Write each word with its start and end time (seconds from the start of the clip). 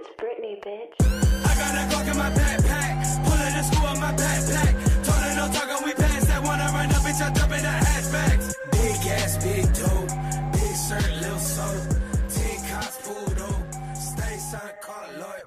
It's 0.00 0.06
Britney, 0.10 0.62
bitch. 0.62 0.94
I 1.00 1.54
got 1.58 1.72
that 1.74 1.90
Glock 1.90 2.08
in 2.08 2.16
my 2.16 2.30
backpack. 2.30 3.02
Pulling 3.24 3.52
the 3.52 3.62
screw 3.64 3.84
on 3.84 3.98
my 3.98 4.12
backpack. 4.12 5.04
Told 5.04 5.18
her 5.18 5.34
no 5.34 5.52
talking, 5.52 5.84
we 5.84 5.92
pass 5.92 6.24
that. 6.26 6.44
Wanna 6.44 6.66
run 6.66 6.86
up, 6.86 7.02
bitch, 7.02 7.20
I 7.20 7.32
dump 7.32 7.50
in 7.50 7.62
the 7.62 7.68
hatchbacks. 7.68 8.54
Big 8.70 9.10
ass, 9.10 9.42
big 9.42 9.64
dope. 9.74 10.52
Big 10.52 10.76
shirt, 10.86 11.20
little 11.20 11.38
soda. 11.40 12.00
Ten 12.28 12.70
cops 12.70 13.08
pulled 13.08 13.38
up. 13.40 13.96
Stay 13.96 14.36
son, 14.36 14.70
call 14.80 15.02
a. 15.02 15.42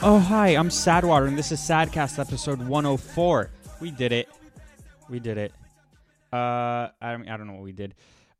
Oh, 0.00 0.18
hi, 0.18 0.48
I'm 0.56 0.70
Sadwater, 0.70 1.28
and 1.28 1.36
this 1.36 1.52
is 1.52 1.60
Sadcast 1.60 2.18
episode 2.18 2.66
104. 2.66 3.50
We 3.82 3.90
did 3.90 4.12
it. 4.12 4.30
We 5.10 5.20
did 5.20 5.36
it. 5.36 5.52
Uh, 6.32 6.88
I 7.02 7.12
don't, 7.12 7.28
I 7.28 7.36
don't 7.36 7.46
know 7.46 7.52
what 7.52 7.64
we 7.64 7.72
did. 7.72 7.94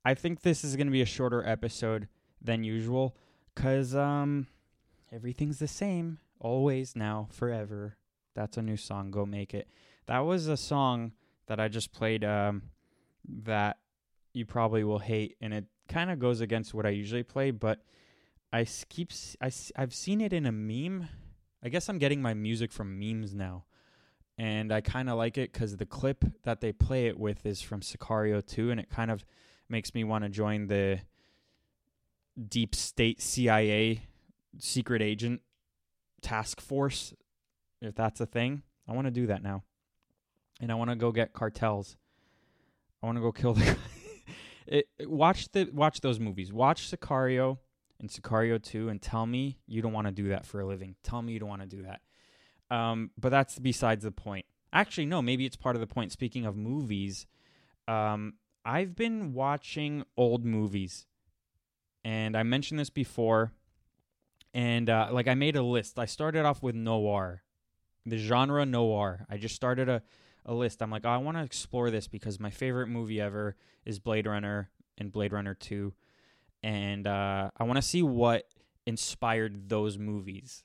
I 0.07 0.15
think 0.15 0.41
this 0.41 0.65
is 0.65 0.77
going 0.77 0.87
to 0.87 0.91
be 0.91 1.03
a 1.03 1.07
shorter 1.07 1.47
episode 1.47 2.09
than 2.41 2.65
usual 2.65 3.15
because 3.55 3.95
um, 3.95 4.47
everything's 5.13 5.59
the 5.59 5.69
same. 5.69 6.19
Always, 6.39 6.97
now, 6.97 7.29
forever. 7.31 7.97
That's 8.35 8.57
a 8.57 8.63
new 8.63 8.77
song. 8.77 9.11
Go 9.11 9.27
make 9.27 9.55
it. 9.55 9.69
That 10.07 10.21
was 10.21 10.47
a 10.47 10.57
song 10.57 11.13
that 11.47 11.61
I 11.61 11.69
just 11.69 11.93
played 11.93 12.25
um, 12.25 12.63
that 13.43 13.79
you 14.33 14.47
probably 14.47 14.85
will 14.85 14.99
hate, 14.99 15.37
and 15.41 15.53
it 15.53 15.65
kind 15.89 16.11
of 16.11 16.19
goes 16.19 16.41
against 16.41 16.73
what 16.73 16.87
I 16.87 16.91
usually 16.91 17.23
play, 17.23 17.51
but 17.51 17.83
I 18.53 18.67
keep 18.89 19.11
I 19.41 19.51
I've 19.77 19.95
seen 19.95 20.21
it 20.21 20.33
in 20.33 20.47
a 20.47 20.53
meme. 20.53 21.09
I 21.63 21.69
guess 21.69 21.89
I'm 21.89 21.99
getting 21.99 22.23
my 22.23 22.35
music 22.35 22.73
from 22.73 22.99
memes 22.99 23.35
now. 23.35 23.65
And 24.39 24.73
I 24.73 24.81
kind 24.81 25.11
of 25.11 25.19
like 25.19 25.37
it 25.37 25.53
because 25.53 25.77
the 25.77 25.85
clip 25.85 26.25
that 26.45 26.63
they 26.63 26.73
play 26.73 27.09
it 27.09 27.19
with 27.19 27.45
is 27.45 27.61
from 27.61 27.81
Sicario 27.81 28.45
2, 28.45 28.71
and 28.71 28.81
it 28.81 28.89
kind 28.89 29.11
of 29.11 29.25
makes 29.69 29.95
me 29.95 30.03
want 30.03 30.25
to 30.25 30.31
join 30.31 30.67
the 30.67 31.01
deep 32.49 32.75
state 32.75 33.21
CIA 33.21 34.03
secret 34.59 35.03
agent 35.03 35.41
task 36.23 36.61
force, 36.61 37.15
if 37.81 37.95
that's 37.95 38.21
a 38.21 38.27
thing. 38.27 38.63
I 38.89 38.93
want 38.93 39.07
to 39.07 39.11
do 39.11 39.27
that 39.27 39.43
now. 39.43 39.63
And 40.61 40.71
I 40.71 40.75
want 40.75 40.91
to 40.91 40.97
go 40.97 41.13
get 41.13 41.33
cartels. 41.33 41.97
I 43.03 43.07
want 43.07 43.17
to 43.17 43.23
go 43.23 43.33
kill 43.33 43.55
the. 43.55 43.77
it, 44.67 44.87
watch 45.01 45.51
the 45.53 45.71
watch 45.73 46.01
those 46.01 46.21
movies. 46.21 46.53
Watch 46.53 46.91
Sicario 46.91 47.59
and 48.01 48.09
Sicario 48.09 48.63
2 48.63 48.89
and 48.89 49.01
tell 49.01 49.27
me 49.27 49.59
you 49.67 49.83
don't 49.83 49.93
want 49.93 50.07
to 50.07 50.13
do 50.13 50.29
that 50.29 50.47
for 50.47 50.61
a 50.61 50.67
living. 50.67 50.97
Tell 51.03 51.23
me 51.23 51.33
you 51.33 51.39
don't 51.39 51.49
want 51.49 51.63
to 51.63 51.69
do 51.69 51.83
that. 51.83 52.01
Um, 52.75 53.11
but 53.19 53.31
that's 53.31 53.59
besides 53.59 54.05
the 54.05 54.13
point. 54.13 54.47
Actually, 54.73 55.07
no, 55.07 55.21
maybe 55.21 55.45
it's 55.45 55.57
part 55.57 55.77
of 55.77 55.81
the 55.81 55.87
point. 55.87 56.13
Speaking 56.13 56.47
of 56.47 56.57
movies, 56.57 57.27
um, 57.89 58.35
I've 58.65 58.95
been 58.95 59.33
watching 59.33 60.05
old 60.17 60.45
movies. 60.45 61.07
And 62.05 62.37
I 62.37 62.43
mentioned 62.43 62.79
this 62.79 62.91
before. 62.91 63.53
And 64.53 64.91
uh, 64.91 65.09
like 65.13 65.29
I 65.29 65.35
made 65.35 65.57
a 65.57 65.63
list. 65.63 65.99
I 65.99 66.07
started 66.07 66.45
off 66.45 66.63
with 66.63 66.75
noir, 66.75 67.43
the 68.05 68.19
genre 68.19 68.67
noir. 68.67 69.27
I 69.31 69.37
just 69.37 69.55
started 69.55 69.89
a, 69.89 70.03
a 70.45 70.55
list. 70.55 70.83
I'm 70.83 70.91
like, 70.91 71.07
oh, 71.07 71.11
I 71.11 71.19
want 71.19 71.37
to 71.37 71.45
explore 71.45 71.91
this 71.91 72.09
because 72.09 72.41
my 72.41 72.51
favorite 72.51 72.89
movie 72.89 73.21
ever 73.21 73.57
is 73.85 73.99
Blade 73.99 74.27
Runner 74.27 74.71
and 74.99 75.13
Blade 75.13 75.33
Runner 75.33 75.55
2 75.55 75.93
and 76.63 77.07
uh, 77.07 77.51
I 77.57 77.65
want 77.65 77.77
to 77.77 77.83
see 77.83 78.03
what 78.03 78.47
inspired 78.87 79.69
those 79.69 79.99
movies. 79.99 80.65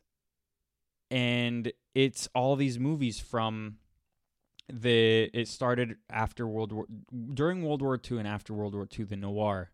And 1.11 1.72
it's 1.94 2.27
all 2.36 2.55
these 2.55 2.80
movies 2.80 3.20
from 3.20 3.77
the. 4.67 5.30
It 5.33 5.47
started 5.47 5.97
after 6.09 6.47
World 6.47 6.72
War, 6.72 6.86
during 7.33 7.64
World 7.64 7.81
War 7.81 7.99
II 8.11 8.17
and 8.17 8.27
after 8.27 8.53
World 8.53 8.73
War 8.73 8.88
II, 8.97 9.05
the 9.05 9.15
noir. 9.15 9.71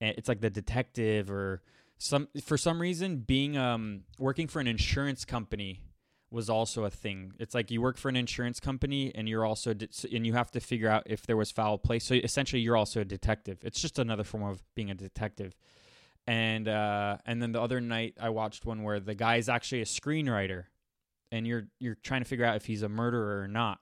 It's 0.00 0.28
like 0.28 0.42
the 0.42 0.50
detective 0.50 1.30
or 1.30 1.62
some 1.98 2.28
for 2.42 2.58
some 2.58 2.80
reason 2.80 3.18
being 3.18 3.56
um 3.56 4.02
working 4.18 4.48
for 4.48 4.60
an 4.60 4.66
insurance 4.66 5.24
company 5.24 5.82
was 6.30 6.50
also 6.50 6.84
a 6.84 6.90
thing. 6.90 7.32
It's 7.38 7.54
like 7.54 7.70
you 7.70 7.80
work 7.80 7.96
for 7.96 8.08
an 8.08 8.16
insurance 8.16 8.60
company 8.60 9.12
and 9.14 9.28
you're 9.28 9.44
also 9.44 9.72
de- 9.74 9.88
and 10.14 10.26
you 10.26 10.32
have 10.34 10.50
to 10.52 10.60
figure 10.60 10.88
out 10.88 11.04
if 11.06 11.24
there 11.26 11.36
was 11.36 11.50
foul 11.50 11.78
play. 11.78 11.98
So 11.98 12.14
essentially, 12.14 12.60
you're 12.60 12.76
also 12.76 13.00
a 13.00 13.04
detective. 13.04 13.58
It's 13.62 13.80
just 13.80 13.98
another 13.98 14.24
form 14.24 14.42
of 14.42 14.62
being 14.74 14.90
a 14.90 14.94
detective. 14.94 15.56
And 16.26 16.66
uh, 16.66 17.18
and 17.24 17.40
then 17.40 17.52
the 17.52 17.60
other 17.60 17.80
night, 17.80 18.14
I 18.20 18.30
watched 18.30 18.66
one 18.66 18.82
where 18.82 18.98
the 18.98 19.14
guy 19.14 19.36
is 19.36 19.48
actually 19.48 19.82
a 19.82 19.84
screenwriter, 19.84 20.64
and 21.30 21.46
you're 21.46 21.68
you're 21.78 21.94
trying 21.94 22.22
to 22.22 22.28
figure 22.28 22.44
out 22.44 22.56
if 22.56 22.66
he's 22.66 22.82
a 22.82 22.88
murderer 22.88 23.42
or 23.42 23.48
not. 23.48 23.78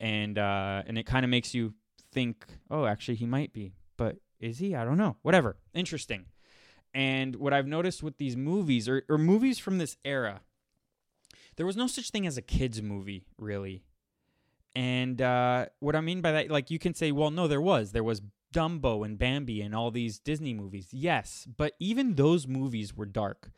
And 0.00 0.36
uh, 0.38 0.82
and 0.86 0.98
it 0.98 1.06
kind 1.06 1.24
of 1.24 1.30
makes 1.30 1.54
you 1.54 1.74
think, 2.12 2.44
oh, 2.70 2.86
actually, 2.86 3.14
he 3.14 3.26
might 3.26 3.52
be, 3.52 3.74
but 3.96 4.16
is 4.40 4.58
he? 4.58 4.74
I 4.74 4.84
don't 4.84 4.98
know. 4.98 5.16
Whatever. 5.22 5.56
Interesting. 5.74 6.26
And 6.92 7.36
what 7.36 7.52
I've 7.52 7.66
noticed 7.66 8.02
with 8.02 8.18
these 8.18 8.36
movies 8.36 8.88
or, 8.88 9.04
or 9.08 9.18
movies 9.18 9.58
from 9.58 9.78
this 9.78 9.96
era 10.04 10.40
there 11.60 11.66
was 11.66 11.76
no 11.76 11.86
such 11.86 12.08
thing 12.10 12.26
as 12.26 12.38
a 12.38 12.42
kids 12.42 12.80
movie 12.80 13.26
really. 13.36 13.82
And 14.74 15.20
uh, 15.20 15.66
what 15.80 15.94
i 15.96 16.00
mean 16.00 16.20
by 16.20 16.32
that 16.32 16.50
like 16.50 16.70
you 16.70 16.78
can 16.78 16.94
say 16.94 17.12
well 17.12 17.30
no 17.30 17.46
there 17.46 17.60
was. 17.60 17.92
There 17.92 18.02
was 18.04 18.22
dumbo 18.54 19.04
and 19.04 19.18
bambi 19.18 19.60
and 19.60 19.74
all 19.74 19.90
these 19.90 20.18
disney 20.18 20.54
movies. 20.54 20.88
Yes 20.90 21.46
but 21.56 21.74
even 21.78 22.14
those 22.14 22.46
movies 22.46 22.96
were 22.96 23.04
dark. 23.04 23.50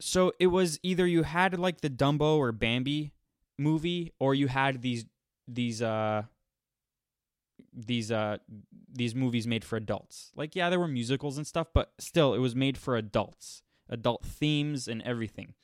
So 0.00 0.32
it 0.38 0.46
was 0.46 0.78
either 0.82 1.06
you 1.06 1.24
had 1.24 1.58
like 1.58 1.82
the 1.82 1.90
dumbo 1.90 2.38
or 2.38 2.50
bambi 2.52 3.12
movie 3.58 4.14
or 4.18 4.34
you 4.34 4.48
had 4.48 4.80
these 4.80 5.04
these 5.46 5.82
uh 5.82 6.22
these 7.86 8.10
uh 8.10 8.38
these 8.92 9.14
movies 9.14 9.46
made 9.46 9.64
for 9.64 9.76
adults 9.76 10.32
like 10.34 10.56
yeah 10.56 10.68
there 10.68 10.80
were 10.80 10.88
musicals 10.88 11.36
and 11.36 11.46
stuff 11.46 11.68
but 11.72 11.92
still 11.98 12.34
it 12.34 12.38
was 12.38 12.56
made 12.56 12.76
for 12.76 12.96
adults 12.96 13.62
adult 13.88 14.24
themes 14.24 14.88
and 14.88 15.00
everything 15.02 15.54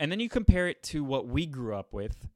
and 0.00 0.10
then 0.10 0.18
you 0.18 0.30
compare 0.30 0.66
it 0.66 0.82
to 0.84 1.04
what 1.04 1.28
we 1.28 1.44
grew 1.44 1.76
up 1.76 1.92
with, 1.92 2.26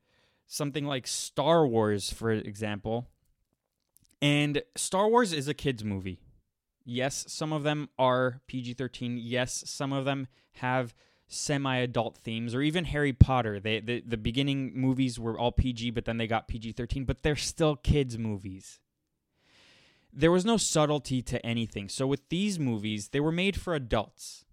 something 0.47 0.85
like 0.85 1.07
Star 1.07 1.67
Wars, 1.67 2.13
for 2.13 2.31
example. 2.31 3.09
And 4.21 4.63
Star 4.77 5.09
Wars 5.09 5.33
is 5.33 5.49
a 5.49 5.55
kids' 5.55 5.83
movie. 5.83 6.21
Yes, 6.85 7.25
some 7.27 7.55
of 7.55 7.63
them 7.63 7.89
are 7.99 8.43
PG 8.47 8.75
13. 8.75 9.17
Yes, 9.19 9.65
some 9.67 9.95
of 9.95 10.05
them 10.05 10.27
have 10.57 10.95
semi 11.27 11.79
adult 11.79 12.19
themes, 12.19 12.55
or 12.55 12.61
even 12.61 12.85
Harry 12.85 13.15
Potter. 13.15 13.59
They, 13.59 13.81
the, 13.81 14.03
the 14.07 14.19
beginning 14.19 14.73
movies 14.75 15.19
were 15.19 15.39
all 15.39 15.51
PG, 15.51 15.93
but 15.93 16.05
then 16.05 16.19
they 16.19 16.27
got 16.27 16.49
PG 16.49 16.73
13, 16.73 17.07
but 17.07 17.23
they're 17.23 17.35
still 17.35 17.77
kids' 17.77 18.19
movies. 18.19 18.79
There 20.17 20.31
was 20.31 20.45
no 20.45 20.57
subtlety 20.57 21.23
to 21.23 21.45
anything. 21.45 21.89
So 21.89 22.07
with 22.07 22.29
these 22.29 22.59
movies, 22.59 23.09
they 23.09 23.21
were 23.21 23.33
made 23.33 23.61
for 23.61 23.75
adults 23.75 24.45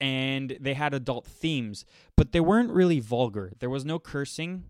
and 0.00 0.56
they 0.60 0.74
had 0.74 0.94
adult 0.94 1.26
themes, 1.26 1.84
but 2.16 2.32
they 2.32 2.40
weren't 2.40 2.70
really 2.70 3.00
vulgar. 3.00 3.52
There 3.58 3.68
was 3.68 3.84
no 3.84 3.98
cursing, 3.98 4.64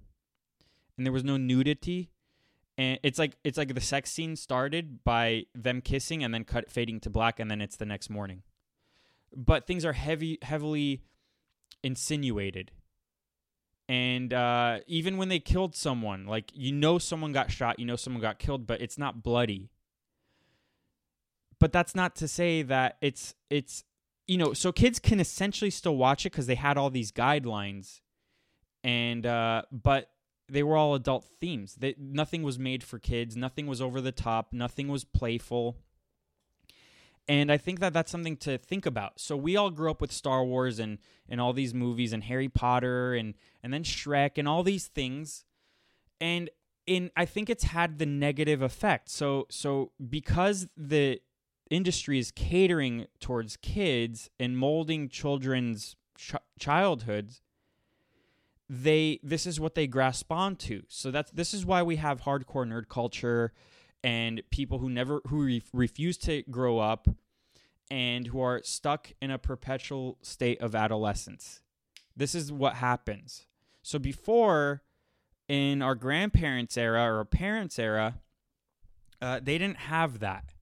and 0.97 1.07
there 1.07 1.13
was 1.13 1.25
no 1.25 1.37
nudity. 1.37 2.11
And 2.77 2.99
it's 3.03 3.19
like 3.19 3.37
it's 3.45 3.57
like 3.57 3.75
the 3.75 3.81
sex 3.81 4.11
scene 4.11 4.37
started 4.37 5.05
by 5.05 5.47
them 5.55 5.81
kissing 5.81 6.25
and 6.25 6.35
then 6.35 6.45
cut 6.45 6.71
fading 6.71 7.01
to 7.01 7.11
black, 7.11 7.39
and 7.39 7.51
then 7.51 7.61
it's 7.61 7.77
the 7.77 7.87
next 7.87 8.11
morning. 8.11 8.43
But 9.35 9.67
things 9.67 9.85
are 9.85 9.93
heavy, 9.93 10.39
heavily 10.43 11.03
insinuated. 11.85 12.73
And 13.89 14.33
uh, 14.33 14.81
even 14.87 15.17
when 15.17 15.29
they 15.29 15.41
killed 15.41 15.77
someone, 15.77 16.27
like 16.27 16.51
you 16.55 16.73
know 16.73 16.99
someone 16.99 17.33
got 17.33 17.53
shot, 17.53 17.79
you 17.79 17.87
know 17.87 17.97
someone 17.97 18.23
got 18.23 18.39
killed, 18.39 18.67
but 18.67 18.81
it's 18.81 18.99
not 18.99 19.23
bloody. 19.23 19.71
But 21.61 21.73
that's 21.73 21.95
not 21.95 22.17
to 22.17 22.27
say 22.27 22.63
that 22.63 22.97
it's 23.01 23.35
it's 23.51 23.85
you 24.31 24.39
know, 24.39 24.53
so 24.53 24.71
kids 24.71 25.01
can 25.01 25.19
essentially 25.19 25.71
still 25.71 25.97
watch 25.97 26.25
it 26.25 26.31
because 26.31 26.47
they 26.47 26.55
had 26.55 26.79
all 26.79 26.89
these 26.89 27.11
guidelines, 27.11 28.01
and 28.85 29.27
uh, 29.27 29.63
but 29.73 30.11
they 30.49 30.63
were 30.63 30.77
all 30.77 30.95
adult 30.95 31.27
themes. 31.41 31.75
They, 31.75 31.97
nothing 31.99 32.45
was 32.45 32.57
made 32.57 32.85
for 32.85 33.01
kids. 33.01 33.37
Nothing 33.37 33.67
was 33.67 33.81
over 33.81 34.01
the 34.01 34.13
top. 34.13 34.53
Nothing 34.53 34.87
was 34.87 35.03
playful. 35.03 35.77
And 37.27 37.51
I 37.51 37.57
think 37.57 37.81
that 37.81 37.93
that's 37.93 38.11
something 38.11 38.37
to 38.39 38.57
think 38.57 38.87
about. 38.87 39.21
So 39.21 39.37
we 39.37 39.57
all 39.57 39.71
grew 39.71 39.91
up 39.91 40.01
with 40.01 40.13
Star 40.13 40.45
Wars 40.45 40.79
and 40.79 40.99
and 41.29 41.41
all 41.41 41.53
these 41.53 41.75
movies 41.75 42.13
and 42.13 42.23
Harry 42.25 42.49
Potter 42.49 43.15
and 43.15 43.35
and 43.65 43.73
then 43.75 43.83
Shrek 43.83 44.33
and 44.37 44.47
all 44.47 44.63
these 44.63 44.87
things, 44.87 45.45
and 46.21 46.51
in 46.87 47.11
I 47.17 47.25
think 47.25 47.51
it's 47.51 47.65
had 47.65 47.99
the 47.99 48.07
negative 48.07 48.63
effect. 48.63 49.09
So 49.11 49.47
so 49.51 49.91
because 50.09 50.69
the 50.77 51.21
industry 51.71 52.19
is 52.19 52.31
catering 52.31 53.07
towards 53.21 53.57
kids 53.57 54.29
and 54.39 54.59
molding 54.59 55.09
children's 55.09 55.97
ch- 56.19 56.35
childhoods 56.59 57.41
they 58.71 59.19
this 59.25 59.47
is 59.47 59.59
what 59.59 59.75
they 59.75 59.89
grasp 59.89 60.31
onto. 60.31 60.83
So 60.87 61.11
that's 61.11 61.33
this 61.33 61.53
is 61.53 61.67
why 61.67 61.83
we 61.83 61.97
have 61.97 62.23
hardcore 62.23 62.65
nerd 62.65 62.89
culture 62.89 63.53
and 64.05 64.43
people 64.51 64.79
who 64.79 64.89
never 64.89 65.21
who 65.27 65.43
re- 65.43 65.63
refuse 65.73 66.17
to 66.19 66.43
grow 66.43 66.79
up 66.79 67.09
and 67.91 68.29
who 68.29 68.41
are 68.41 68.61
stuck 68.63 69.13
in 69.21 69.33
a 69.33 69.39
perpetual 69.39 70.19
state 70.23 70.61
of 70.61 70.77
adolescence. 70.77 71.63
This 72.17 72.33
is 72.33 72.53
what 72.53 72.75
happens. 72.75 73.47
So 73.83 73.99
before 73.99 74.83
in 75.49 75.83
our 75.83 75.97
grandparents 75.97 76.77
era 76.77 77.03
or 77.07 77.19
our 77.19 77.25
parents 77.25 77.77
era 77.77 78.21
uh, 79.21 79.41
they 79.43 79.59
didn't 79.59 79.79
have 79.79 80.21
that 80.21 80.55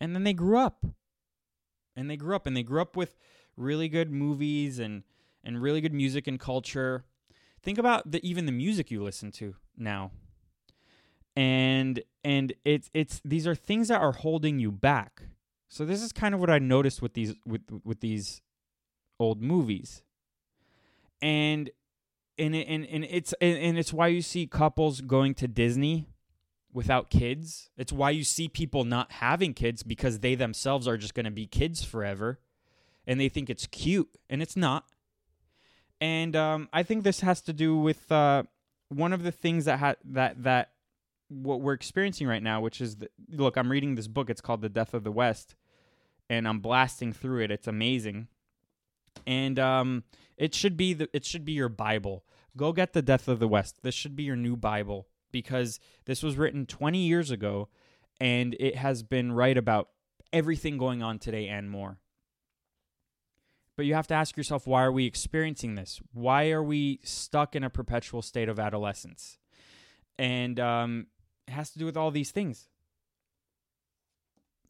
and 0.00 0.14
then 0.14 0.24
they 0.24 0.32
grew 0.32 0.58
up 0.58 0.84
and 1.96 2.10
they 2.10 2.16
grew 2.16 2.34
up 2.36 2.46
and 2.46 2.56
they 2.56 2.62
grew 2.62 2.80
up 2.80 2.96
with 2.96 3.16
really 3.56 3.88
good 3.88 4.10
movies 4.10 4.78
and 4.78 5.02
and 5.42 5.60
really 5.60 5.80
good 5.80 5.92
music 5.92 6.26
and 6.26 6.40
culture. 6.40 7.04
Think 7.62 7.78
about 7.78 8.10
the 8.10 8.26
even 8.26 8.46
the 8.46 8.52
music 8.52 8.90
you 8.90 9.02
listen 9.02 9.30
to 9.32 9.56
now. 9.76 10.10
And 11.36 12.02
and 12.22 12.52
it's 12.64 12.90
it's 12.94 13.20
these 13.24 13.46
are 13.46 13.54
things 13.54 13.88
that 13.88 14.00
are 14.00 14.12
holding 14.12 14.58
you 14.58 14.70
back. 14.70 15.22
So 15.68 15.84
this 15.84 16.02
is 16.02 16.12
kind 16.12 16.34
of 16.34 16.40
what 16.40 16.50
I 16.50 16.58
noticed 16.58 17.02
with 17.02 17.14
these 17.14 17.34
with 17.46 17.62
with 17.84 18.00
these 18.00 18.40
old 19.18 19.42
movies. 19.42 20.02
And 21.20 21.70
and 22.38 22.54
and 22.54 22.86
and 22.86 23.04
it's 23.04 23.32
and, 23.40 23.58
and 23.58 23.78
it's 23.78 23.92
why 23.92 24.08
you 24.08 24.22
see 24.22 24.46
couples 24.46 25.00
going 25.00 25.34
to 25.34 25.48
Disney 25.48 26.06
without 26.74 27.08
kids. 27.08 27.70
It's 27.78 27.92
why 27.92 28.10
you 28.10 28.24
see 28.24 28.48
people 28.48 28.84
not 28.84 29.12
having 29.12 29.54
kids 29.54 29.82
because 29.82 30.18
they 30.18 30.34
themselves 30.34 30.86
are 30.86 30.98
just 30.98 31.14
going 31.14 31.24
to 31.24 31.30
be 31.30 31.46
kids 31.46 31.82
forever 31.82 32.40
and 33.06 33.18
they 33.18 33.28
think 33.28 33.48
it's 33.48 33.66
cute 33.66 34.10
and 34.28 34.42
it's 34.42 34.56
not. 34.56 34.84
And 36.00 36.34
um, 36.36 36.68
I 36.72 36.82
think 36.82 37.04
this 37.04 37.20
has 37.20 37.40
to 37.42 37.52
do 37.52 37.78
with 37.78 38.10
uh, 38.10 38.42
one 38.88 39.12
of 39.12 39.22
the 39.22 39.32
things 39.32 39.64
that 39.66 39.78
ha- 39.78 39.94
that 40.06 40.42
that 40.42 40.72
what 41.28 41.60
we're 41.60 41.72
experiencing 41.72 42.26
right 42.26 42.42
now, 42.42 42.60
which 42.60 42.80
is 42.80 42.96
the, 42.96 43.08
look, 43.30 43.56
I'm 43.56 43.70
reading 43.70 43.94
this 43.94 44.08
book. 44.08 44.28
It's 44.28 44.40
called 44.40 44.60
The 44.60 44.68
Death 44.68 44.92
of 44.92 45.04
the 45.04 45.12
West, 45.12 45.54
and 46.28 46.46
I'm 46.46 46.58
blasting 46.58 47.12
through 47.12 47.44
it. 47.44 47.50
It's 47.50 47.68
amazing, 47.68 48.26
and 49.26 49.58
um, 49.58 50.02
it 50.36 50.54
should 50.54 50.76
be 50.76 50.92
the 50.94 51.08
it 51.12 51.24
should 51.24 51.44
be 51.44 51.52
your 51.52 51.68
Bible. 51.70 52.24
Go 52.56 52.72
get 52.72 52.92
The 52.92 53.00
Death 53.00 53.28
of 53.28 53.38
the 53.38 53.48
West. 53.48 53.82
This 53.82 53.94
should 53.94 54.16
be 54.16 54.24
your 54.24 54.36
new 54.36 54.56
Bible 54.56 55.06
because 55.34 55.80
this 56.04 56.22
was 56.22 56.36
written 56.36 56.64
20 56.64 56.96
years 56.96 57.32
ago, 57.32 57.68
and 58.20 58.54
it 58.60 58.76
has 58.76 59.02
been 59.02 59.32
right 59.32 59.58
about 59.58 59.88
everything 60.32 60.78
going 60.78 61.02
on 61.02 61.18
today 61.18 61.48
and 61.48 61.68
more. 61.68 61.98
But 63.76 63.84
you 63.84 63.94
have 63.94 64.06
to 64.06 64.14
ask 64.14 64.36
yourself, 64.36 64.64
why 64.64 64.84
are 64.84 64.92
we 64.92 65.06
experiencing 65.06 65.74
this? 65.74 66.00
Why 66.12 66.52
are 66.52 66.62
we 66.62 67.00
stuck 67.02 67.56
in 67.56 67.64
a 67.64 67.68
perpetual 67.68 68.22
state 68.22 68.48
of 68.48 68.60
adolescence? 68.60 69.38
And 70.20 70.60
um, 70.60 71.08
it 71.48 71.50
has 71.50 71.70
to 71.70 71.80
do 71.80 71.84
with 71.84 71.96
all 71.96 72.12
these 72.12 72.30
things. 72.30 72.68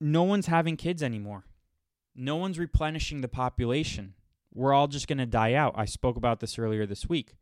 No 0.01 0.23
one's 0.23 0.47
having 0.47 0.79
kids 0.79 1.03
anymore. 1.03 1.45
No 2.17 2.37
one's 2.37 2.59
replenishing 2.59 3.21
the 3.21 3.29
population. 3.29 4.15
We're 4.55 4.73
all 4.73 4.89
just 4.89 5.09
going 5.09 5.19
to 5.19 5.27
die 5.27 5.53
out. 5.53 5.75
I 5.77 5.85
spoke 5.85 6.17
about 6.17 6.41
this 6.41 6.59
earlier 6.59 6.87
this 6.87 7.07
week. 7.07 7.35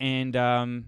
And 0.00 0.34
um, 0.34 0.86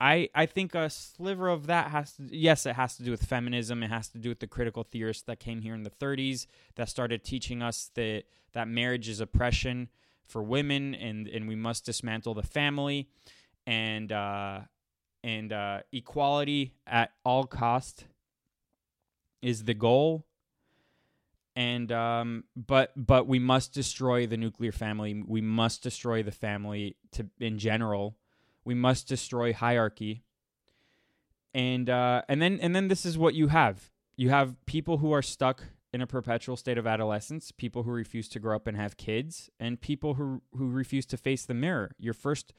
I 0.00 0.28
I 0.34 0.46
think 0.46 0.74
a 0.74 0.90
sliver 0.90 1.48
of 1.48 1.66
that 1.68 1.90
has 1.90 2.12
to 2.16 2.24
yes, 2.30 2.66
it 2.66 2.76
has 2.76 2.96
to 2.96 3.02
do 3.02 3.10
with 3.10 3.24
feminism. 3.24 3.82
It 3.82 3.90
has 3.90 4.08
to 4.10 4.18
do 4.18 4.28
with 4.28 4.40
the 4.40 4.46
critical 4.46 4.82
theorists 4.82 5.22
that 5.24 5.40
came 5.40 5.62
here 5.62 5.74
in 5.74 5.84
the 5.84 5.90
30s 5.90 6.46
that 6.74 6.88
started 6.88 7.24
teaching 7.24 7.62
us 7.62 7.90
that 7.94 8.24
that 8.52 8.68
marriage 8.68 9.08
is 9.08 9.20
oppression 9.20 9.88
for 10.26 10.42
women 10.42 10.94
and 10.94 11.28
and 11.28 11.48
we 11.48 11.54
must 11.54 11.86
dismantle 11.86 12.34
the 12.34 12.42
family 12.42 13.08
and 13.66 14.12
uh, 14.12 14.60
and 15.24 15.52
uh, 15.52 15.80
equality 15.92 16.74
at 16.86 17.12
all 17.24 17.44
cost 17.44 18.04
is 19.42 19.64
the 19.64 19.74
goal. 19.74 20.26
And 21.54 21.90
um, 21.90 22.44
but 22.54 22.92
but 22.96 23.26
we 23.26 23.38
must 23.38 23.72
destroy 23.72 24.26
the 24.26 24.36
nuclear 24.36 24.72
family. 24.72 25.22
We 25.26 25.40
must 25.40 25.82
destroy 25.82 26.22
the 26.22 26.32
family 26.32 26.96
to 27.12 27.26
in 27.40 27.58
general 27.58 28.18
we 28.66 28.74
must 28.74 29.06
destroy 29.08 29.54
hierarchy. 29.54 30.24
And 31.54 31.88
uh, 31.88 32.22
and 32.28 32.42
then 32.42 32.58
and 32.60 32.76
then 32.76 32.88
this 32.88 33.06
is 33.06 33.16
what 33.16 33.34
you 33.34 33.46
have. 33.46 33.90
You 34.16 34.28
have 34.28 34.56
people 34.66 34.98
who 34.98 35.12
are 35.12 35.22
stuck 35.22 35.62
in 35.92 36.02
a 36.02 36.06
perpetual 36.06 36.56
state 36.56 36.76
of 36.76 36.86
adolescence, 36.86 37.52
people 37.52 37.84
who 37.84 37.92
refuse 37.92 38.28
to 38.30 38.40
grow 38.40 38.56
up 38.56 38.66
and 38.66 38.76
have 38.76 38.98
kids, 38.98 39.48
and 39.58 39.80
people 39.80 40.14
who 40.14 40.42
who 40.58 40.68
refuse 40.68 41.06
to 41.06 41.16
face 41.16 41.46
the 41.46 41.54
mirror. 41.54 41.92
Your 41.98 42.12
first 42.12 42.52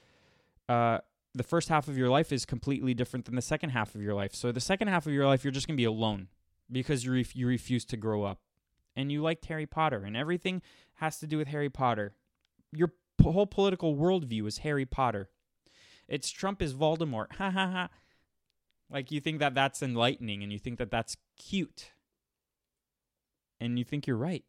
uh, 0.70 1.00
the 1.36 1.44
first 1.44 1.68
half 1.70 1.88
of 1.88 1.98
your 1.98 2.10
life 2.10 2.32
is 2.32 2.46
completely 2.46 2.94
different 2.94 3.26
than 3.26 3.36
the 3.36 3.42
second 3.42 3.72
half 3.72 3.94
of 3.94 4.02
your 4.02 4.16
life. 4.16 4.34
So 4.34 4.52
the 4.52 4.62
second 4.62 4.88
half 4.88 5.06
of 5.06 5.14
your 5.14 5.28
life, 5.28 5.44
you're 5.44 5.52
just 5.52 5.68
gonna 5.68 5.78
be 5.78 5.84
alone 5.84 6.30
because 6.72 7.04
you 7.04 7.14
ref- 7.14 7.36
you 7.36 7.48
refuse 7.48 7.84
to 7.86 7.98
grow 7.98 8.24
up, 8.24 8.40
and 8.96 9.12
you 9.12 9.22
liked 9.22 9.46
Harry 9.46 9.68
Potter, 9.68 10.04
and 10.06 10.16
everything 10.16 10.62
has 10.96 11.20
to 11.20 11.28
do 11.28 11.38
with 11.38 11.50
Harry 11.50 11.70
Potter. 11.70 12.16
Your 12.72 12.94
p- 13.22 13.32
whole 13.32 13.46
political 13.46 13.96
worldview 13.96 14.48
is 14.48 14.60
Harry 14.60 14.86
Potter. 14.86 15.30
It's 16.08 16.30
Trump 16.30 16.62
is 16.62 16.74
Voldemort. 16.74 17.34
Ha 17.34 17.52
ha 17.52 17.68
ha. 17.72 17.90
Like 18.90 19.12
you 19.12 19.20
think 19.20 19.40
that 19.40 19.54
that's 19.54 19.84
enlightening 19.84 20.44
and 20.44 20.52
you 20.52 20.60
think 20.60 20.78
that 20.80 20.92
that's 20.92 21.18
cute. 21.38 21.92
And 23.60 23.78
you 23.78 23.84
think 23.84 24.08
you're 24.08 24.18
right. 24.18 24.46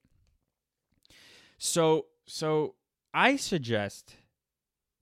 So 1.59 2.07
so 2.27 2.75
I 3.13 3.37
suggest 3.37 4.17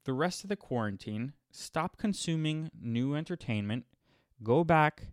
the 0.05 0.12
rest 0.12 0.44
of 0.44 0.49
the 0.49 0.56
quarantine 0.56 1.32
stop 1.50 1.97
consuming 1.97 2.70
new 2.81 3.14
entertainment, 3.14 3.85
go 4.43 4.62
back. 4.64 5.08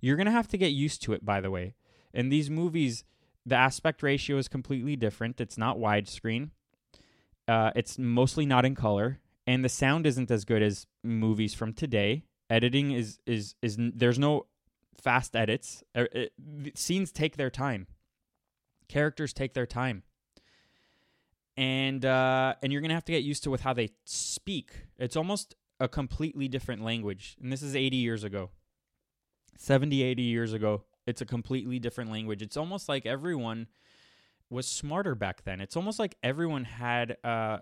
You're 0.00 0.16
going 0.16 0.26
to 0.26 0.32
have 0.32 0.48
to 0.48 0.58
get 0.58 0.68
used 0.68 1.02
to 1.02 1.12
it 1.12 1.24
by 1.24 1.40
the 1.40 1.50
way. 1.50 1.74
In 2.14 2.30
these 2.30 2.48
movies 2.48 3.04
the 3.44 3.56
aspect 3.56 4.02
ratio 4.02 4.38
is 4.38 4.48
completely 4.48 4.96
different. 4.96 5.40
It's 5.40 5.58
not 5.58 5.78
widescreen. 5.78 6.50
Uh, 7.46 7.70
it's 7.76 7.98
mostly 7.98 8.46
not 8.46 8.64
in 8.64 8.74
color 8.74 9.20
and 9.46 9.64
the 9.64 9.68
sound 9.68 10.06
isn't 10.06 10.30
as 10.30 10.44
good 10.44 10.62
as 10.62 10.86
movies 11.04 11.54
from 11.54 11.72
today. 11.72 12.24
Editing 12.50 12.92
is 12.92 13.18
is 13.26 13.54
is 13.62 13.76
there's 13.78 14.18
no 14.18 14.46
fast 15.00 15.36
edits. 15.36 15.82
Er, 15.96 16.08
it, 16.12 16.32
scenes 16.74 17.12
take 17.12 17.36
their 17.36 17.50
time. 17.50 17.86
Characters 18.88 19.32
take 19.32 19.54
their 19.54 19.66
time. 19.66 20.02
And 21.56 22.04
uh, 22.04 22.54
and 22.62 22.72
you're 22.72 22.82
gonna 22.82 22.94
have 22.94 23.04
to 23.06 23.12
get 23.12 23.22
used 23.22 23.44
to 23.44 23.50
with 23.50 23.62
how 23.62 23.72
they 23.72 23.90
speak. 24.04 24.72
It's 24.98 25.16
almost 25.16 25.54
a 25.80 25.88
completely 25.88 26.48
different 26.48 26.82
language. 26.82 27.36
And 27.40 27.52
this 27.52 27.62
is 27.62 27.76
80 27.76 27.96
years 27.96 28.24
ago. 28.24 28.50
70, 29.58 30.02
80 30.02 30.22
years 30.22 30.52
ago. 30.52 30.84
It's 31.06 31.20
a 31.20 31.26
completely 31.26 31.78
different 31.78 32.10
language. 32.10 32.42
It's 32.42 32.56
almost 32.56 32.88
like 32.88 33.06
everyone 33.06 33.68
was 34.50 34.66
smarter 34.66 35.14
back 35.14 35.44
then. 35.44 35.60
It's 35.60 35.76
almost 35.76 35.98
like 35.98 36.16
everyone 36.22 36.64
had 36.64 37.16
uh, 37.24 37.58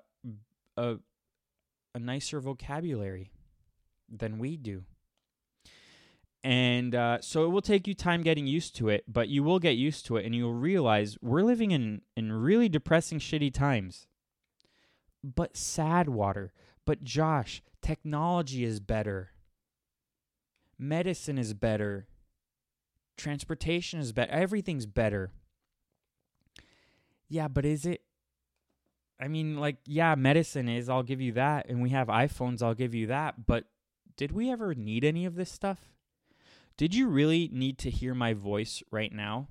a 0.76 0.96
a 1.94 1.98
nicer 1.98 2.40
vocabulary 2.40 3.30
than 4.08 4.38
we 4.38 4.56
do. 4.56 4.84
And 6.42 6.94
uh, 6.94 7.18
so 7.22 7.46
it 7.46 7.48
will 7.48 7.62
take 7.62 7.86
you 7.86 7.94
time 7.94 8.22
getting 8.22 8.46
used 8.46 8.76
to 8.76 8.90
it, 8.90 9.04
but 9.08 9.28
you 9.28 9.42
will 9.42 9.58
get 9.58 9.76
used 9.76 10.04
to 10.06 10.18
it 10.18 10.26
and 10.26 10.34
you'll 10.34 10.52
realize 10.52 11.16
we're 11.22 11.42
living 11.42 11.70
in, 11.70 12.02
in 12.16 12.32
really 12.32 12.68
depressing, 12.68 13.18
shitty 13.18 13.52
times. 13.52 14.06
But 15.22 15.56
sad 15.56 16.10
water. 16.10 16.52
But 16.84 17.02
Josh, 17.02 17.62
technology 17.80 18.62
is 18.62 18.78
better. 18.78 19.30
Medicine 20.78 21.38
is 21.38 21.54
better. 21.54 22.08
Transportation 23.16 24.00
is 24.00 24.12
better. 24.12 24.30
Everything's 24.30 24.84
better. 24.84 25.32
Yeah, 27.28 27.48
but 27.48 27.64
is 27.64 27.86
it 27.86 28.02
I 29.24 29.28
mean, 29.28 29.56
like, 29.56 29.78
yeah, 29.86 30.14
medicine 30.16 30.68
is, 30.68 30.90
I'll 30.90 31.02
give 31.02 31.22
you 31.22 31.32
that. 31.32 31.70
And 31.70 31.80
we 31.80 31.88
have 31.90 32.08
iPhones, 32.08 32.62
I'll 32.62 32.74
give 32.74 32.94
you 32.94 33.06
that. 33.06 33.46
But 33.46 33.64
did 34.18 34.32
we 34.32 34.50
ever 34.50 34.74
need 34.74 35.02
any 35.02 35.24
of 35.24 35.34
this 35.34 35.50
stuff? 35.50 35.94
Did 36.76 36.94
you 36.94 37.08
really 37.08 37.48
need 37.50 37.78
to 37.78 37.90
hear 37.90 38.14
my 38.14 38.34
voice 38.34 38.82
right 38.90 39.10
now? 39.10 39.48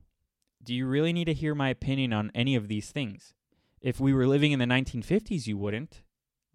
Do 0.62 0.76
you 0.76 0.86
really 0.86 1.12
need 1.12 1.26
to 1.26 1.34
hear 1.34 1.56
my 1.56 1.70
opinion 1.70 2.14
on 2.14 2.32
any 2.36 2.54
of 2.56 2.68
these 2.68 2.92
things? 2.92 3.34
If 3.82 4.00
we 4.00 4.14
were 4.14 4.28
living 4.28 4.52
in 4.52 4.60
the 4.60 4.66
1950s, 4.66 5.48
you 5.48 5.58
wouldn't, 5.58 6.04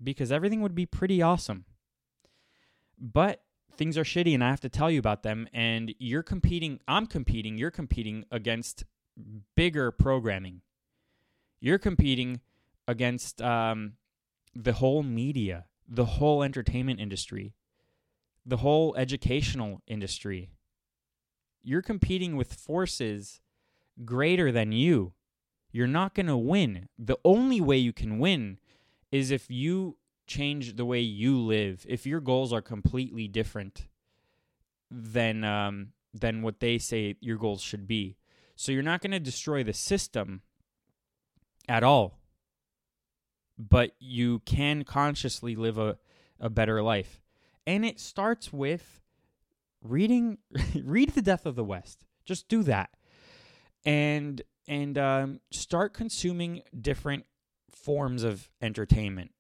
because 0.01 0.31
everything 0.31 0.61
would 0.61 0.77
be 0.77 0.87
pretty 0.87 1.21
awesome. 1.21 1.65
But 3.01 3.43
things 3.75 3.99
are 3.99 4.05
shitty, 4.05 4.33
and 4.33 4.45
I 4.45 4.51
have 4.51 4.61
to 4.61 4.69
tell 4.69 4.93
you 4.93 5.01
about 5.01 5.25
them. 5.25 5.49
And 5.53 5.93
you're 5.99 6.23
competing, 6.23 6.79
I'm 6.87 7.07
competing, 7.07 7.59
you're 7.59 7.73
competing 7.73 8.27
against 8.31 8.85
bigger 9.57 9.91
programming. 9.91 10.61
You're 11.61 11.79
competing 11.79 12.43
against 12.89 13.41
um, 13.43 13.93
the 14.55 14.73
whole 14.73 15.05
media, 15.05 15.67
the 15.87 16.07
whole 16.07 16.43
entertainment 16.43 16.99
industry, 16.99 17.55
the 18.45 18.57
whole 18.57 18.97
educational 18.97 19.83
industry. 19.87 20.51
You're 21.63 21.83
competing 21.83 22.35
with 22.35 22.55
forces 22.55 23.41
greater 24.05 24.51
than 24.51 24.73
you. 24.73 25.13
You're 25.71 25.87
not 25.87 26.15
going 26.15 26.27
to 26.27 26.37
win. 26.37 26.89
The 26.99 27.19
only 27.25 27.61
way 27.61 27.77
you 27.77 27.93
can 27.93 28.19
win 28.19 28.59
is 29.13 29.31
if 29.31 29.51
you 29.51 29.99
change 30.27 30.77
the 30.77 30.87
way 30.87 31.01
you 31.01 31.39
live. 31.39 31.85
If 31.87 32.07
your 32.07 32.21
goals 32.21 32.55
are 32.55 32.63
completely 32.63 33.29
different 33.29 33.87
than 34.91 35.45
um, 35.45 35.89
than 36.15 36.41
what 36.41 36.61
they 36.61 36.79
say 36.79 37.17
your 37.21 37.37
goals 37.37 37.61
should 37.61 37.87
be. 37.87 38.17
So 38.57 38.73
you're 38.73 38.83
not 38.83 39.03
going 39.03 39.11
to 39.11 39.21
destroy 39.21 39.63
the 39.63 39.75
system 39.75 40.41
at 41.69 41.85
all 41.85 42.19
but 43.59 43.93
you 43.99 44.41
can 44.41 44.85
consciously 44.85 45.57
live 45.57 45.79
a, 45.79 45.99
a 46.39 46.49
better 46.49 46.83
life. 46.83 47.21
And 47.67 47.85
it 47.85 48.01
starts 48.01 48.53
with 48.53 49.01
reading 49.83 50.39
read 50.83 51.11
The 51.11 51.23
Death 51.23 51.47
of 51.47 51.57
the 51.57 51.65
West. 51.65 52.05
Just 52.25 52.49
do 52.49 52.63
that. 52.65 52.91
And 53.85 54.43
and 54.67 54.99
um, 54.99 55.41
start 55.51 55.95
consuming 55.95 56.61
different 56.79 57.25
forms 57.71 58.23
of 58.23 58.51
entertainment. 58.61 59.33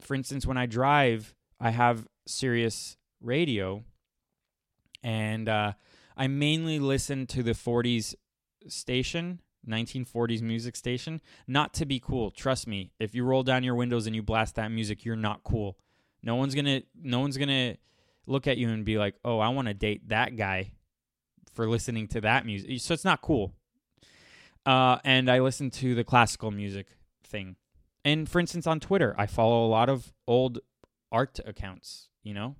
For 0.00 0.14
instance, 0.14 0.46
when 0.46 0.56
I 0.56 0.64
drive, 0.64 1.34
I 1.60 1.70
have 1.70 2.08
Sirius 2.26 2.96
radio, 3.20 3.84
and 5.02 5.48
uh, 5.48 5.72
I 6.16 6.28
mainly 6.28 6.78
listen 6.78 7.26
to 7.28 7.42
the 7.42 7.52
40s 7.52 8.14
station, 8.68 9.40
1940s 9.68 10.42
music 10.42 10.76
station, 10.76 11.20
not 11.46 11.72
to 11.74 11.86
be 11.86 12.00
cool. 12.00 12.30
Trust 12.30 12.66
me, 12.66 12.92
if 12.98 13.14
you 13.14 13.24
roll 13.24 13.42
down 13.42 13.64
your 13.64 13.74
windows 13.74 14.06
and 14.06 14.14
you 14.16 14.22
blast 14.22 14.56
that 14.56 14.70
music, 14.70 15.04
you're 15.04 15.16
not 15.16 15.44
cool. 15.44 15.78
No 16.22 16.36
one's 16.36 16.54
gonna, 16.54 16.82
no 17.00 17.20
one's 17.20 17.36
gonna 17.36 17.76
look 18.26 18.46
at 18.46 18.58
you 18.58 18.68
and 18.68 18.84
be 18.84 18.98
like, 18.98 19.14
"Oh, 19.24 19.38
I 19.38 19.48
want 19.48 19.68
to 19.68 19.74
date 19.74 20.08
that 20.08 20.36
guy 20.36 20.72
for 21.54 21.68
listening 21.68 22.08
to 22.08 22.20
that 22.22 22.46
music." 22.46 22.80
So 22.80 22.94
it's 22.94 23.04
not 23.04 23.22
cool. 23.22 23.52
Uh, 24.64 24.98
and 25.04 25.28
I 25.28 25.40
listen 25.40 25.70
to 25.70 25.94
the 25.94 26.04
classical 26.04 26.50
music 26.50 26.86
thing. 27.24 27.56
And 28.04 28.28
for 28.28 28.40
instance, 28.40 28.66
on 28.66 28.80
Twitter, 28.80 29.14
I 29.18 29.26
follow 29.26 29.66
a 29.66 29.68
lot 29.68 29.88
of 29.88 30.12
old 30.26 30.60
art 31.10 31.40
accounts. 31.44 32.08
You 32.22 32.34
know, 32.34 32.56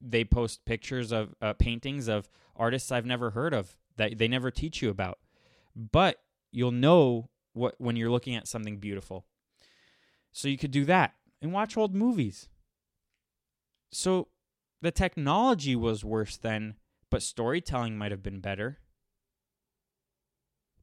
they 0.00 0.24
post 0.24 0.64
pictures 0.64 1.12
of 1.12 1.34
uh, 1.40 1.52
paintings 1.54 2.08
of 2.08 2.28
artists 2.54 2.92
I've 2.92 3.06
never 3.06 3.30
heard 3.30 3.52
of 3.52 3.76
that 3.96 4.18
they 4.18 4.28
never 4.28 4.50
teach 4.50 4.82
you 4.82 4.90
about. 4.90 5.18
But 5.76 6.16
you'll 6.50 6.72
know 6.72 7.28
what 7.52 7.74
when 7.78 7.96
you're 7.96 8.10
looking 8.10 8.34
at 8.34 8.48
something 8.48 8.78
beautiful. 8.78 9.26
So 10.32 10.48
you 10.48 10.58
could 10.58 10.70
do 10.70 10.84
that 10.86 11.14
and 11.40 11.52
watch 11.52 11.76
old 11.76 11.94
movies. 11.94 12.48
So 13.92 14.28
the 14.82 14.90
technology 14.90 15.74
was 15.74 16.04
worse 16.04 16.36
then, 16.36 16.74
but 17.10 17.22
storytelling 17.22 17.96
might 17.96 18.10
have 18.10 18.22
been 18.22 18.40
better. 18.40 18.78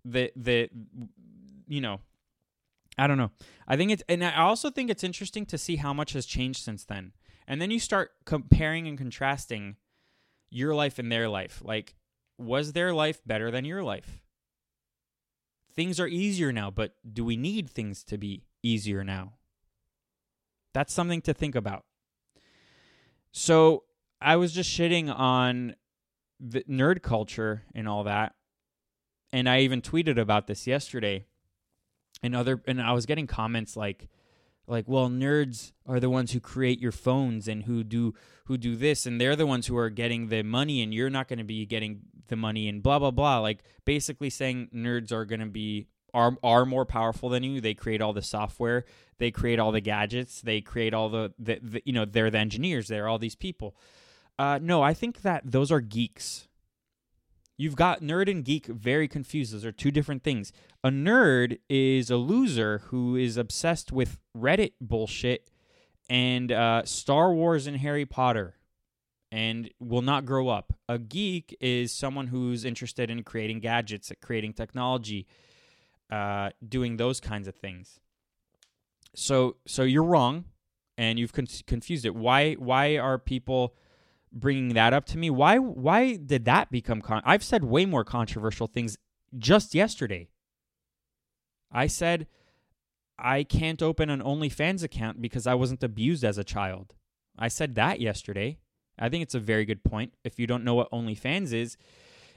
The 0.05 0.31
the 0.35 0.69
you 1.67 1.81
know, 1.81 1.99
I 2.97 3.07
don't 3.07 3.17
know. 3.17 3.31
I 3.67 3.77
think 3.77 3.91
it's 3.91 4.03
and 4.09 4.23
I 4.23 4.37
also 4.37 4.69
think 4.69 4.89
it's 4.89 5.03
interesting 5.03 5.45
to 5.47 5.57
see 5.57 5.75
how 5.75 5.93
much 5.93 6.13
has 6.13 6.25
changed 6.25 6.63
since 6.63 6.83
then. 6.83 7.13
And 7.47 7.61
then 7.61 7.71
you 7.71 7.79
start 7.79 8.11
comparing 8.25 8.87
and 8.87 8.97
contrasting 8.97 9.75
your 10.49 10.73
life 10.73 10.97
and 10.97 11.11
their 11.11 11.29
life. 11.29 11.61
Like 11.63 11.95
was 12.37 12.73
their 12.73 12.93
life 12.93 13.21
better 13.25 13.51
than 13.51 13.65
your 13.65 13.83
life? 13.83 14.22
Things 15.75 15.99
are 15.99 16.07
easier 16.07 16.51
now, 16.51 16.69
but 16.69 16.95
do 17.11 17.25
we 17.25 17.35
need 17.35 17.69
things 17.69 18.03
to 18.05 18.17
be 18.17 18.43
easier 18.61 19.03
now? 19.03 19.33
That's 20.73 20.93
something 20.93 21.21
to 21.21 21.33
think 21.33 21.55
about. 21.55 21.85
So 23.31 23.83
I 24.21 24.35
was 24.35 24.53
just 24.53 24.69
shitting 24.69 25.13
on 25.13 25.75
the 26.39 26.63
nerd 26.69 27.01
culture 27.01 27.63
and 27.73 27.87
all 27.87 28.03
that. 28.03 28.35
And 29.31 29.49
I 29.49 29.61
even 29.61 29.81
tweeted 29.81 30.19
about 30.19 30.47
this 30.47 30.67
yesterday. 30.67 31.25
And 32.21 32.35
other 32.35 32.61
and 32.67 32.81
I 32.81 32.93
was 32.93 33.05
getting 33.05 33.27
comments 33.27 33.75
like 33.75 34.07
like 34.67 34.85
well 34.87 35.09
nerds 35.09 35.71
are 35.85 35.99
the 35.99 36.09
ones 36.09 36.31
who 36.31 36.39
create 36.39 36.79
your 36.79 36.91
phones 36.91 37.47
and 37.47 37.63
who 37.63 37.83
do 37.83 38.13
who 38.45 38.57
do 38.57 38.75
this 38.75 39.05
and 39.05 39.19
they're 39.19 39.35
the 39.35 39.45
ones 39.45 39.67
who 39.67 39.77
are 39.77 39.89
getting 39.89 40.27
the 40.27 40.43
money 40.43 40.81
and 40.81 40.93
you're 40.93 41.09
not 41.09 41.27
going 41.27 41.39
to 41.39 41.45
be 41.45 41.65
getting 41.65 42.01
the 42.27 42.35
money 42.35 42.67
and 42.67 42.83
blah 42.83 42.99
blah 42.99 43.11
blah. 43.11 43.39
Like 43.39 43.59
basically 43.85 44.29
saying 44.29 44.69
nerds 44.73 45.11
are 45.11 45.25
going 45.25 45.39
to 45.41 45.45
be 45.45 45.87
are 46.13 46.37
are 46.43 46.65
more 46.65 46.85
powerful 46.85 47.29
than 47.29 47.43
you. 47.43 47.61
They 47.61 47.73
create 47.73 48.01
all 48.01 48.13
the 48.13 48.21
software. 48.21 48.85
They 49.17 49.31
create 49.31 49.59
all 49.59 49.71
the 49.71 49.81
gadgets. 49.81 50.41
They 50.41 50.61
create 50.61 50.93
all 50.93 51.09
the, 51.09 51.33
the, 51.37 51.59
the 51.61 51.81
you 51.85 51.93
know 51.93 52.05
they're 52.05 52.31
the 52.31 52.39
engineers. 52.39 52.87
They're 52.87 53.07
all 53.07 53.19
these 53.19 53.35
people. 53.35 53.75
Uh, 54.39 54.57
no 54.59 54.81
i 54.81 54.95
think 54.95 55.21
that 55.21 55.43
those 55.45 55.71
are 55.71 55.79
geeks 55.79 56.47
You've 57.57 57.75
got 57.75 58.01
nerd 58.01 58.29
and 58.29 58.43
geek 58.43 58.65
very 58.65 59.07
confused. 59.07 59.53
Those 59.53 59.65
are 59.65 59.71
two 59.71 59.91
different 59.91 60.23
things. 60.23 60.51
A 60.83 60.89
nerd 60.89 61.59
is 61.69 62.09
a 62.09 62.17
loser 62.17 62.79
who 62.85 63.15
is 63.15 63.37
obsessed 63.37 63.91
with 63.91 64.17
Reddit 64.35 64.73
bullshit 64.81 65.49
and 66.09 66.51
uh, 66.51 66.83
Star 66.85 67.33
Wars 67.33 67.67
and 67.67 67.77
Harry 67.77 68.05
Potter 68.05 68.55
and 69.31 69.69
will 69.79 70.01
not 70.01 70.25
grow 70.25 70.47
up. 70.49 70.73
A 70.87 70.99
geek 70.99 71.57
is 71.59 71.91
someone 71.91 72.27
who's 72.27 72.65
interested 72.65 73.09
in 73.09 73.23
creating 73.23 73.61
gadgets, 73.61 74.11
creating 74.21 74.53
technology, 74.53 75.25
uh, 76.11 76.51
doing 76.67 76.97
those 76.97 77.19
kinds 77.19 77.47
of 77.47 77.55
things. 77.55 77.99
So, 79.15 79.57
so 79.65 79.83
you're 79.83 80.03
wrong, 80.03 80.45
and 80.97 81.17
you've 81.17 81.33
con- 81.33 81.47
confused 81.65 82.05
it. 82.05 82.15
Why? 82.15 82.53
Why 82.53 82.97
are 82.97 83.17
people? 83.17 83.75
Bringing 84.33 84.73
that 84.73 84.93
up 84.93 85.05
to 85.07 85.17
me. 85.17 85.29
Why 85.29 85.57
why 85.57 86.15
did 86.15 86.45
that 86.45 86.71
become 86.71 87.01
con- 87.01 87.21
I've 87.25 87.43
said 87.43 87.63
way 87.63 87.85
more 87.85 88.03
controversial 88.03 88.67
things 88.67 88.97
just 89.37 89.73
yesterday. 89.73 90.29
I 91.71 91.87
said 91.87 92.27
I 93.17 93.43
can't 93.43 93.81
open 93.81 94.09
an 94.09 94.21
OnlyFans 94.21 94.83
account 94.83 95.21
because 95.21 95.47
I 95.47 95.53
wasn't 95.53 95.83
abused 95.83 96.23
as 96.23 96.37
a 96.37 96.43
child. 96.43 96.95
I 97.37 97.47
said 97.47 97.75
that 97.75 97.99
yesterday. 97.99 98.57
I 98.97 99.09
think 99.09 99.23
it's 99.23 99.35
a 99.35 99.39
very 99.39 99.65
good 99.65 99.83
point. 99.83 100.13
If 100.23 100.39
you 100.39 100.47
don't 100.47 100.63
know 100.63 100.75
what 100.75 100.91
OnlyFans 100.91 101.53
is, 101.53 101.77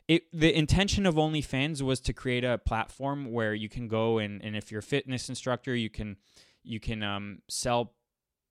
it 0.09 0.23
the 0.33 0.57
intention 0.57 1.07
of 1.07 1.17
OnlyFans 1.17 1.83
was 1.83 2.00
to 2.00 2.12
create 2.12 2.45
a 2.45 2.59
platform 2.59 3.33
where 3.33 3.55
you 3.55 3.69
can 3.69 3.88
go 3.88 4.19
and, 4.19 4.43
and 4.43 4.57
if 4.57 4.71
you're 4.71 4.81
a 4.81 4.83
fitness 4.83 5.29
instructor, 5.29 5.75
you 5.75 5.91
can 5.91 6.17
you 6.62 6.81
can 6.81 7.03
um, 7.03 7.43
sell 7.49 7.95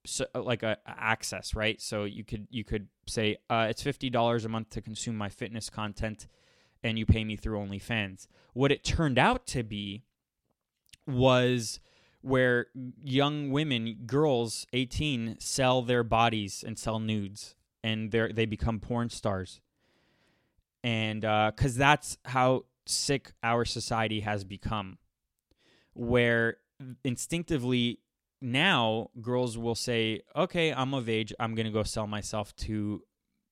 so, 0.05 0.25
uh, 0.33 0.41
like 0.41 0.63
a, 0.63 0.77
a, 0.85 0.95
access, 0.97 1.55
right? 1.55 1.81
So 1.81 2.03
you 2.03 2.23
could 2.23 2.47
you 2.49 2.63
could 2.63 2.87
say 3.07 3.37
uh, 3.49 3.67
it's 3.69 3.81
fifty 3.81 4.09
dollars 4.09 4.45
a 4.45 4.49
month 4.49 4.69
to 4.71 4.81
consume 4.81 5.15
my 5.15 5.29
fitness 5.29 5.69
content, 5.69 6.27
and 6.83 6.97
you 6.97 7.05
pay 7.05 7.23
me 7.23 7.35
through 7.35 7.59
OnlyFans. 7.59 8.27
What 8.53 8.71
it 8.71 8.83
turned 8.83 9.17
out 9.17 9.45
to 9.47 9.63
be 9.63 10.03
was 11.07 11.79
where 12.21 12.67
young 13.03 13.51
women, 13.51 13.97
girls, 14.05 14.65
eighteen, 14.73 15.37
sell 15.39 15.81
their 15.81 16.03
bodies 16.03 16.63
and 16.65 16.77
sell 16.77 16.99
nudes, 16.99 17.55
and 17.83 18.11
they 18.11 18.31
they 18.31 18.45
become 18.45 18.79
porn 18.79 19.09
stars. 19.09 19.61
And 20.83 21.21
because 21.21 21.77
uh, 21.77 21.79
that's 21.79 22.17
how 22.25 22.65
sick 22.85 23.33
our 23.41 23.65
society 23.65 24.19
has 24.21 24.43
become, 24.43 24.99
where 25.93 26.57
instinctively 27.03 27.99
now 28.41 29.09
girls 29.21 29.57
will 29.57 29.75
say, 29.75 30.21
"Okay, 30.35 30.73
I'm 30.73 30.93
of 30.93 31.09
age. 31.09 31.33
I'm 31.39 31.55
going 31.55 31.65
to 31.65 31.71
go 31.71 31.83
sell 31.83 32.07
myself 32.07 32.55
to 32.57 33.03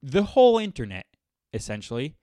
the 0.01 0.23
whole 0.23 0.57
internet 0.57 1.05
essentially." 1.53 2.15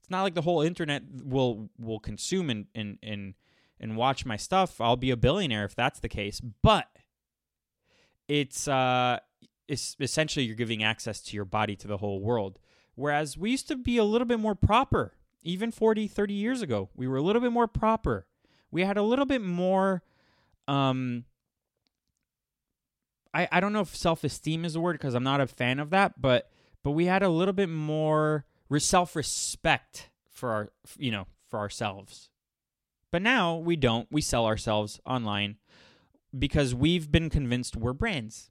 It's 0.00 0.10
not 0.10 0.22
like 0.22 0.34
the 0.34 0.42
whole 0.42 0.62
internet 0.62 1.02
will 1.24 1.70
will 1.78 2.00
consume 2.00 2.50
and 2.50 2.66
and 2.74 2.98
and 3.02 3.34
and 3.80 3.96
watch 3.96 4.26
my 4.26 4.36
stuff. 4.36 4.80
I'll 4.80 4.96
be 4.96 5.10
a 5.10 5.16
billionaire 5.16 5.64
if 5.64 5.74
that's 5.74 6.00
the 6.00 6.08
case, 6.08 6.40
but 6.40 6.86
it's 8.28 8.68
uh 8.68 9.18
it's 9.66 9.96
essentially 10.00 10.44
you're 10.44 10.56
giving 10.56 10.82
access 10.82 11.20
to 11.20 11.36
your 11.36 11.44
body 11.44 11.76
to 11.76 11.88
the 11.88 11.98
whole 11.98 12.20
world. 12.20 12.58
Whereas 12.94 13.38
we 13.38 13.50
used 13.50 13.68
to 13.68 13.76
be 13.76 13.96
a 13.96 14.04
little 14.04 14.26
bit 14.26 14.40
more 14.40 14.54
proper. 14.54 15.14
Even 15.42 15.70
40, 15.70 16.06
30 16.06 16.34
years 16.34 16.60
ago, 16.60 16.90
we 16.94 17.08
were 17.08 17.16
a 17.16 17.22
little 17.22 17.40
bit 17.40 17.52
more 17.52 17.66
proper. 17.66 18.26
We 18.70 18.82
had 18.82 18.98
a 18.98 19.02
little 19.02 19.24
bit 19.24 19.42
more 19.42 20.02
um 20.68 21.24
I, 23.32 23.48
I 23.52 23.60
don't 23.60 23.72
know 23.72 23.80
if 23.80 23.94
self 23.94 24.24
esteem 24.24 24.64
is 24.64 24.74
a 24.74 24.80
word 24.80 24.94
because 24.94 25.14
I'm 25.14 25.24
not 25.24 25.40
a 25.40 25.46
fan 25.46 25.78
of 25.78 25.90
that, 25.90 26.20
but 26.20 26.50
but 26.82 26.92
we 26.92 27.06
had 27.06 27.22
a 27.22 27.28
little 27.28 27.54
bit 27.54 27.68
more 27.68 28.44
self 28.78 29.16
respect 29.16 30.10
for 30.30 30.50
our 30.50 30.72
you 30.98 31.10
know 31.10 31.26
for 31.48 31.58
ourselves. 31.58 32.30
But 33.10 33.22
now 33.22 33.56
we 33.56 33.76
don't. 33.76 34.08
We 34.10 34.20
sell 34.20 34.46
ourselves 34.46 35.00
online 35.04 35.56
because 36.36 36.74
we've 36.74 37.10
been 37.10 37.30
convinced 37.30 37.76
we're 37.76 37.92
brands. 37.92 38.50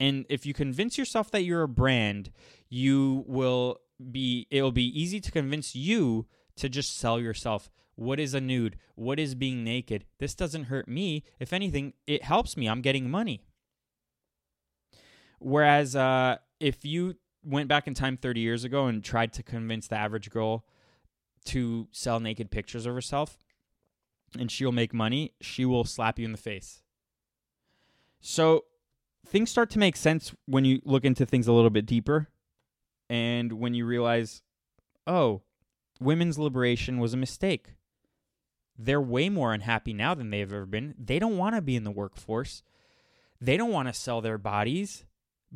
And 0.00 0.26
if 0.28 0.44
you 0.44 0.52
convince 0.52 0.98
yourself 0.98 1.30
that 1.30 1.44
you're 1.44 1.62
a 1.62 1.68
brand, 1.68 2.30
you 2.68 3.24
will 3.26 3.78
be 4.10 4.46
it'll 4.50 4.72
be 4.72 5.00
easy 5.00 5.20
to 5.20 5.30
convince 5.30 5.74
you 5.74 6.26
to 6.56 6.68
just 6.68 6.96
sell 6.96 7.20
yourself. 7.20 7.70
What 7.96 8.18
is 8.18 8.34
a 8.34 8.40
nude? 8.40 8.76
What 8.96 9.20
is 9.20 9.36
being 9.36 9.62
naked? 9.62 10.04
This 10.18 10.34
doesn't 10.34 10.64
hurt 10.64 10.88
me. 10.88 11.22
If 11.38 11.52
anything, 11.52 11.92
it 12.08 12.24
helps 12.24 12.56
me. 12.56 12.68
I'm 12.68 12.82
getting 12.82 13.08
money. 13.08 13.44
Whereas 15.38 15.94
uh, 15.96 16.38
if 16.60 16.84
you 16.84 17.16
went 17.44 17.68
back 17.68 17.86
in 17.86 17.94
time 17.94 18.16
30 18.16 18.40
years 18.40 18.64
ago 18.64 18.86
and 18.86 19.02
tried 19.04 19.32
to 19.34 19.42
convince 19.42 19.88
the 19.88 19.96
average 19.96 20.30
girl 20.30 20.64
to 21.46 21.88
sell 21.92 22.20
naked 22.20 22.50
pictures 22.50 22.86
of 22.86 22.94
herself 22.94 23.36
and 24.38 24.50
she'll 24.50 24.72
make 24.72 24.94
money, 24.94 25.32
she 25.40 25.64
will 25.64 25.84
slap 25.84 26.18
you 26.18 26.24
in 26.24 26.32
the 26.32 26.38
face. 26.38 26.82
So 28.20 28.64
things 29.26 29.50
start 29.50 29.70
to 29.70 29.78
make 29.78 29.96
sense 29.96 30.34
when 30.46 30.64
you 30.64 30.80
look 30.84 31.04
into 31.04 31.26
things 31.26 31.46
a 31.46 31.52
little 31.52 31.70
bit 31.70 31.86
deeper 31.86 32.28
and 33.10 33.52
when 33.52 33.74
you 33.74 33.84
realize, 33.84 34.42
oh, 35.06 35.42
women's 36.00 36.38
liberation 36.38 36.98
was 36.98 37.12
a 37.12 37.18
mistake. 37.18 37.74
They're 38.76 39.00
way 39.00 39.28
more 39.28 39.52
unhappy 39.52 39.92
now 39.92 40.14
than 40.14 40.30
they've 40.30 40.52
ever 40.52 40.66
been. 40.66 40.94
They 40.98 41.18
don't 41.18 41.36
want 41.36 41.54
to 41.54 41.62
be 41.62 41.76
in 41.76 41.84
the 41.84 41.90
workforce. 41.90 42.62
They 43.40 43.56
don't 43.56 43.70
want 43.70 43.88
to 43.88 43.94
sell 43.94 44.20
their 44.20 44.38
bodies 44.38 45.04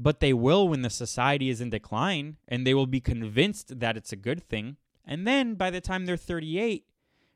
but 0.01 0.21
they 0.21 0.33
will 0.33 0.69
when 0.69 0.83
the 0.83 0.91
society 0.91 1.51
is 1.51 1.61
in 1.61 1.71
decline 1.71 2.37
and 2.47 2.65
they 2.65 2.73
will 2.73 2.87
be 2.87 3.01
convinced 3.01 3.81
that 3.81 3.97
it's 3.97 4.13
a 4.13 4.17
good 4.17 4.43
thing. 4.43 4.77
And 5.05 5.27
then 5.27 5.55
by 5.55 5.71
the 5.71 5.81
time 5.81 6.07
they're 6.07 6.17
38 6.17 6.85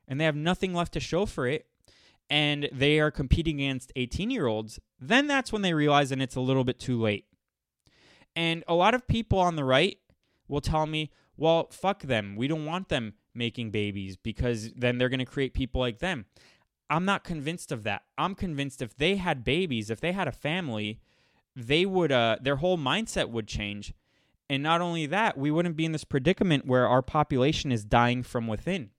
and 0.07 0.19
they 0.19 0.25
have 0.25 0.35
nothing 0.35 0.73
left 0.73 0.93
to 0.93 0.99
show 1.01 1.25
for 1.25 1.45
it, 1.45 1.67
and 2.29 2.69
they 2.71 3.01
are 3.01 3.11
competing 3.11 3.59
against 3.59 3.91
18 3.97 4.31
year 4.31 4.47
olds, 4.47 4.79
then 4.97 5.27
that's 5.27 5.51
when 5.51 5.61
they 5.61 5.73
realize 5.73 6.11
and 6.11 6.21
it's 6.21 6.37
a 6.37 6.41
little 6.41 6.63
bit 6.63 6.79
too 6.79 6.99
late. 6.99 7.25
And 8.35 8.63
a 8.67 8.73
lot 8.73 8.93
of 8.93 9.07
people 9.07 9.39
on 9.39 9.57
the 9.57 9.65
right 9.65 9.97
will 10.47 10.61
tell 10.61 10.85
me, 10.85 11.11
well, 11.35 11.67
fuck 11.69 12.03
them. 12.03 12.35
We 12.37 12.47
don't 12.47 12.65
want 12.65 12.87
them 12.87 13.15
making 13.35 13.71
babies 13.71 14.15
because 14.15 14.71
then 14.73 14.97
they're 14.97 15.09
going 15.09 15.19
to 15.19 15.25
create 15.25 15.53
people 15.53 15.81
like 15.81 15.99
them. 15.99 16.25
I'm 16.89 17.05
not 17.05 17.23
convinced 17.23 17.71
of 17.71 17.83
that. 17.83 18.03
I'm 18.17 18.35
convinced 18.35 18.81
if 18.81 18.95
they 18.95 19.17
had 19.17 19.43
babies, 19.43 19.89
if 19.89 19.99
they 19.99 20.13
had 20.13 20.27
a 20.27 20.31
family, 20.31 21.01
they 21.55 21.85
would 21.85 22.11
uh 22.11 22.37
their 22.41 22.57
whole 22.57 22.77
mindset 22.77 23.29
would 23.29 23.47
change. 23.47 23.93
And 24.49 24.61
not 24.61 24.81
only 24.81 25.05
that, 25.07 25.37
we 25.37 25.51
wouldn't 25.51 25.77
be 25.77 25.85
in 25.85 25.93
this 25.93 26.03
predicament 26.03 26.65
where 26.65 26.87
our 26.87 27.01
population 27.01 27.71
is 27.71 27.85
dying 27.85 28.23
from 28.23 28.45
within. 28.45 28.91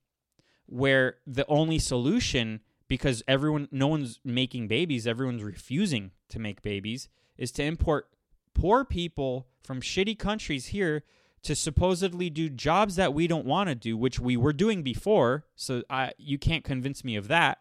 Where 0.65 1.17
the 1.27 1.45
only 1.47 1.79
solution 1.79 2.61
because 2.87 3.23
everyone 3.27 3.67
no 3.71 3.87
one's 3.87 4.19
making 4.23 4.67
babies, 4.67 5.07
everyone's 5.07 5.43
refusing 5.43 6.11
to 6.29 6.39
make 6.39 6.61
babies 6.61 7.09
is 7.37 7.51
to 7.53 7.63
import 7.63 8.09
poor 8.53 8.85
people 8.85 9.47
from 9.63 9.81
shitty 9.81 10.17
countries 10.17 10.67
here 10.67 11.03
to 11.43 11.55
supposedly 11.55 12.29
do 12.29 12.49
jobs 12.49 12.95
that 12.95 13.13
we 13.13 13.27
don't 13.27 13.45
want 13.45 13.69
to 13.69 13.75
do, 13.75 13.95
which 13.95 14.19
we 14.19 14.35
were 14.35 14.53
doing 14.53 14.81
before. 14.81 15.45
So 15.55 15.83
I, 15.89 16.11
you 16.17 16.39
can't 16.39 16.63
convince 16.63 17.03
me 17.03 17.15
of 17.15 17.27
that. 17.27 17.59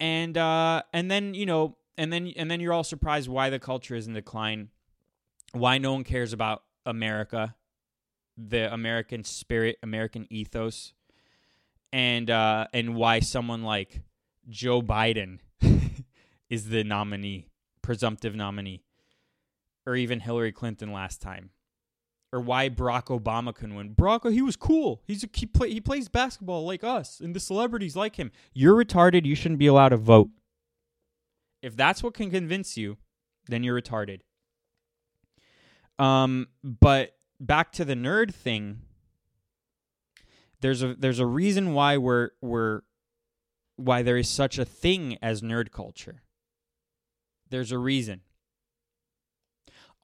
And 0.00 0.38
uh, 0.38 0.82
and 0.92 1.10
then 1.10 1.34
you 1.34 1.44
know, 1.44 1.76
and 1.98 2.12
then 2.12 2.32
and 2.36 2.50
then 2.50 2.60
you're 2.60 2.72
all 2.72 2.84
surprised 2.84 3.28
why 3.28 3.50
the 3.50 3.58
culture 3.58 3.94
is 3.94 4.06
in 4.06 4.14
decline, 4.14 4.70
why 5.52 5.76
no 5.76 5.92
one 5.92 6.04
cares 6.04 6.32
about 6.32 6.62
America, 6.86 7.54
the 8.36 8.72
American 8.72 9.24
spirit, 9.24 9.76
American 9.82 10.26
ethos, 10.30 10.94
and 11.92 12.30
uh, 12.30 12.68
and 12.72 12.94
why 12.94 13.20
someone 13.20 13.64
like 13.64 14.00
Joe 14.48 14.80
Biden 14.80 15.40
is 16.48 16.68
the 16.68 16.84
nominee, 16.84 17.48
presumptive 17.82 18.34
nominee, 18.34 18.84
or 19.84 19.96
even 19.96 20.20
Hillary 20.20 20.52
Clinton 20.52 20.92
last 20.92 21.20
time 21.20 21.50
or 22.32 22.40
why 22.40 22.68
Barack 22.68 23.06
Obama 23.06 23.54
can 23.54 23.74
win. 23.74 23.94
Barack, 23.94 24.30
he 24.32 24.42
was 24.42 24.56
cool. 24.56 25.02
He's 25.06 25.24
a, 25.24 25.28
he 25.32 25.46
play, 25.46 25.70
he 25.70 25.80
plays 25.80 26.08
basketball 26.08 26.66
like 26.66 26.84
us, 26.84 27.20
and 27.20 27.34
the 27.34 27.40
celebrities 27.40 27.96
like 27.96 28.16
him. 28.16 28.30
You're 28.52 28.74
retarded. 28.74 29.24
You 29.24 29.34
shouldn't 29.34 29.58
be 29.58 29.66
allowed 29.66 29.90
to 29.90 29.96
vote. 29.96 30.28
If 31.62 31.76
that's 31.76 32.02
what 32.02 32.14
can 32.14 32.30
convince 32.30 32.76
you, 32.76 32.98
then 33.48 33.62
you're 33.62 33.80
retarded. 33.80 34.20
Um, 35.98 36.48
but 36.62 37.16
back 37.40 37.72
to 37.72 37.84
the 37.84 37.94
nerd 37.94 38.32
thing. 38.32 38.82
There's 40.60 40.82
a 40.82 40.94
there's 40.94 41.20
a 41.20 41.26
reason 41.26 41.72
why 41.72 41.96
we're 41.98 42.30
we're 42.40 42.82
why 43.76 44.02
there 44.02 44.16
is 44.16 44.28
such 44.28 44.58
a 44.58 44.64
thing 44.64 45.18
as 45.22 45.40
nerd 45.40 45.70
culture. 45.70 46.22
There's 47.50 47.72
a 47.72 47.78
reason 47.78 48.22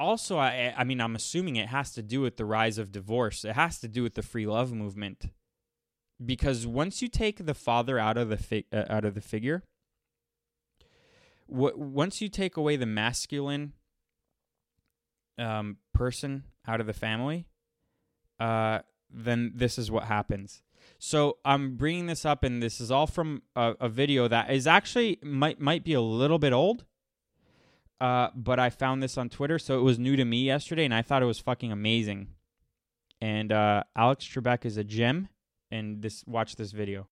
also 0.00 0.38
I 0.38 0.74
I 0.76 0.84
mean 0.84 1.00
I'm 1.00 1.16
assuming 1.16 1.56
it 1.56 1.68
has 1.68 1.92
to 1.92 2.02
do 2.02 2.20
with 2.20 2.36
the 2.36 2.44
rise 2.44 2.78
of 2.78 2.92
divorce. 2.92 3.44
It 3.44 3.54
has 3.54 3.78
to 3.80 3.88
do 3.88 4.02
with 4.02 4.14
the 4.14 4.22
free 4.22 4.46
love 4.46 4.72
movement. 4.72 5.26
Because 6.24 6.66
once 6.66 7.02
you 7.02 7.08
take 7.08 7.44
the 7.44 7.54
father 7.54 7.98
out 7.98 8.16
of 8.16 8.28
the 8.28 8.36
fi- 8.36 8.66
uh, 8.72 8.84
out 8.88 9.04
of 9.04 9.14
the 9.14 9.20
figure, 9.20 9.64
w- 11.50 11.76
once 11.76 12.20
you 12.20 12.28
take 12.28 12.56
away 12.56 12.76
the 12.76 12.86
masculine 12.86 13.72
um, 15.38 15.78
person 15.92 16.44
out 16.66 16.80
of 16.80 16.86
the 16.86 16.92
family, 16.92 17.46
uh, 18.40 18.80
then 19.10 19.52
this 19.54 19.78
is 19.78 19.90
what 19.90 20.04
happens. 20.04 20.62
So 20.98 21.38
I'm 21.44 21.76
bringing 21.76 22.06
this 22.06 22.24
up, 22.24 22.44
and 22.44 22.62
this 22.62 22.80
is 22.80 22.90
all 22.90 23.06
from 23.06 23.42
a, 23.56 23.74
a 23.80 23.88
video 23.88 24.28
that 24.28 24.50
is 24.50 24.66
actually 24.66 25.18
might 25.22 25.60
might 25.60 25.84
be 25.84 25.94
a 25.94 26.00
little 26.00 26.38
bit 26.38 26.52
old 26.52 26.84
uh, 28.00 28.28
but 28.34 28.58
I 28.58 28.70
found 28.70 29.02
this 29.02 29.16
on 29.16 29.28
Twitter, 29.28 29.58
so 29.58 29.78
it 29.78 29.82
was 29.82 29.98
new 29.98 30.16
to 30.16 30.24
me 30.24 30.42
yesterday, 30.42 30.84
and 30.84 30.92
I 30.92 31.02
thought 31.02 31.22
it 31.22 31.26
was 31.26 31.38
fucking 31.38 31.72
amazing. 31.72 32.28
And 33.20 33.52
uh, 33.52 33.84
Alex 33.96 34.26
Trebek 34.26 34.64
is 34.64 34.76
a 34.76 34.84
gem, 34.84 35.28
and 35.70 36.02
this 36.02 36.24
watch 36.26 36.56
this 36.56 36.72
video. 36.72 37.08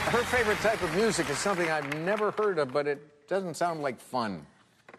Her 0.00 0.22
favorite 0.24 0.58
type 0.58 0.82
of 0.82 0.94
music 0.94 1.30
is 1.30 1.38
something 1.38 1.70
I've 1.70 1.94
never 2.00 2.32
heard 2.32 2.58
of, 2.58 2.72
but 2.72 2.86
it 2.86 3.00
doesn't 3.28 3.54
sound 3.54 3.82
like 3.82 4.00
fun. 4.00 4.44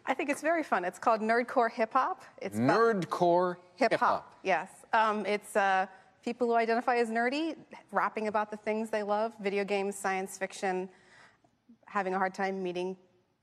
I 0.06 0.14
think 0.14 0.30
it's 0.30 0.42
very 0.42 0.64
fun. 0.64 0.86
It's 0.86 0.98
called 1.00 1.22
nerdcore 1.22 1.72
hip 1.72 1.94
hop. 1.94 2.24
It's 2.42 2.58
Nerdcore 2.58 3.58
hip 3.76 3.92
hip 3.92 4.00
hop. 4.00 4.10
hop. 4.10 4.40
Yes, 4.44 4.70
um, 4.94 5.26
it's 5.26 5.56
uh, 5.56 5.86
people 6.24 6.48
who 6.48 6.54
identify 6.56 6.96
as 6.98 7.10
nerdy, 7.10 7.56
rapping 7.92 8.28
about 8.28 8.50
the 8.50 8.58
things 8.58 8.90
they 8.90 9.04
love: 9.04 9.34
video 9.42 9.64
games, 9.64 9.96
science 9.96 10.38
fiction, 10.38 10.90
having 11.86 12.14
a 12.14 12.18
hard 12.18 12.34
time 12.34 12.64
meeting 12.64 12.96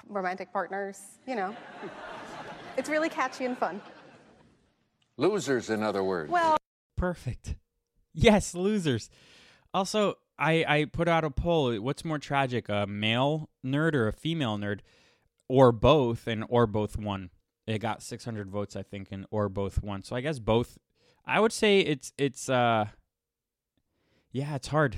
romantic 0.08 0.52
partners. 0.52 1.00
You 1.26 1.36
know, 1.36 1.56
it's 2.76 2.88
really 2.88 3.08
catchy 3.08 3.44
and 3.44 3.56
fun. 3.58 3.80
Losers, 5.16 5.70
in 5.70 5.82
other 5.82 6.02
words. 6.04 6.30
Well, 6.30 6.56
Perfect. 6.96 7.54
Yes, 8.12 8.54
losers. 8.54 9.10
Also, 9.74 10.14
I 10.38 10.64
I 10.66 10.84
put 10.84 11.08
out 11.08 11.24
a 11.24 11.30
poll. 11.30 11.74
What's 11.76 12.04
more 12.04 12.18
tragic, 12.18 12.68
a 12.68 12.86
male 12.86 13.50
nerd 13.64 13.94
or 13.94 14.08
a 14.08 14.12
female 14.12 14.58
nerd, 14.58 14.80
or 15.48 15.72
both? 15.72 16.26
And 16.26 16.44
or 16.48 16.66
both 16.66 16.98
won. 16.98 17.30
It 17.66 17.78
got 17.78 18.02
600 18.02 18.48
votes, 18.48 18.76
I 18.76 18.82
think, 18.82 19.08
and 19.10 19.26
or 19.30 19.48
both 19.48 19.82
won. 19.82 20.02
So 20.02 20.14
I 20.14 20.20
guess 20.20 20.38
both. 20.38 20.78
I 21.24 21.40
would 21.40 21.52
say 21.52 21.80
it's 21.80 22.12
it's 22.18 22.48
uh. 22.48 22.86
Yeah, 24.30 24.54
it's 24.54 24.68
hard. 24.68 24.96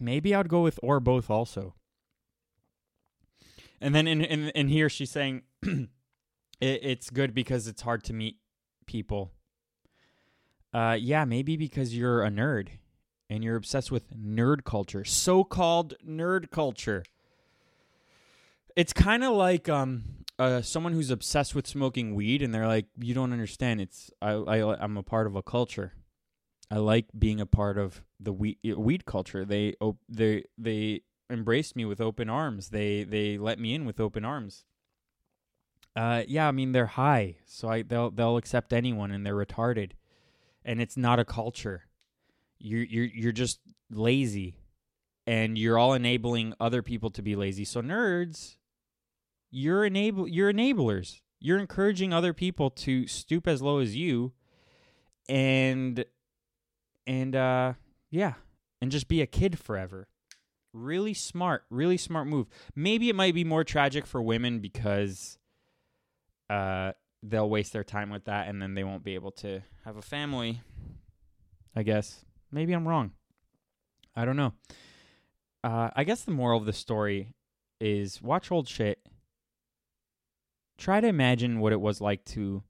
Maybe 0.00 0.34
I'd 0.34 0.48
go 0.48 0.62
with 0.62 0.80
or 0.82 0.98
both 0.98 1.30
also. 1.30 1.74
And 3.80 3.94
then 3.94 4.06
in 4.06 4.22
in, 4.22 4.48
in 4.50 4.68
here 4.68 4.88
she's 4.88 5.10
saying 5.10 5.42
it, 5.62 5.88
it's 6.60 7.10
good 7.10 7.34
because 7.34 7.68
it's 7.68 7.82
hard 7.82 8.02
to 8.04 8.12
meet 8.12 8.38
people. 8.86 9.32
Uh, 10.72 10.96
yeah, 10.98 11.26
maybe 11.26 11.58
because 11.58 11.94
you're 11.94 12.24
a 12.24 12.30
nerd 12.30 12.68
and 13.28 13.42
you're 13.42 13.56
obsessed 13.56 13.90
with 13.90 14.14
nerd 14.14 14.64
culture, 14.64 15.04
so-called 15.04 15.94
nerd 16.06 16.50
culture. 16.50 17.04
It's 18.76 18.92
kind 18.92 19.22
of 19.24 19.32
like 19.32 19.68
um 19.68 20.04
uh 20.38 20.62
someone 20.62 20.92
who's 20.92 21.10
obsessed 21.10 21.54
with 21.54 21.66
smoking 21.66 22.14
weed 22.14 22.42
and 22.42 22.54
they're 22.54 22.66
like, 22.66 22.86
you 22.98 23.14
don't 23.14 23.32
understand. 23.32 23.80
It's 23.80 24.10
I, 24.20 24.32
I 24.32 24.82
I'm 24.82 24.96
a 24.96 25.02
part 25.02 25.26
of 25.26 25.36
a 25.36 25.42
culture. 25.42 25.92
I 26.70 26.76
like 26.78 27.06
being 27.18 27.40
a 27.40 27.46
part 27.46 27.76
of 27.76 28.02
the 28.18 28.32
weed 28.32 28.58
weed 28.62 29.04
culture. 29.04 29.44
They 29.44 29.74
op- 29.80 30.00
they 30.08 30.44
they 30.56 31.02
embraced 31.28 31.76
me 31.76 31.84
with 31.84 32.00
open 32.00 32.30
arms. 32.30 32.70
They 32.70 33.04
they 33.04 33.36
let 33.36 33.58
me 33.58 33.74
in 33.74 33.84
with 33.84 34.00
open 34.00 34.24
arms. 34.24 34.64
Uh, 35.94 36.22
yeah, 36.26 36.48
I 36.48 36.52
mean 36.52 36.72
they're 36.72 36.86
high, 36.86 37.36
so 37.44 37.68
I 37.68 37.82
they'll 37.82 38.10
they'll 38.10 38.38
accept 38.38 38.72
anyone, 38.72 39.10
and 39.10 39.26
they're 39.26 39.34
retarded, 39.36 39.92
and 40.64 40.80
it's 40.80 40.96
not 40.96 41.18
a 41.18 41.24
culture. 41.24 41.84
You're 42.62 42.84
you're 42.84 43.04
you're 43.06 43.32
just 43.32 43.60
lazy, 43.90 44.54
and 45.26 45.58
you're 45.58 45.78
all 45.78 45.94
enabling 45.94 46.54
other 46.60 46.80
people 46.82 47.10
to 47.10 47.22
be 47.22 47.34
lazy. 47.34 47.64
So 47.64 47.82
nerds, 47.82 48.56
you're 49.50 49.84
enable 49.84 50.28
you're 50.28 50.52
enablers. 50.52 51.20
You're 51.40 51.58
encouraging 51.58 52.12
other 52.12 52.32
people 52.32 52.70
to 52.70 53.08
stoop 53.08 53.48
as 53.48 53.60
low 53.60 53.78
as 53.78 53.96
you, 53.96 54.32
and 55.28 56.04
and 57.06 57.34
uh 57.34 57.72
yeah, 58.10 58.34
and 58.80 58.92
just 58.92 59.08
be 59.08 59.20
a 59.22 59.26
kid 59.26 59.58
forever. 59.58 60.08
Really 60.72 61.14
smart, 61.14 61.64
really 61.68 61.96
smart 61.96 62.26
move. 62.28 62.46
Maybe 62.76 63.08
it 63.08 63.16
might 63.16 63.34
be 63.34 63.44
more 63.44 63.64
tragic 63.64 64.06
for 64.06 64.22
women 64.22 64.60
because 64.60 65.36
uh, 66.48 66.92
they'll 67.22 67.50
waste 67.50 67.72
their 67.72 67.84
time 67.84 68.10
with 68.10 68.24
that 68.24 68.48
and 68.48 68.62
then 68.62 68.74
they 68.74 68.84
won't 68.84 69.04
be 69.04 69.14
able 69.14 69.32
to 69.32 69.62
have 69.84 69.96
a 69.96 70.02
family. 70.02 70.62
I 71.74 71.82
guess. 71.82 72.24
Maybe 72.52 72.72
I'm 72.72 72.86
wrong. 72.86 73.12
I 74.14 74.24
don't 74.24 74.36
know. 74.36 74.52
Uh, 75.64 75.90
I 75.96 76.04
guess 76.04 76.22
the 76.22 76.32
moral 76.32 76.60
of 76.60 76.66
the 76.66 76.72
story 76.72 77.28
is 77.80 78.20
watch 78.20 78.50
old 78.50 78.68
shit. 78.68 78.98
Try 80.76 81.00
to 81.00 81.06
imagine 81.06 81.60
what 81.60 81.72
it 81.72 81.80
was 81.80 82.00
like 82.00 82.24
to 82.26 82.62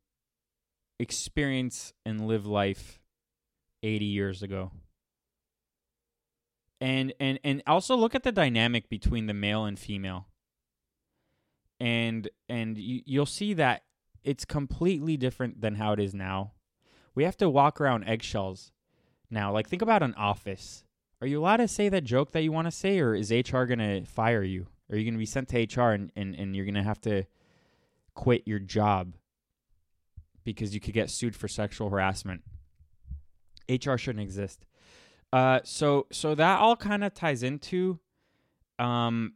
experience 0.99 1.93
and 2.07 2.27
live 2.27 2.47
life 2.47 3.01
80 3.83 4.05
years 4.05 4.43
ago. 4.43 4.71
And 6.81 7.13
and 7.21 7.39
and 7.45 7.63
also 7.67 7.97
look 7.97 8.15
at 8.15 8.25
the 8.25 8.33
dynamic 8.33 8.89
between 8.89 9.27
the 9.27 9.35
male 9.35 9.65
and 9.65 9.79
female 9.79 10.27
and 11.83 12.29
and 12.49 12.79
you, 12.79 13.03
you'll 13.05 13.27
see 13.27 13.55
that 13.55 13.83
it's 14.23 14.45
completely 14.45 15.17
different 15.17 15.61
than 15.61 15.75
how 15.75 15.93
it 15.93 15.99
is 15.99 16.15
now. 16.15 16.53
We 17.13 17.25
have 17.25 17.37
to 17.39 17.51
walk 17.51 17.81
around 17.81 18.05
eggshells 18.05 18.71
now. 19.33 19.53
Like 19.53 19.69
think 19.69 19.83
about 19.83 20.03
an 20.03 20.15
office. 20.15 20.85
Are 21.21 21.27
you 21.27 21.41
allowed 21.41 21.59
to 21.59 21.69
say 21.69 21.89
that 21.89 22.05
joke 22.05 22.33
that 22.33 22.43
you 22.43 22.53
want 22.53 22.67
to 22.67 22.73
say, 22.73 22.99
or 23.01 23.15
is 23.15 23.31
HR 23.31 23.65
gonna 23.65 24.05
fire 24.05 24.43
you? 24.43 24.67
Are 24.91 24.97
you 24.97 25.05
gonna 25.05 25.19
be 25.19 25.27
sent 25.27 25.49
to 25.51 25.63
HR 25.63 25.93
and, 25.93 26.13
and, 26.17 26.35
and 26.35 26.55
you're 26.55 26.67
gonna 26.67 26.83
have 26.83 27.01
to 27.03 27.25
quit 28.15 28.43
your 28.47 28.59
job 28.59 29.15
because 30.45 30.75
you 30.75 30.81
could 30.81 30.95
get 30.95 31.11
sued 31.11 31.35
for 31.35 31.49
sexual 31.49 31.91
harassment? 31.91 32.43
HR 33.69 33.97
shouldn't 33.97 34.23
exist. 34.23 34.67
Uh, 35.33 35.61
so 35.65 36.07
so 36.13 36.35
that 36.35 36.59
all 36.61 36.77
kind 36.77 37.03
of 37.03 37.15
ties 37.15 37.43
into 37.43 37.99
um, 38.79 39.35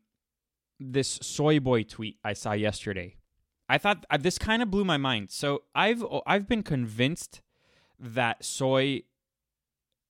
this 0.78 1.18
soy 1.22 1.58
boy 1.58 1.82
tweet 1.82 2.18
I 2.22 2.34
saw 2.34 2.52
yesterday. 2.52 3.16
I 3.68 3.78
thought 3.78 4.04
uh, 4.10 4.16
this 4.16 4.38
kind 4.38 4.62
of 4.62 4.70
blew 4.70 4.84
my 4.84 4.96
mind. 4.96 5.30
So 5.30 5.62
I've 5.74 6.04
I've 6.26 6.46
been 6.48 6.62
convinced 6.62 7.40
that 7.98 8.44
soy, 8.44 9.02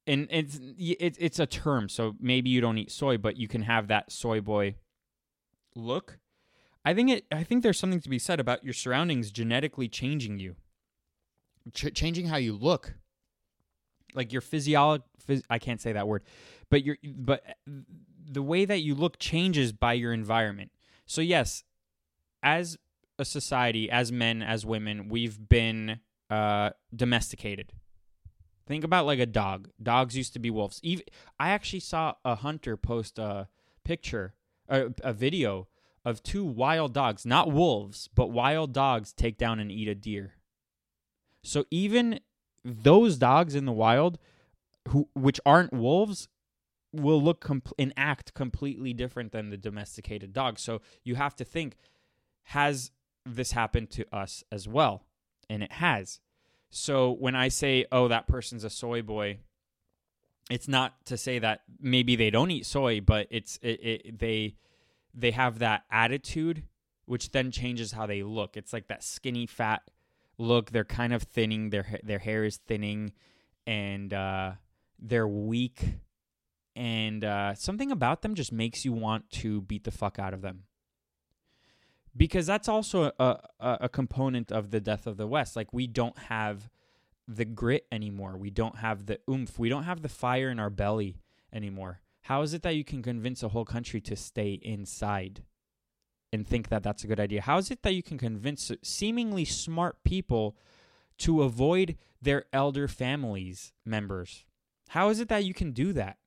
and 0.07 0.29
it's 0.31 0.61
it's 0.79 1.39
a 1.39 1.47
term. 1.47 1.89
So 1.89 2.15
maybe 2.21 2.51
you 2.51 2.61
don't 2.61 2.79
eat 2.79 2.91
soy, 2.91 3.19
but 3.19 3.37
you 3.37 3.49
can 3.49 3.63
have 3.63 3.89
that 3.89 4.13
soy 4.13 4.41
boy 4.41 4.77
look. 5.75 6.19
I 6.85 6.95
think 6.95 7.11
it. 7.11 7.27
I 7.33 7.43
think 7.43 7.63
there's 7.63 7.79
something 7.79 8.01
to 8.01 8.09
be 8.09 8.19
said 8.19 8.41
about 8.41 8.65
your 8.65 8.75
surroundings 8.75 9.31
genetically 9.31 9.89
changing 9.89 10.39
you, 10.39 10.57
Ch- 11.75 11.93
changing 11.95 12.27
how 12.27 12.37
you 12.37 12.53
look, 12.55 12.95
like 14.15 14.33
your 14.33 14.43
physiology. 14.43 15.05
Phys- 15.27 15.43
I 15.51 15.59
can't 15.59 15.81
say 15.81 15.93
that 15.93 16.07
word, 16.07 16.23
but 16.71 16.85
your 16.85 16.97
but 17.05 17.43
the 18.29 18.43
way 18.43 18.65
that 18.65 18.83
you 18.83 18.95
look 18.95 19.19
changes 19.19 19.73
by 19.73 19.95
your 19.95 20.13
environment. 20.13 20.71
So 21.07 21.21
yes, 21.21 21.65
as 22.43 22.79
a 23.19 23.25
society, 23.25 23.91
as 23.91 24.13
men, 24.13 24.43
as 24.43 24.65
women, 24.67 25.09
we've 25.09 25.49
been 25.49 26.01
uh, 26.31 26.71
domesticated. 26.95 27.73
Think 28.67 28.85
about 28.85 29.07
like 29.07 29.21
a 29.21 29.27
dog. 29.27 29.69
Dogs 29.81 30.17
used 30.17 30.33
to 30.33 30.39
be 30.39 30.51
wolves. 30.51 30.81
Even 30.83 31.05
I 31.39 31.51
actually 31.51 31.81
saw 31.81 32.15
a 32.25 32.35
hunter 32.35 32.77
post 32.77 33.19
a 33.19 33.49
picture, 33.85 34.35
a, 34.69 34.93
a 35.03 35.13
video 35.13 35.69
of 36.05 36.23
two 36.23 36.45
wild 36.45 36.93
dogs, 36.93 37.25
not 37.25 37.53
wolves, 37.53 38.09
but 38.15 38.31
wild 38.31 38.73
dogs 38.73 39.13
take 39.13 39.39
down 39.39 39.61
and 39.61 39.71
eat 39.71 39.89
a 39.89 39.95
deer. 39.95 40.35
So 41.43 41.65
even 41.71 42.21
those 42.65 43.19
dogs 43.19 43.55
in 43.55 43.67
the 43.67 43.73
wild, 43.73 44.19
who 44.89 45.09
which 45.15 45.41
aren't 45.47 45.73
wolves, 45.73 46.29
will 46.93 47.23
look 47.23 47.41
comp- 47.41 47.73
and 47.79 47.93
act 47.97 48.35
completely 48.35 48.93
different 48.93 49.31
than 49.31 49.51
the 49.51 49.57
domesticated 49.57 50.33
dog. 50.33 50.59
So 50.59 50.81
you 51.05 51.15
have 51.15 51.37
to 51.37 51.45
think: 51.45 51.77
has 52.45 52.91
this 53.25 53.53
happened 53.53 53.91
to 53.91 54.07
us 54.13 54.43
as 54.51 54.67
well? 54.67 55.05
And 55.49 55.63
it 55.63 55.73
has. 55.73 56.21
So 56.71 57.13
when 57.13 57.35
I 57.35 57.49
say, 57.49 57.87
"Oh, 57.91 58.09
that 58.09 58.27
person's 58.27 58.65
a 58.65 58.71
soy 58.71 59.03
boy," 59.03 59.39
it's 60.51 60.69
not 60.69 61.05
to 61.07 61.17
say 61.17 61.39
that 61.39 61.63
maybe 61.81 62.17
they 62.17 62.31
don't 62.31 62.51
eat 62.51 62.67
soy, 62.67 63.01
but 63.01 63.29
it's 63.31 63.59
it, 63.63 63.81
it 63.83 64.19
they 64.19 64.57
they 65.15 65.31
have 65.31 65.61
that 65.61 65.85
attitude 65.91 66.65
which 67.07 67.31
then 67.31 67.51
changes 67.51 67.93
how 67.93 68.07
they 68.07 68.23
look. 68.23 68.57
It's 68.57 68.73
like 68.73 68.89
that 68.89 69.03
skinny 69.03 69.47
fat 69.47 69.83
look. 70.39 70.71
They're 70.71 70.85
kind 70.85 71.13
of 71.13 71.23
thinning. 71.23 71.71
Their 71.71 72.01
their 72.03 72.19
hair 72.19 72.45
is 72.45 72.59
thinning, 72.59 73.13
and 73.67 74.13
uh, 74.13 74.53
they're 74.99 75.29
weak. 75.29 75.83
And 76.75 77.25
uh, 77.25 77.55
something 77.55 77.91
about 77.91 78.21
them 78.21 78.35
just 78.35 78.53
makes 78.53 78.85
you 78.85 78.93
want 78.93 79.31
to 79.31 79.63
beat 79.63 79.85
the 79.85 79.91
fuck 79.91 80.19
out 80.19 80.35
of 80.35 80.43
them. 80.43 80.65
Because 82.17 82.47
that's 82.47 82.69
also 82.69 83.13
a, 83.19 83.39
a, 83.61 83.79
a 83.83 83.89
component 83.89 84.51
of 84.51 84.71
the 84.71 84.81
death 84.81 85.07
of 85.07 85.17
the 85.17 85.27
West. 85.27 85.57
Like 85.57 85.73
we 85.73 85.87
don't 85.87 86.17
have 86.17 86.71
the 87.29 87.45
grit 87.45 87.87
anymore. 87.91 88.37
We 88.37 88.51
don't 88.51 88.77
have 88.77 89.07
the 89.07 89.19
oomph. 89.29 89.59
We 89.59 89.69
don't 89.69 89.85
have 89.85 90.03
the 90.03 90.09
fire 90.09 90.49
in 90.49 90.59
our 90.59 90.71
belly 90.71 91.17
anymore. 91.53 92.01
How 92.23 92.43
is 92.43 92.55
it 92.55 92.63
that 92.63 92.77
you 92.77 92.85
can 92.85 93.03
convince 93.03 93.43
a 93.43 93.49
whole 93.49 93.65
country 93.65 94.01
to 94.03 94.17
stay 94.17 94.59
inside 94.63 95.43
and 96.33 96.47
think 96.47 96.69
that 96.69 96.83
that's 96.83 97.05
a 97.05 97.07
good 97.07 97.21
idea? 97.21 97.43
How 97.43 97.59
is 97.59 97.71
it 97.71 97.83
that 97.83 97.95
you 97.95 98.03
can 98.03 98.19
convince 98.19 98.73
seemingly 98.83 99.45
smart 99.45 100.03
people 100.05 100.57
to 101.19 101.43
avoid 101.43 101.97
their 102.21 102.45
elder 102.53 102.89
families 102.89 103.73
members? 103.85 104.45
How 104.89 105.09
is 105.09 105.21
it 105.21 105.29
that 105.29 105.45
you 105.45 105.55
can 105.55 105.73
do 105.73 105.93
that? 105.93 106.19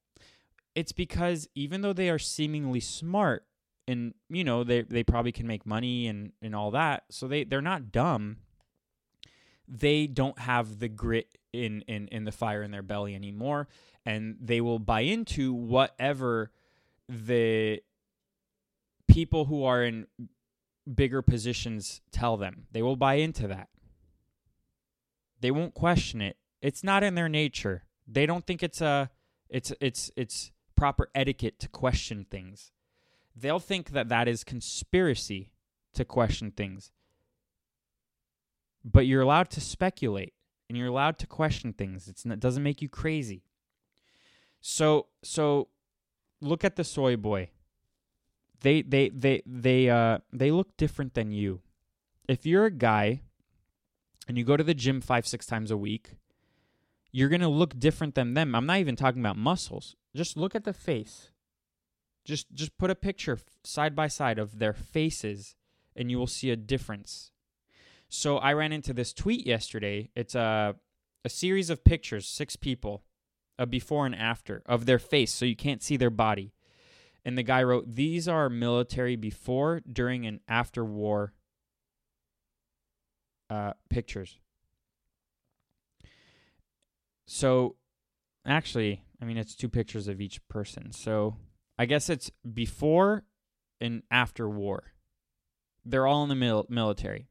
It's 0.76 0.92
because 0.92 1.50
even 1.56 1.82
though 1.82 1.94
they 1.94 2.10
are 2.10 2.20
seemingly 2.20 2.80
smart 2.80 3.46
and 3.90 4.14
you 4.30 4.44
know 4.44 4.64
they 4.64 4.82
they 4.82 5.04
probably 5.04 5.32
can 5.32 5.48
make 5.48 5.66
money 5.66 6.08
and 6.08 6.32
and 6.42 6.56
all 6.56 6.72
that, 6.72 7.04
so 7.10 7.28
they 7.28 7.44
they're 7.44 7.62
not 7.62 7.92
dumb. 7.92 8.38
They 9.68 10.08
don't 10.08 10.40
have 10.40 10.80
the 10.80 10.88
grit 10.88 11.38
in 11.54 11.82
in 11.88 12.08
in 12.08 12.24
the 12.24 12.32
fire 12.32 12.64
in 12.64 12.72
their 12.72 12.84
belly 12.84 13.16
anymore 13.16 13.68
and 14.06 14.38
they 14.42 14.62
will 14.62 14.80
buy 14.80 15.02
into 15.02 15.54
whatever 15.54 16.52
the 17.08 17.80
people 19.08 19.46
who 19.46 19.64
are 19.64 19.84
in 19.84 20.08
bigger 20.92 21.22
positions 21.22 22.02
tell 22.12 22.38
them. 22.38 22.66
They 22.72 22.82
will 22.82 22.96
buy 22.96 23.16
into 23.16 23.48
that. 23.48 23.70
They 25.42 25.52
won't 25.52 25.74
question 25.74 26.22
it. 26.22 26.38
It's 26.62 26.84
not 26.84 27.04
in 27.04 27.16
their 27.16 27.30
nature. 27.30 27.84
They 28.08 28.26
don't 28.26 28.46
think 28.46 28.64
it's 28.64 28.82
a 28.82 29.10
it's 29.50 29.72
it's 29.80 30.12
it's 30.16 30.52
proper 30.76 31.10
etiquette 31.16 31.60
to 31.60 31.70
question 31.70 32.26
things. 32.30 32.72
They'll 33.36 33.60
think 33.60 33.92
that 33.92 34.10
that 34.10 34.28
is 34.28 34.44
conspiracy 34.44 35.52
to 35.94 36.06
question 36.06 36.52
things. 36.52 36.92
But 38.84 39.06
you're 39.06 39.22
allowed 39.22 39.50
to 39.52 39.62
speculate 39.62 40.34
and 40.68 40.78
you're 40.78 40.88
allowed 40.88 41.18
to 41.20 41.28
question 41.28 41.74
things. 41.74 42.08
It's 42.08 42.26
it 42.26 42.40
doesn't 42.40 42.64
make 42.64 42.82
you 42.82 42.90
crazy. 42.90 43.44
So 44.62 45.08
so 45.24 45.68
look 46.42 46.64
at 46.64 46.76
the 46.76 46.84
soy 46.84 47.16
boy. 47.16 47.50
They 48.62 48.82
they 48.82 49.10
they 49.10 49.42
they 49.46 49.90
uh 49.90 50.20
they 50.32 50.52
look 50.52 50.76
different 50.78 51.14
than 51.14 51.32
you. 51.32 51.62
If 52.28 52.46
you're 52.46 52.66
a 52.66 52.72
guy 52.72 53.22
and 54.28 54.38
you 54.38 54.44
go 54.44 54.56
to 54.56 54.64
the 54.64 54.76
gym 54.76 55.02
5 55.02 55.28
6 55.28 55.46
times 55.46 55.72
a 55.72 55.78
week, 55.78 56.12
you're 57.12 57.30
going 57.30 57.42
to 57.42 57.48
look 57.48 57.80
different 57.80 58.14
than 58.14 58.36
them. 58.36 58.54
I'm 58.54 58.68
not 58.68 58.78
even 58.78 58.96
talking 58.96 59.22
about 59.22 59.38
muscles. 59.38 59.96
Just 60.16 60.38
look 60.38 60.54
at 60.54 60.64
the 60.64 60.74
face. 60.74 61.30
Just 62.26 62.54
just 62.54 62.78
put 62.78 62.92
a 62.92 62.96
picture 62.96 63.40
side 63.64 63.96
by 63.96 64.08
side 64.08 64.40
of 64.40 64.60
their 64.60 64.74
faces 64.74 65.56
and 65.96 66.12
you 66.12 66.18
will 66.18 66.28
see 66.28 66.52
a 66.52 66.56
difference. 66.56 67.32
So 68.08 68.38
I 68.38 68.54
ran 68.54 68.72
into 68.72 68.94
this 68.94 69.14
tweet 69.14 69.46
yesterday. 69.46 70.10
It's 70.16 70.36
a 70.36 70.76
a 71.26 71.30
series 71.30 71.70
of 71.70 71.84
pictures, 71.84 72.28
six 72.28 72.56
people 72.56 73.04
a 73.58 73.66
before 73.66 74.06
and 74.06 74.16
after 74.16 74.64
of 74.66 74.86
their 74.86 74.98
face 74.98 75.34
so 75.34 75.46
you 75.46 75.56
can't 75.56 75.84
see 75.84 75.98
their 75.98 76.10
body. 76.10 76.54
And 77.26 77.38
the 77.38 77.44
guy 77.44 77.62
wrote, 77.62 77.94
These 77.94 78.28
are 78.28 78.50
military 78.50 79.18
before, 79.18 79.82
during, 79.82 80.26
and 80.26 80.40
after 80.48 80.86
war 80.86 81.34
uh, 83.50 83.74
pictures. 83.90 84.40
So 87.28 87.76
actually, 88.46 89.04
I 89.22 89.26
mean, 89.26 89.38
it's 89.38 89.56
two 89.56 89.70
pictures 89.70 90.08
of 90.08 90.22
each 90.22 90.46
person. 90.48 90.94
So 90.94 91.36
I 91.80 91.86
guess 91.86 92.10
it's 92.10 92.30
before 92.54 93.24
and 93.80 94.04
after 94.12 94.50
war. 94.50 94.92
They're 95.86 96.06
all 96.06 96.24
in 96.24 96.30
the 96.30 96.36
mil- 96.36 96.68
military. 96.70 97.28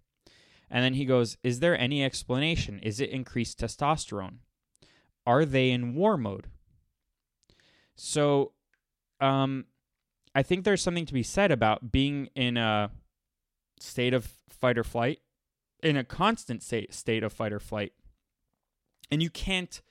And 0.70 0.82
then 0.82 0.94
he 0.94 1.04
goes, 1.04 1.36
Is 1.42 1.60
there 1.60 1.78
any 1.78 2.02
explanation? 2.02 2.80
Is 2.80 2.98
it 2.98 3.10
increased 3.10 3.60
testosterone? 3.60 4.38
Are 5.26 5.44
they 5.44 5.70
in 5.70 5.94
war 5.94 6.16
mode? 6.16 6.46
So, 7.94 8.52
um, 9.20 9.66
I 10.34 10.42
think 10.42 10.64
there's 10.64 10.82
something 10.82 11.06
to 11.06 11.12
be 11.12 11.22
said 11.22 11.50
about 11.50 11.92
being 11.92 12.28
in 12.34 12.56
a 12.56 12.90
state 13.80 14.14
of 14.14 14.38
fight 14.48 14.78
or 14.78 14.84
flight, 14.84 15.20
in 15.82 15.96
a 15.96 16.04
constant 16.04 16.62
state 16.62 16.94
state 16.94 17.22
of 17.22 17.32
fight 17.32 17.52
or 17.52 17.60
flight, 17.60 17.92
and 19.10 19.22
you 19.22 19.30
can't, 19.30 19.82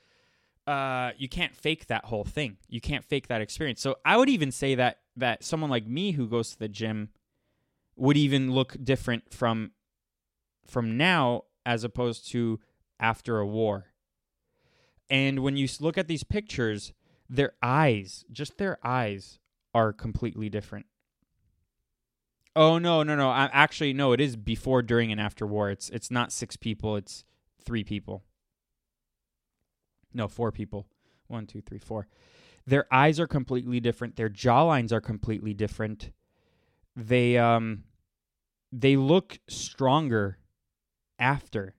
uh, 0.68 1.12
you 1.18 1.30
can't 1.30 1.56
fake 1.56 1.88
that 1.88 2.06
whole 2.06 2.26
thing. 2.26 2.58
You 2.68 2.82
can't 2.82 3.06
fake 3.06 3.28
that 3.28 3.42
experience. 3.42 3.82
So 3.82 3.96
I 4.06 4.18
would 4.18 4.30
even 4.30 4.52
say 4.52 4.76
that 4.76 5.00
that 5.16 5.44
someone 5.44 5.70
like 5.70 5.88
me 5.88 6.12
who 6.12 6.28
goes 6.28 6.52
to 6.52 6.60
the 6.60 6.68
gym 6.68 7.10
would 7.96 8.18
even 8.18 8.52
look 8.52 8.76
different 8.84 9.34
from 9.34 9.72
from 10.66 10.98
now 10.98 11.44
as 11.66 11.84
opposed 11.84 12.30
to 12.32 12.60
after 13.00 13.40
a 13.40 13.48
war. 13.48 13.86
And 15.10 15.40
when 15.40 15.56
you 15.56 15.68
look 15.80 15.98
at 15.98 16.08
these 16.08 16.24
pictures, 16.24 16.92
their 17.30 17.54
eyes, 17.64 18.26
just 18.32 18.58
their 18.58 18.78
eyes, 18.84 19.40
are 19.74 19.94
completely 19.94 20.50
different. 20.50 20.86
Oh 22.56 22.78
no, 22.78 23.04
no, 23.04 23.16
no! 23.16 23.30
I, 23.30 23.50
actually, 23.54 23.94
no. 23.94 24.12
It 24.12 24.20
is 24.20 24.36
before, 24.36 24.82
during, 24.82 25.12
and 25.12 25.22
after 25.22 25.46
war. 25.46 25.70
It's 25.70 25.90
it's 25.90 26.12
not 26.12 26.32
six 26.32 26.58
people. 26.58 26.96
It's 26.98 27.24
three 27.64 27.84
people. 27.84 28.24
No, 30.18 30.28
four 30.28 30.52
people. 30.52 30.88
One, 31.28 31.46
two, 31.46 31.62
three, 31.62 31.78
four. 31.78 32.08
Their 32.66 32.92
eyes 32.92 33.20
are 33.20 33.28
completely 33.28 33.80
different. 33.80 34.16
Their 34.16 34.30
jawlines 34.30 34.92
are 34.92 35.00
completely 35.00 35.54
different. 35.54 36.12
They 36.96 37.38
um, 37.38 37.84
they 38.72 38.98
look 38.98 39.38
stronger 39.48 40.40
after. 41.20 41.76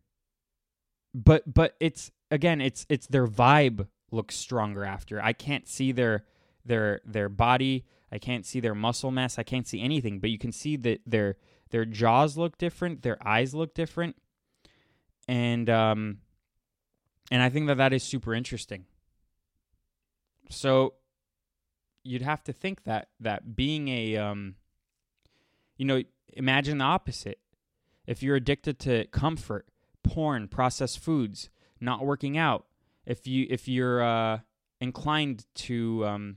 But 1.12 1.53
but 1.53 1.74
it's 1.81 2.12
again, 2.31 2.61
it's 2.61 2.87
it's 2.88 3.09
their 3.09 3.27
vibe 3.27 3.88
looks 4.12 4.37
stronger 4.37 4.85
after. 4.85 5.20
I 5.20 5.33
can't 5.33 5.66
see 5.66 5.90
their 5.90 6.24
their 6.64 7.01
their 7.05 7.29
body. 7.29 7.87
I 8.12 8.18
can't 8.18 8.46
see 8.46 8.61
their 8.61 8.74
muscle 8.74 9.11
mass. 9.11 9.37
I 9.37 9.42
can't 9.42 9.66
see 9.66 9.83
anything, 9.83 10.20
but 10.20 10.31
you 10.31 10.38
can 10.38 10.53
see 10.53 10.77
that 10.77 11.01
their 11.05 11.38
their 11.70 11.85
jaws 11.85 12.38
look 12.38 12.57
different, 12.57 13.03
their 13.03 13.18
eyes 13.27 13.53
look 13.53 13.74
different, 13.74 14.14
and 15.27 15.68
um, 15.68 16.18
and 17.30 17.42
I 17.42 17.48
think 17.48 17.66
that 17.66 17.76
that 17.76 17.92
is 17.92 18.02
super 18.02 18.34
interesting. 18.34 18.86
So, 20.50 20.94
you'd 22.08 22.22
have 22.22 22.42
to 22.44 22.52
think 22.52 22.84
that 22.84 23.08
that 23.20 23.54
being 23.54 23.88
a 23.88 24.16
um 24.16 24.54
you 25.76 25.84
know 25.84 26.02
imagine 26.32 26.78
the 26.78 26.84
opposite 26.84 27.38
if 28.06 28.22
you're 28.22 28.36
addicted 28.36 28.78
to 28.78 29.04
comfort 29.06 29.66
porn 30.02 30.48
processed 30.48 30.98
foods 30.98 31.50
not 31.80 32.04
working 32.04 32.38
out 32.38 32.66
if 33.04 33.26
you 33.26 33.46
if 33.50 33.68
you're 33.68 34.02
uh 34.02 34.38
inclined 34.80 35.44
to 35.54 36.04
um 36.06 36.36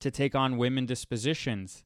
to 0.00 0.10
take 0.10 0.34
on 0.34 0.56
women 0.56 0.84
dispositions 0.84 1.84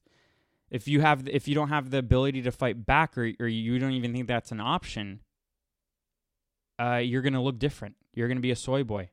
if 0.71 0.87
you 0.87 1.01
have 1.01 1.27
if 1.29 1.47
you 1.47 1.53
don't 1.53 1.69
have 1.69 1.91
the 1.91 1.97
ability 1.99 2.41
to 2.41 2.51
fight 2.51 2.85
back 2.85 3.17
or, 3.17 3.31
or 3.39 3.47
you 3.47 3.77
don't 3.79 3.93
even 3.93 4.11
think 4.11 4.27
that's 4.27 4.51
an 4.51 4.59
option 4.59 5.19
uh 6.79 6.95
you're 6.95 7.21
gonna 7.21 7.43
look 7.43 7.59
different 7.59 7.95
you're 8.17 8.27
gonna 8.27 8.39
be 8.39 8.51
a 8.51 8.55
soy 8.55 8.83
boy 8.83 9.09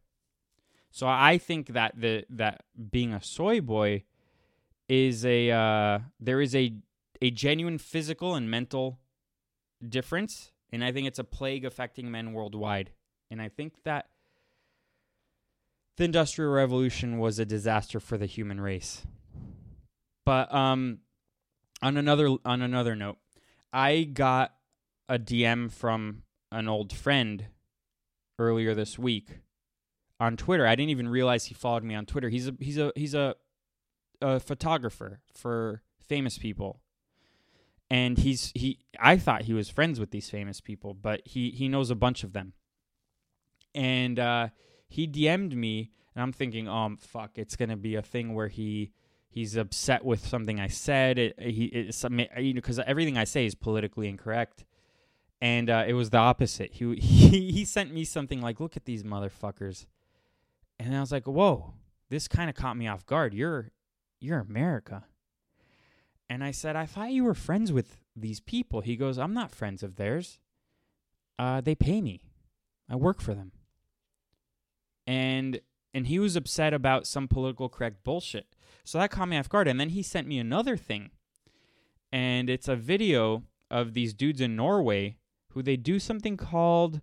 so 0.94 1.08
I 1.08 1.38
think 1.38 1.70
that 1.70 2.00
the 2.00 2.24
that 2.30 2.62
being 2.92 3.12
a 3.12 3.20
soy 3.20 3.60
boy 3.60 4.04
is 4.88 5.24
a 5.26 5.50
uh, 5.50 5.98
there 6.20 6.40
is 6.40 6.54
a 6.54 6.76
a 7.20 7.32
genuine 7.32 7.78
physical 7.78 8.36
and 8.36 8.48
mental 8.48 9.00
difference, 9.86 10.52
and 10.70 10.84
I 10.84 10.92
think 10.92 11.08
it's 11.08 11.18
a 11.18 11.24
plague 11.24 11.64
affecting 11.64 12.12
men 12.12 12.32
worldwide. 12.32 12.92
And 13.28 13.42
I 13.42 13.48
think 13.48 13.82
that 13.82 14.06
the 15.96 16.04
industrial 16.04 16.52
revolution 16.52 17.18
was 17.18 17.40
a 17.40 17.44
disaster 17.44 17.98
for 17.98 18.16
the 18.16 18.26
human 18.26 18.60
race. 18.60 19.02
But 20.24 20.54
um, 20.54 21.00
on 21.82 21.96
another 21.96 22.36
on 22.44 22.62
another 22.62 22.94
note, 22.94 23.18
I 23.72 24.04
got 24.04 24.54
a 25.08 25.18
DM 25.18 25.72
from 25.72 26.22
an 26.52 26.68
old 26.68 26.92
friend 26.92 27.46
earlier 28.38 28.74
this 28.74 28.98
week 28.98 29.40
on 30.20 30.36
Twitter. 30.36 30.66
I 30.66 30.74
didn't 30.74 30.90
even 30.90 31.08
realize 31.08 31.46
he 31.46 31.54
followed 31.54 31.84
me 31.84 31.94
on 31.94 32.06
Twitter. 32.06 32.28
He's 32.28 32.48
a 32.48 32.54
he's 32.58 32.78
a 32.78 32.92
he's 32.96 33.14
a, 33.14 33.34
a 34.20 34.40
photographer 34.40 35.20
for 35.32 35.82
famous 36.00 36.38
people. 36.38 36.80
And 37.90 38.18
he's 38.18 38.50
he 38.54 38.78
I 38.98 39.16
thought 39.16 39.42
he 39.42 39.52
was 39.52 39.68
friends 39.68 40.00
with 40.00 40.10
these 40.10 40.30
famous 40.30 40.60
people, 40.60 40.94
but 40.94 41.22
he 41.24 41.50
he 41.50 41.68
knows 41.68 41.90
a 41.90 41.94
bunch 41.94 42.24
of 42.24 42.32
them. 42.32 42.54
And 43.74 44.18
uh, 44.18 44.48
he 44.88 45.08
DM'd 45.08 45.56
me 45.56 45.90
and 46.14 46.22
I'm 46.22 46.32
thinking, 46.32 46.68
"Um 46.68 46.98
oh, 46.98 47.06
fuck, 47.06 47.32
it's 47.36 47.56
going 47.56 47.70
to 47.70 47.76
be 47.76 47.96
a 47.96 48.02
thing 48.02 48.34
where 48.34 48.48
he 48.48 48.92
he's 49.28 49.56
upset 49.56 50.04
with 50.04 50.26
something 50.26 50.60
I 50.60 50.68
said. 50.68 51.18
It, 51.18 51.40
he 51.40 51.66
it's 51.66 52.04
you 52.38 52.54
know 52.54 52.60
cuz 52.60 52.78
everything 52.78 53.18
I 53.18 53.24
say 53.24 53.46
is 53.46 53.54
politically 53.54 54.08
incorrect." 54.08 54.64
And 55.44 55.68
uh, 55.68 55.85
it 55.87 55.92
was 55.92 56.09
the 56.09 56.16
opposite. 56.16 56.72
He, 56.72 56.94
he 56.96 57.52
he 57.52 57.64
sent 57.66 57.92
me 57.92 58.04
something 58.04 58.40
like, 58.40 58.61
"Look 58.61 58.78
at 58.78 58.87
these 58.87 59.02
motherfuckers." 59.02 59.85
And 60.80 60.96
I 60.96 61.00
was 61.00 61.12
like, 61.12 61.26
"Whoa, 61.26 61.74
this 62.09 62.28
kind 62.28 62.48
of 62.48 62.57
caught 62.57 62.78
me 62.78 62.88
off 62.88 63.04
guard. 63.04 63.35
You're 63.35 63.70
you're 64.20 64.38
America." 64.38 65.04
And 66.30 66.42
I 66.42 66.50
said, 66.50 66.76
"I 66.76 66.87
thought 66.87 67.12
you 67.12 67.24
were 67.24 67.35
friends 67.35 67.70
with 67.72 67.98
these 68.16 68.40
people." 68.40 68.80
He 68.80 68.96
goes, 68.96 69.18
"I'm 69.18 69.35
not 69.35 69.50
friends 69.50 69.83
of 69.83 69.96
theirs. 69.96 70.38
Uh, 71.38 71.61
they 71.61 71.74
pay 71.74 72.00
me. 72.00 72.22
I 72.88 72.96
work 72.96 73.20
for 73.20 73.35
them." 73.35 73.52
And 75.07 75.61
and 75.92 76.07
he 76.07 76.18
was 76.18 76.37
upset 76.37 76.72
about 76.72 77.07
some 77.07 77.28
political 77.28 77.68
correct 77.68 78.02
bullshit. 78.02 78.46
So 78.83 78.96
that 78.96 79.11
caught 79.11 79.28
me 79.28 79.37
off 79.37 79.50
guard. 79.50 79.68
And 79.68 79.78
then 79.78 79.90
he 79.90 80.02
sent 80.02 80.26
me 80.26 80.38
another 80.38 80.78
thing. 80.78 81.11
And 82.11 82.48
it's 82.48 82.66
a 82.66 82.76
video 82.76 83.42
of 83.70 83.92
these 83.92 84.14
dudes 84.14 84.40
in 84.40 84.57
Norway 84.57 85.18
who 85.54 85.62
they 85.62 85.76
do 85.76 85.98
something 85.98 86.36
called 86.36 87.00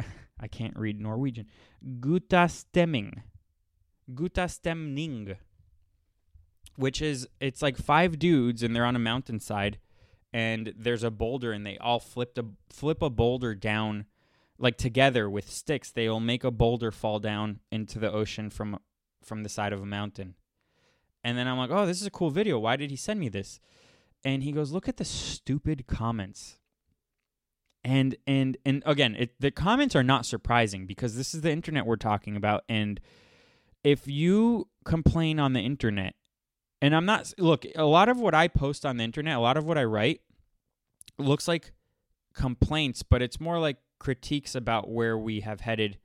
I 0.40 0.48
can't 0.48 0.76
read 0.76 1.00
Norwegian. 1.00 1.46
Gutastemming. 2.00 3.22
Gutastemning. 4.12 5.36
Which 6.76 7.02
is 7.02 7.28
it's 7.40 7.62
like 7.62 7.76
five 7.76 8.18
dudes 8.18 8.62
and 8.62 8.74
they're 8.74 8.84
on 8.84 8.96
a 8.96 9.00
mountainside 9.00 9.78
and 10.32 10.74
there's 10.76 11.02
a 11.02 11.10
boulder 11.10 11.52
and 11.52 11.66
they 11.66 11.78
all 11.78 11.98
flipped 11.98 12.38
a 12.38 12.44
flip 12.68 13.02
a 13.02 13.10
boulder 13.10 13.54
down 13.54 14.04
like 14.58 14.76
together 14.76 15.28
with 15.28 15.50
sticks. 15.50 15.90
They'll 15.90 16.20
make 16.20 16.44
a 16.44 16.50
boulder 16.50 16.90
fall 16.90 17.18
down 17.18 17.60
into 17.72 17.98
the 17.98 18.12
ocean 18.12 18.50
from 18.50 18.78
from 19.24 19.42
the 19.42 19.48
side 19.48 19.72
of 19.72 19.82
a 19.82 19.86
mountain. 19.86 20.34
And 21.24 21.36
then 21.36 21.48
I'm 21.48 21.58
like, 21.58 21.70
"Oh, 21.70 21.86
this 21.86 22.00
is 22.00 22.06
a 22.06 22.10
cool 22.10 22.30
video. 22.30 22.58
Why 22.58 22.76
did 22.76 22.90
he 22.90 22.96
send 22.96 23.18
me 23.18 23.28
this?" 23.28 23.58
And 24.24 24.42
he 24.42 24.52
goes, 24.52 24.70
"Look 24.70 24.88
at 24.88 24.98
the 24.98 25.04
stupid 25.04 25.86
comments." 25.86 26.58
And 27.86 28.16
and 28.26 28.58
and 28.66 28.82
again 28.84 29.14
it, 29.14 29.34
the 29.40 29.50
comments 29.50 29.96
are 29.96 30.02
not 30.02 30.26
surprising 30.26 30.86
because 30.86 31.16
this 31.16 31.34
is 31.34 31.40
the 31.40 31.50
internet 31.50 31.86
we're 31.86 31.96
talking 31.96 32.36
about. 32.36 32.64
And 32.68 33.00
if 33.82 34.06
you 34.06 34.68
complain 34.84 35.40
on 35.40 35.52
the 35.52 35.60
internet 35.60 36.14
and 36.80 36.94
i'm 36.94 37.04
not 37.04 37.32
look 37.38 37.64
a 37.74 37.84
lot 37.84 38.08
of 38.08 38.20
what 38.20 38.34
i 38.34 38.46
post 38.46 38.86
on 38.86 38.98
the 38.98 39.04
internet 39.04 39.36
a 39.36 39.40
lot 39.40 39.56
of 39.56 39.64
what 39.64 39.76
i 39.76 39.82
write 39.82 40.20
looks 41.18 41.48
like 41.48 41.72
complaints 42.34 43.02
but 43.02 43.20
it's 43.20 43.40
more 43.40 43.58
like 43.58 43.78
critiques 43.98 44.54
about 44.54 44.88
where 44.88 45.16
we 45.16 45.40
have 45.40 45.60
headed 45.60 45.98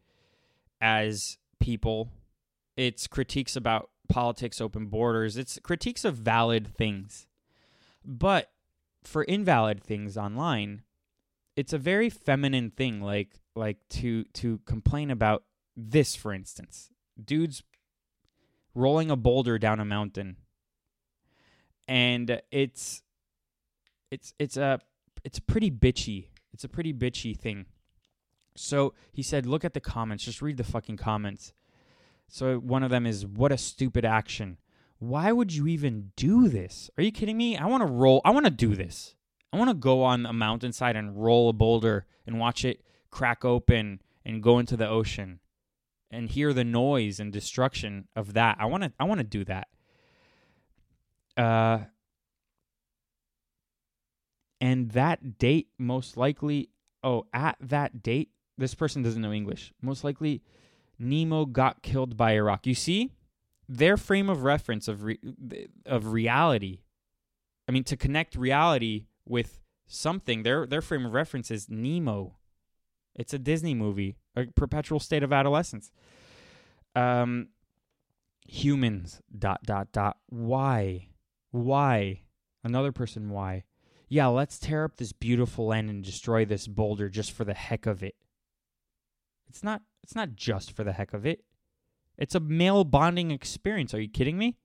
as 0.80 1.38
people. 1.60 2.10
It's 2.76 3.08
critiques 3.08 3.56
about 3.56 3.90
politics 4.10 4.60
open 4.60 4.88
borders. 4.88 5.38
It's 5.38 5.60
critiques 5.64 6.04
of 6.04 6.16
valid 6.16 6.76
things. 6.76 7.28
But 8.04 8.52
for 9.04 9.24
invalid 9.24 9.84
things 9.84 10.18
online 10.18 10.84
it's 11.62 11.74
a 11.74 11.78
very 11.78 12.10
feminine 12.10 12.72
thing 12.72 13.02
like 13.02 13.40
like 13.56 13.78
to 13.88 14.24
to 14.34 14.60
complain 14.66 15.12
about 15.12 15.44
this 15.78 16.16
for 16.16 16.34
instance. 16.34 16.90
Dudes 17.24 17.62
rolling 18.74 19.12
a 19.12 19.16
boulder 19.16 19.60
down 19.60 19.80
a 19.80 19.86
mountain. 19.86 20.38
And 21.88 22.42
it's 22.50 23.04
it's 24.10 24.34
it's 24.40 24.58
a 24.58 24.80
it's 25.24 25.40
pretty 25.40 25.70
bitchy 25.70 26.30
it's 26.52 26.64
a 26.64 26.70
pretty 26.70 26.96
bitchy 26.96 27.38
thing. 27.38 27.68
So 28.56 28.96
he 29.14 29.22
said 29.22 29.46
look 29.46 29.64
at 29.64 29.76
the 29.76 29.80
comments. 29.80 30.24
Just 30.24 30.42
read 30.42 30.58
the 30.58 30.64
fucking 30.64 30.98
comments. 30.98 31.54
So 32.28 32.58
one 32.58 32.82
of 32.82 32.90
them 32.90 33.06
is 33.06 33.24
what 33.24 33.52
a 33.52 33.58
stupid 33.58 34.04
action. 34.04 34.58
Why 34.98 35.32
would 35.32 35.54
you 35.54 35.68
even 35.68 36.12
do 36.16 36.48
this? 36.48 36.90
Are 36.98 37.04
you 37.04 37.12
kidding 37.12 37.38
me? 37.38 37.56
I 37.56 37.68
want 37.68 37.82
to 37.82 37.94
roll 37.94 38.20
i 38.26 38.32
want 38.32 38.46
to 38.46 38.52
do 38.52 38.76
this 38.76 39.16
I 39.54 39.58
want 39.58 39.70
to 39.70 39.76
go 39.76 40.04
on 40.04 40.26
a 40.26 40.34
mountainside 40.34 40.96
and 40.96 41.22
roll 41.22 41.50
a 41.50 41.54
boulder 41.54 42.06
and 42.26 42.40
watch 42.40 42.64
it 42.64 42.82
crack 43.10 43.44
open 43.44 44.02
and 44.26 44.42
go 44.42 44.60
into 44.60 44.78
the 44.78 44.88
ocean 44.88 45.40
and 46.10 46.30
hear 46.30 46.54
the 46.54 46.64
noise 46.64 47.20
and 47.20 47.32
destruction 47.32 48.08
of 48.16 48.34
that. 48.34 48.58
I 48.60 48.66
want 48.66 48.84
to 48.84 48.94
I 49.00 49.04
want 49.04 49.20
to 49.20 49.26
do 49.26 49.44
that. 49.46 49.68
Uh 51.38 51.80
and 54.60 54.92
that 54.92 55.38
date 55.38 55.70
most 55.78 56.18
likely 56.18 56.70
oh 57.04 57.26
at 57.34 57.58
that 57.60 58.04
date 58.04 58.30
this 58.58 58.76
person 58.76 59.02
doesn't 59.02 59.22
know 59.22 59.34
English. 59.34 59.74
Most 59.82 60.04
likely 60.04 60.44
Nemo 61.00 61.46
got 61.46 61.82
killed 61.82 62.16
by 62.16 62.38
rock. 62.40 62.68
You 62.68 62.76
see? 62.76 63.12
Their 63.68 63.98
frame 63.98 64.30
of 64.30 64.44
reference 64.44 64.88
of 64.88 65.04
re- 65.04 65.20
of 65.86 66.08
reality. 66.08 66.82
I 67.68 67.72
mean 67.72 67.84
to 67.86 67.98
connect 67.98 68.36
reality 68.36 69.06
with 69.28 69.62
something. 69.88 70.44
Their 70.44 70.66
their 70.66 70.82
frame 70.82 71.06
of 71.06 71.14
reference 71.14 71.52
is 71.52 71.70
Nemo. 71.70 72.38
It's 73.16 73.34
a 73.34 73.40
Disney 73.40 73.74
movie, 73.74 74.18
a 74.36 74.46
perpetual 74.46 75.00
state 75.00 75.24
of 75.24 75.34
adolescence. 75.34 75.92
Um, 76.96 77.50
humans. 78.48 79.22
Dot 79.38 79.64
dot 79.64 79.92
dot. 79.92 80.18
Why? 80.28 81.10
Why? 81.52 82.22
Another 82.64 82.92
person. 82.92 83.30
Why? 83.30 83.64
Yeah, 84.08 84.28
let's 84.28 84.60
tear 84.60 84.84
up 84.84 84.98
this 84.98 85.14
beautiful 85.14 85.68
land 85.68 85.90
and 85.90 86.04
destroy 86.04 86.46
this 86.46 86.68
boulder 86.68 87.10
just 87.10 87.32
for 87.32 87.46
the 87.46 87.54
heck 87.54 87.86
of 87.86 88.04
it. 88.04 88.16
It's 89.48 89.64
not. 89.64 89.82
It's 90.04 90.16
not 90.16 90.36
just 90.36 90.76
for 90.76 90.84
the 90.84 90.94
heck 90.94 91.14
of 91.14 91.26
it. 91.26 91.44
It's 92.18 92.36
a 92.36 92.40
male 92.40 92.84
bonding 92.84 93.32
experience. 93.32 93.94
Are 93.94 94.02
you 94.02 94.10
kidding 94.10 94.38
me? 94.38 94.58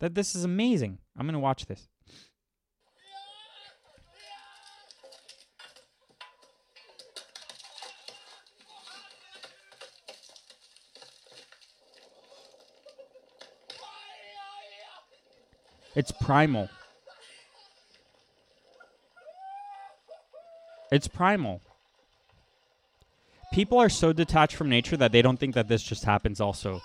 That 0.00 0.14
this 0.14 0.34
is 0.34 0.44
amazing. 0.44 0.98
I'm 1.16 1.26
gonna 1.26 1.40
watch 1.40 1.66
this. 1.66 1.88
It's 15.98 16.12
primal. 16.12 16.68
It's 20.92 21.08
primal. 21.08 21.60
People 23.52 23.78
are 23.78 23.88
so 23.88 24.12
detached 24.12 24.54
from 24.54 24.68
nature 24.68 24.96
that 24.96 25.10
they 25.10 25.22
don't 25.22 25.40
think 25.40 25.56
that 25.56 25.66
this 25.66 25.82
just 25.82 26.04
happens 26.04 26.40
also. 26.40 26.80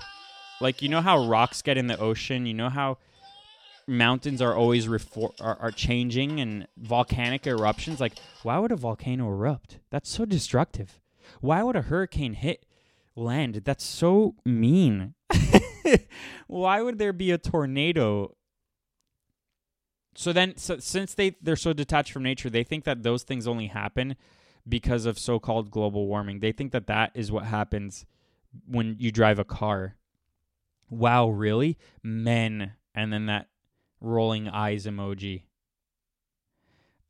Like 0.60 0.82
you 0.82 0.90
know 0.90 1.02
how 1.02 1.28
rocks 1.28 1.62
get 1.62 1.78
in 1.78 1.86
the 1.86 2.00
ocean, 2.00 2.48
you 2.48 2.56
know 2.56 2.70
how 2.70 2.98
mountains 3.86 4.42
are 4.42 4.56
always 4.56 4.88
refor- 4.88 5.40
are, 5.40 5.60
are 5.60 5.70
changing 5.70 6.40
and 6.40 6.66
volcanic 6.76 7.46
eruptions 7.46 8.00
like 8.00 8.14
why 8.42 8.58
would 8.58 8.72
a 8.72 8.76
volcano 8.76 9.28
erupt? 9.28 9.78
That's 9.92 10.10
so 10.10 10.26
destructive. 10.26 11.00
Why 11.40 11.62
would 11.62 11.76
a 11.76 11.84
hurricane 11.84 12.34
hit 12.34 12.66
land? 13.16 13.62
That's 13.64 13.84
so 13.86 14.34
mean. 14.44 15.14
Why 16.48 16.82
would 16.82 16.98
there 16.98 17.14
be 17.14 17.30
a 17.30 17.38
tornado? 17.38 18.36
So 20.16 20.32
then, 20.32 20.58
so, 20.58 20.78
since 20.80 21.14
they 21.14 21.36
they're 21.42 21.56
so 21.56 21.74
detached 21.74 22.12
from 22.12 22.24
nature, 22.24 22.50
they 22.50 22.64
think 22.64 22.84
that 22.84 23.04
those 23.04 23.24
things 23.24 23.48
only 23.48 23.68
happen 23.68 24.16
because 24.68 25.06
of 25.06 25.20
so-called 25.20 25.72
global 25.72 26.08
warming. 26.08 26.40
They 26.40 26.52
think 26.52 26.72
that 26.72 26.88
that 26.88 27.12
is 27.16 27.32
what 27.32 27.46
happens 27.46 28.06
when 28.68 28.96
you 29.00 29.12
drive 29.12 29.40
a 29.40 29.44
car. 29.44 29.96
Wow, 30.90 31.30
really? 31.30 31.78
Men, 32.02 32.74
and 32.94 33.12
then 33.12 33.26
that 33.26 33.48
rolling 34.00 34.48
eyes 34.48 34.86
emoji. 34.86 35.44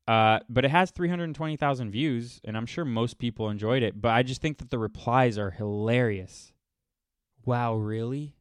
Uh, 0.07 0.39
but 0.49 0.65
it 0.65 0.71
has 0.71 0.91
320,000 0.91 1.91
views, 1.91 2.41
and 2.43 2.57
I'm 2.57 2.65
sure 2.65 2.83
most 2.83 3.19
people 3.19 3.49
enjoyed 3.49 3.83
it. 3.83 4.01
But 4.01 4.09
I 4.09 4.23
just 4.23 4.41
think 4.41 4.57
that 4.57 4.69
the 4.69 4.79
replies 4.79 5.37
are 5.37 5.51
hilarious. 5.51 6.51
Wow, 7.45 7.75
really? 7.75 8.35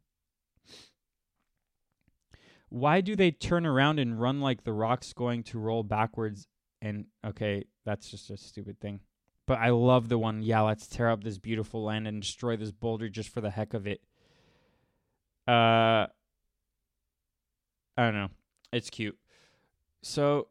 Why 2.73 3.03
do 3.03 3.15
they 3.15 3.31
turn 3.31 3.67
around 3.67 3.99
and 3.99 4.19
run 4.19 4.41
like 4.41 4.65
the 4.65 4.73
rock's 4.73 5.13
going 5.13 5.43
to 5.45 5.59
roll 5.59 5.83
backwards? 5.83 6.49
And 6.81 7.05
okay, 7.23 7.65
that's 7.85 8.11
just 8.11 8.31
a 8.31 8.37
stupid 8.39 8.81
thing. 8.81 9.01
But 9.47 9.59
I 9.59 9.69
love 9.69 10.09
the 10.09 10.17
one, 10.17 10.43
yeah, 10.43 10.63
let's 10.63 10.87
tear 10.87 11.11
up 11.11 11.23
this 11.23 11.37
beautiful 11.37 11.85
land 11.85 12.09
and 12.09 12.23
destroy 12.23 12.57
this 12.57 12.73
boulder 12.73 13.11
just 13.11 13.29
for 13.29 13.43
the 13.43 13.51
heck 13.51 13.75
of 13.75 13.87
it. 13.87 14.01
Uh, 15.47 16.07
I 17.99 17.99
don't 17.99 18.15
know. 18.15 18.29
It's 18.73 18.89
cute. 18.89 19.19
So 20.01 20.49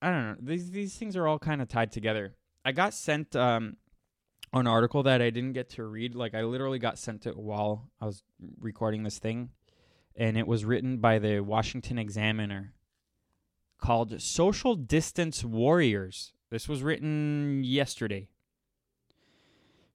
I 0.00 0.10
don't 0.10 0.26
know. 0.28 0.36
These 0.40 0.70
these 0.70 0.94
things 0.94 1.16
are 1.16 1.26
all 1.26 1.40
kind 1.40 1.60
of 1.60 1.66
tied 1.66 1.90
together. 1.90 2.36
I 2.64 2.70
got 2.70 2.94
sent 2.94 3.34
um 3.34 3.78
an 4.52 4.68
article 4.68 5.02
that 5.02 5.20
I 5.20 5.30
didn't 5.30 5.54
get 5.54 5.70
to 5.70 5.84
read. 5.84 6.14
Like 6.14 6.34
I 6.34 6.42
literally 6.42 6.78
got 6.78 6.98
sent 6.98 7.26
it 7.26 7.36
while 7.36 7.90
I 8.00 8.06
was 8.06 8.22
recording 8.60 9.02
this 9.02 9.18
thing, 9.18 9.50
and 10.16 10.36
it 10.36 10.46
was 10.46 10.64
written 10.64 10.98
by 10.98 11.18
the 11.18 11.40
Washington 11.40 11.98
Examiner 11.98 12.74
called 13.80 14.20
"Social 14.20 14.74
Distance 14.76 15.44
Warriors." 15.44 16.32
This 16.50 16.68
was 16.68 16.82
written 16.82 17.62
yesterday. 17.64 18.28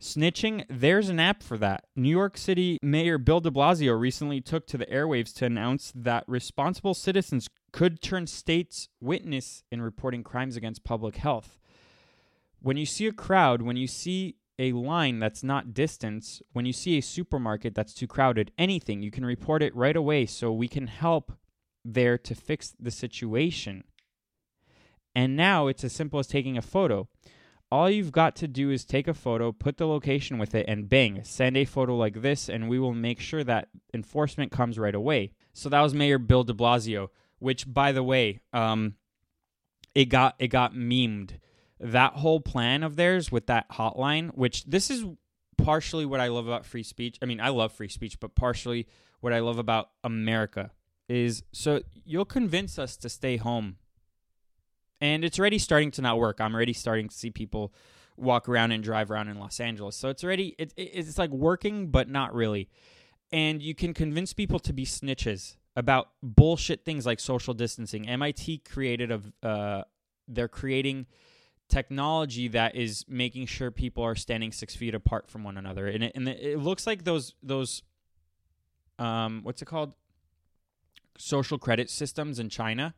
Snitching, 0.02 0.64
there's 0.70 1.10
an 1.10 1.20
app 1.20 1.44
for 1.44 1.58
that. 1.58 1.86
New 1.94 2.10
York 2.10 2.38
City 2.38 2.78
Mayor 2.82 3.18
Bill 3.18 3.42
de 3.42 3.52
Blasio 3.52 4.00
recently 4.00 4.40
took 4.40 4.66
to 4.68 4.78
the 4.78 4.86
airwaves 4.86 5.34
to 5.36 5.46
announce 5.46 5.92
that 5.94 6.24
responsible 6.26 6.94
citizens 6.94 7.50
could 7.74 8.02
turn 8.02 8.26
state's 8.26 8.88
witness 9.02 9.64
in 9.72 9.82
reporting 9.82 10.24
crimes 10.24 10.56
against 10.56 10.86
public 10.86 11.18
health. 11.18 11.58
When 12.62 12.78
you 12.78 12.86
see 12.86 13.08
a 13.08 13.12
crowd, 13.12 13.62
when 13.62 13.76
you 13.76 13.88
see 13.88 14.36
a 14.60 14.74
line 14.74 15.20
that's 15.20 15.42
not 15.42 15.74
distance, 15.74 16.42
when 16.52 16.66
you 16.66 16.74
see 16.74 16.98
a 16.98 17.02
supermarket 17.02 17.74
that's 17.74 17.94
too 17.94 18.08
crowded, 18.08 18.52
anything, 18.58 19.02
you 19.02 19.10
can 19.10 19.26
report 19.26 19.64
it 19.64 19.76
right 19.76 19.96
away 19.96 20.26
so 20.26 20.52
we 20.52 20.68
can 20.68 20.88
help 20.88 21.32
there 21.86 22.18
to 22.18 22.36
fix 22.36 22.76
the 22.78 22.92
situation. 22.92 23.86
And 25.16 25.36
now 25.36 25.68
it's 25.68 25.84
as 25.84 25.94
simple 25.94 26.20
as 26.20 26.28
taking 26.28 26.58
a 26.58 26.62
photo. 26.62 27.08
All 27.72 27.90
you've 27.90 28.12
got 28.12 28.36
to 28.38 28.48
do 28.48 28.70
is 28.70 28.84
take 28.84 29.08
a 29.08 29.14
photo, 29.14 29.52
put 29.52 29.78
the 29.78 29.88
location 29.88 30.38
with 30.38 30.54
it, 30.54 30.66
and 30.68 30.90
bang, 30.90 31.24
send 31.24 31.56
a 31.56 31.66
photo 31.66 31.96
like 31.96 32.22
this, 32.22 32.50
and 32.50 32.68
we 32.68 32.80
will 32.80 32.94
make 32.94 33.20
sure 33.20 33.44
that 33.44 33.70
enforcement 33.94 34.52
comes 34.52 34.78
right 34.78 34.96
away. 34.96 35.32
So 35.54 35.70
that 35.70 35.82
was 35.82 35.94
Mayor 35.94 36.18
Bill 36.18 36.44
de 36.44 36.54
Blasio, 36.54 37.10
which, 37.38 37.72
by 37.72 37.92
the 37.92 38.04
way, 38.04 38.42
um, 38.54 38.96
it 39.96 40.06
got 40.06 40.36
it 40.40 40.48
got 40.48 40.74
memed. 40.74 41.40
That 41.80 42.14
whole 42.14 42.42
plan 42.42 42.84
of 42.84 42.96
theirs 42.96 43.32
with 43.32 43.48
that 43.48 43.70
hotline, 43.72 44.32
which 44.36 44.66
this 44.66 44.90
is 44.90 45.06
partially 45.58 46.06
what 46.06 46.20
I 46.20 46.28
love 46.28 46.48
about 46.48 46.66
free 46.66 46.84
speech. 46.84 47.18
I 47.22 47.26
mean, 47.26 47.40
I 47.40 47.50
love 47.50 47.72
free 47.72 47.90
speech, 47.90 48.20
but 48.20 48.36
partially 48.36 48.88
what 49.22 49.34
I 49.34 49.40
love 49.40 49.60
about 49.60 49.90
America 50.04 50.72
is 51.08 51.44
so 51.52 51.82
you'll 52.06 52.26
convince 52.26 52.78
us 52.78 52.96
to 52.98 53.10
stay 53.10 53.38
home 53.38 53.78
and 55.02 55.24
it's 55.24 55.40
already 55.40 55.60
starting 55.60 55.92
to 55.92 56.02
not 56.02 56.20
work. 56.20 56.40
I'm 56.40 56.54
already 56.54 56.74
starting 56.74 57.08
to 57.08 57.16
see 57.16 57.30
people 57.30 57.74
walk 58.18 58.50
around 58.50 58.72
and 58.72 58.84
drive 58.84 59.10
around 59.10 59.30
in 59.30 59.40
Los 59.40 59.60
Angeles. 59.60 59.96
So 59.96 60.10
it's 60.10 60.24
already 60.24 60.56
it, 60.58 60.74
it's 60.76 61.18
like 61.18 61.32
working, 61.32 61.88
but 61.88 62.10
not 62.10 62.34
really. 62.34 62.70
And 63.32 63.62
you 63.62 63.76
can 63.76 63.94
convince 63.94 64.34
people 64.34 64.60
to 64.60 64.74
be 64.74 64.86
snitches 64.86 65.56
about 65.76 66.10
bullshit 66.22 66.84
things 66.84 67.06
like 67.06 67.20
social 67.20 67.54
distancing. 67.54 68.08
MIT 68.08 68.60
created 68.70 69.12
a 69.12 69.48
uh, 69.48 69.84
they're 70.28 70.48
creating 70.48 71.06
technology 71.70 72.48
that 72.50 72.76
is 72.76 73.06
making 73.08 73.46
sure 73.46 73.72
people 73.72 74.04
are 74.04 74.16
standing 74.16 74.52
six 74.52 74.76
feet 74.76 74.96
apart 74.96 75.30
from 75.30 75.44
one 75.44 75.58
another, 75.58 75.88
and 75.88 76.04
it, 76.04 76.12
and 76.16 76.28
it 76.28 76.60
looks 76.60 76.86
like 76.86 77.04
those 77.04 77.34
those 77.42 77.84
um 78.98 79.42
what's 79.44 79.62
it 79.62 79.66
called 79.66 79.94
social 81.18 81.58
credit 81.58 81.90
systems 81.90 82.40
in 82.40 82.50
China 82.50 82.94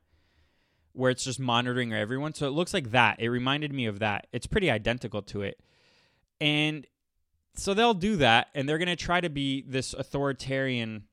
where 0.94 1.10
it's 1.10 1.24
just 1.24 1.40
monitoring 1.40 1.94
everyone. 1.94 2.34
So 2.34 2.48
it 2.48 2.52
looks 2.52 2.74
like 2.74 2.92
that. 2.92 3.20
It 3.20 3.30
reminded 3.30 3.72
me 3.72 3.86
of 3.86 4.00
that. 4.00 4.28
It's 4.32 4.48
pretty 4.48 4.70
identical 4.70 5.22
to 5.24 5.42
it. 5.42 5.60
And 6.40 6.86
so 7.56 7.74
they'll 7.74 7.94
do 7.94 8.18
that 8.18 8.48
and 8.54 8.68
they're 8.68 8.78
going 8.78 8.88
to 8.90 8.96
try 8.96 9.22
to 9.22 9.30
be 9.30 9.64
this 9.68 9.94
authoritarian 9.94 11.04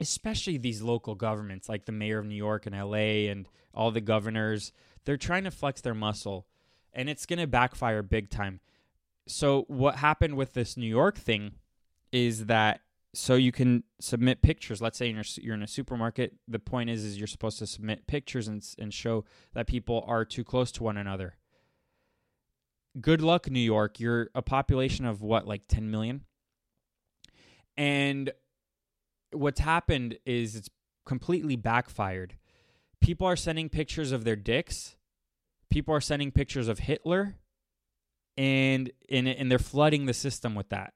especially 0.00 0.56
these 0.56 0.80
local 0.80 1.16
governments 1.16 1.68
like 1.68 1.84
the 1.84 1.92
mayor 1.92 2.18
of 2.18 2.26
New 2.26 2.36
York 2.36 2.66
and 2.66 2.74
LA 2.74 3.28
and 3.30 3.48
all 3.74 3.90
the 3.90 4.00
governors. 4.00 4.72
They're 5.04 5.16
trying 5.16 5.44
to 5.44 5.50
flex 5.50 5.80
their 5.80 5.94
muscle 5.94 6.46
and 6.92 7.08
it's 7.08 7.26
going 7.26 7.38
to 7.38 7.46
backfire 7.46 8.02
big 8.02 8.30
time. 8.30 8.60
So 9.26 9.64
what 9.68 9.96
happened 9.96 10.36
with 10.36 10.54
this 10.54 10.76
New 10.76 10.86
York 10.86 11.18
thing 11.18 11.52
is 12.12 12.46
that 12.46 12.80
so 13.14 13.34
you 13.34 13.52
can 13.52 13.84
submit 14.00 14.42
pictures. 14.42 14.82
Let's 14.82 14.98
say 14.98 15.10
you're, 15.10 15.24
you're 15.36 15.54
in 15.54 15.62
a 15.62 15.68
supermarket. 15.68 16.34
The 16.46 16.58
point 16.58 16.90
is, 16.90 17.04
is 17.04 17.18
you're 17.18 17.26
supposed 17.26 17.58
to 17.58 17.66
submit 17.66 18.06
pictures 18.06 18.48
and, 18.48 18.62
and 18.78 18.92
show 18.92 19.24
that 19.54 19.66
people 19.66 20.04
are 20.06 20.24
too 20.24 20.44
close 20.44 20.70
to 20.72 20.82
one 20.82 20.96
another. 20.96 21.36
Good 23.00 23.22
luck, 23.22 23.50
New 23.50 23.60
York. 23.60 23.98
You're 23.98 24.28
a 24.34 24.42
population 24.42 25.04
of 25.04 25.22
what, 25.22 25.46
like 25.46 25.62
10 25.68 25.90
million? 25.90 26.24
And 27.76 28.30
what's 29.32 29.60
happened 29.60 30.18
is 30.26 30.56
it's 30.56 30.68
completely 31.06 31.56
backfired. 31.56 32.34
People 33.00 33.26
are 33.26 33.36
sending 33.36 33.68
pictures 33.68 34.12
of 34.12 34.24
their 34.24 34.36
dicks. 34.36 34.96
People 35.70 35.94
are 35.94 36.00
sending 36.00 36.30
pictures 36.30 36.68
of 36.68 36.80
Hitler, 36.80 37.36
and 38.36 38.90
and, 39.10 39.28
and 39.28 39.50
they're 39.50 39.58
flooding 39.58 40.06
the 40.06 40.14
system 40.14 40.54
with 40.54 40.68
that. 40.70 40.94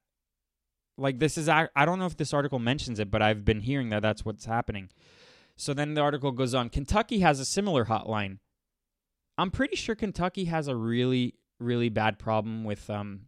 Like 0.98 1.18
this 1.18 1.38
is 1.38 1.48
I 1.48 1.68
don't 1.76 1.98
know 1.98 2.06
if 2.06 2.16
this 2.16 2.34
article 2.34 2.58
mentions 2.58 2.98
it, 2.98 3.10
but 3.10 3.22
I've 3.22 3.44
been 3.44 3.60
hearing 3.60 3.90
that 3.90 4.02
that's 4.02 4.24
what's 4.24 4.44
happening. 4.44 4.90
So 5.56 5.74
then 5.74 5.94
the 5.94 6.00
article 6.00 6.32
goes 6.32 6.54
on. 6.54 6.70
Kentucky 6.70 7.20
has 7.20 7.40
a 7.40 7.44
similar 7.44 7.86
hotline. 7.86 8.38
I'm 9.38 9.50
pretty 9.50 9.76
sure 9.76 9.94
Kentucky 9.94 10.44
has 10.46 10.68
a 10.68 10.76
really 10.76 11.34
really 11.58 11.88
bad 11.88 12.18
problem 12.18 12.64
with 12.64 12.90
um 12.90 13.22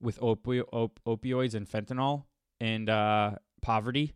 with 0.00 0.18
opi- 0.20 0.64
op- 0.72 1.00
opioids 1.06 1.54
and 1.54 1.68
fentanyl 1.68 2.24
and 2.60 2.88
uh, 2.88 3.32
poverty. 3.62 4.14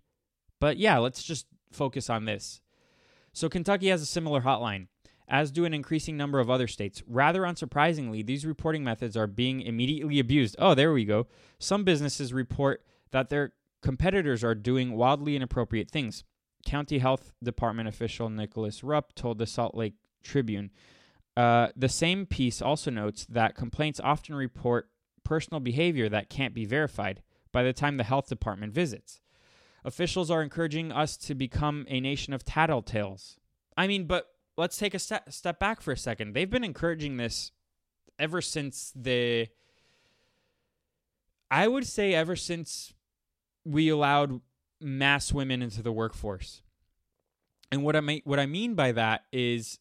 But 0.61 0.79
yeah, 0.79 0.99
let's 0.99 1.23
just 1.23 1.47
focus 1.73 2.09
on 2.09 2.25
this. 2.25 2.61
So 3.33 3.49
Kentucky 3.49 3.89
has 3.89 4.01
a 4.01 4.07
similar 4.07 4.43
hotline 4.43 4.87
as 5.29 5.51
do 5.51 5.65
an 5.65 5.75
increasing 5.75 6.17
number 6.17 6.39
of 6.39 6.51
other 6.51 6.67
states. 6.67 7.03
Rather 7.07 7.43
unsurprisingly, 7.43 8.25
these 8.25 8.45
reporting 8.45 8.85
methods 8.85 9.17
are 9.17 9.27
being 9.27 9.61
immediately 9.61 10.19
abused. 10.19 10.57
Oh, 10.59 10.75
there 10.75 10.93
we 10.93 11.05
go. 11.05 11.27
Some 11.59 11.85
businesses 11.85 12.33
report 12.33 12.85
that 13.11 13.31
their 13.31 13.53
competitors 13.83 14.45
are 14.45 14.55
doing 14.55 14.97
wildly 14.97 15.37
inappropriate 15.37 15.91
things. 15.91 16.25
County 16.67 16.99
Health 16.99 17.33
Department 17.43 17.89
official 17.89 18.29
Nicholas 18.29 18.83
Rupp 18.83 19.15
told 19.15 19.39
the 19.39 19.47
Salt 19.47 19.75
Lake 19.75 19.95
Tribune. 20.23 20.71
Uh, 21.37 21.69
the 21.77 21.89
same 21.89 22.27
piece 22.27 22.63
also 22.63 22.91
notes 22.91 23.27
that 23.29 23.57
complaints 23.57 24.01
often 24.01 24.35
report 24.35 24.89
personal 25.25 25.61
behavior 25.61 26.09
that 26.09 26.31
can't 26.31 26.55
be 26.55 26.65
verified 26.65 27.23
by 27.53 27.63
the 27.63 27.73
time 27.73 27.97
the 27.97 28.05
health 28.05 28.29
department 28.29 28.73
visits. 28.73 29.21
Officials 29.85 30.31
are 30.31 30.43
encouraging 30.43 30.93
us 30.93 31.17
to 31.17 31.35
become 31.35 31.85
a 31.89 32.01
nation 32.01 32.33
of 32.33 32.45
tattletales. 32.45 33.37
I 33.77 33.87
mean, 33.87 34.07
but 34.07 34.29
let's 34.57 34.77
take 34.77 34.95
a 34.95 34.99
step 34.99 35.33
step 35.33 35.59
back 35.59 35.81
for 35.81 35.93
a 35.93 35.97
second. 35.97 36.35
They've 36.35 36.51
been 36.51 36.65
encouraging 36.65 37.17
this 37.17 37.53
ever 38.19 38.41
since 38.41 38.93
the 38.95 39.49
I 41.51 41.69
would 41.69 41.87
say 41.87 42.15
ever 42.15 42.37
since 42.37 42.95
we 43.65 43.89
allowed 43.89 44.41
mass 44.81 45.33
women 45.33 45.63
into 45.63 45.83
the 45.83 45.93
workforce. 45.93 46.63
And 47.71 47.83
what 47.83 47.97
I 47.97 48.01
mean 48.01 48.23
what 48.25 48.39
I 48.39 48.47
mean 48.47 48.75
by 48.75 48.93
that 48.93 49.25
is 49.33 49.79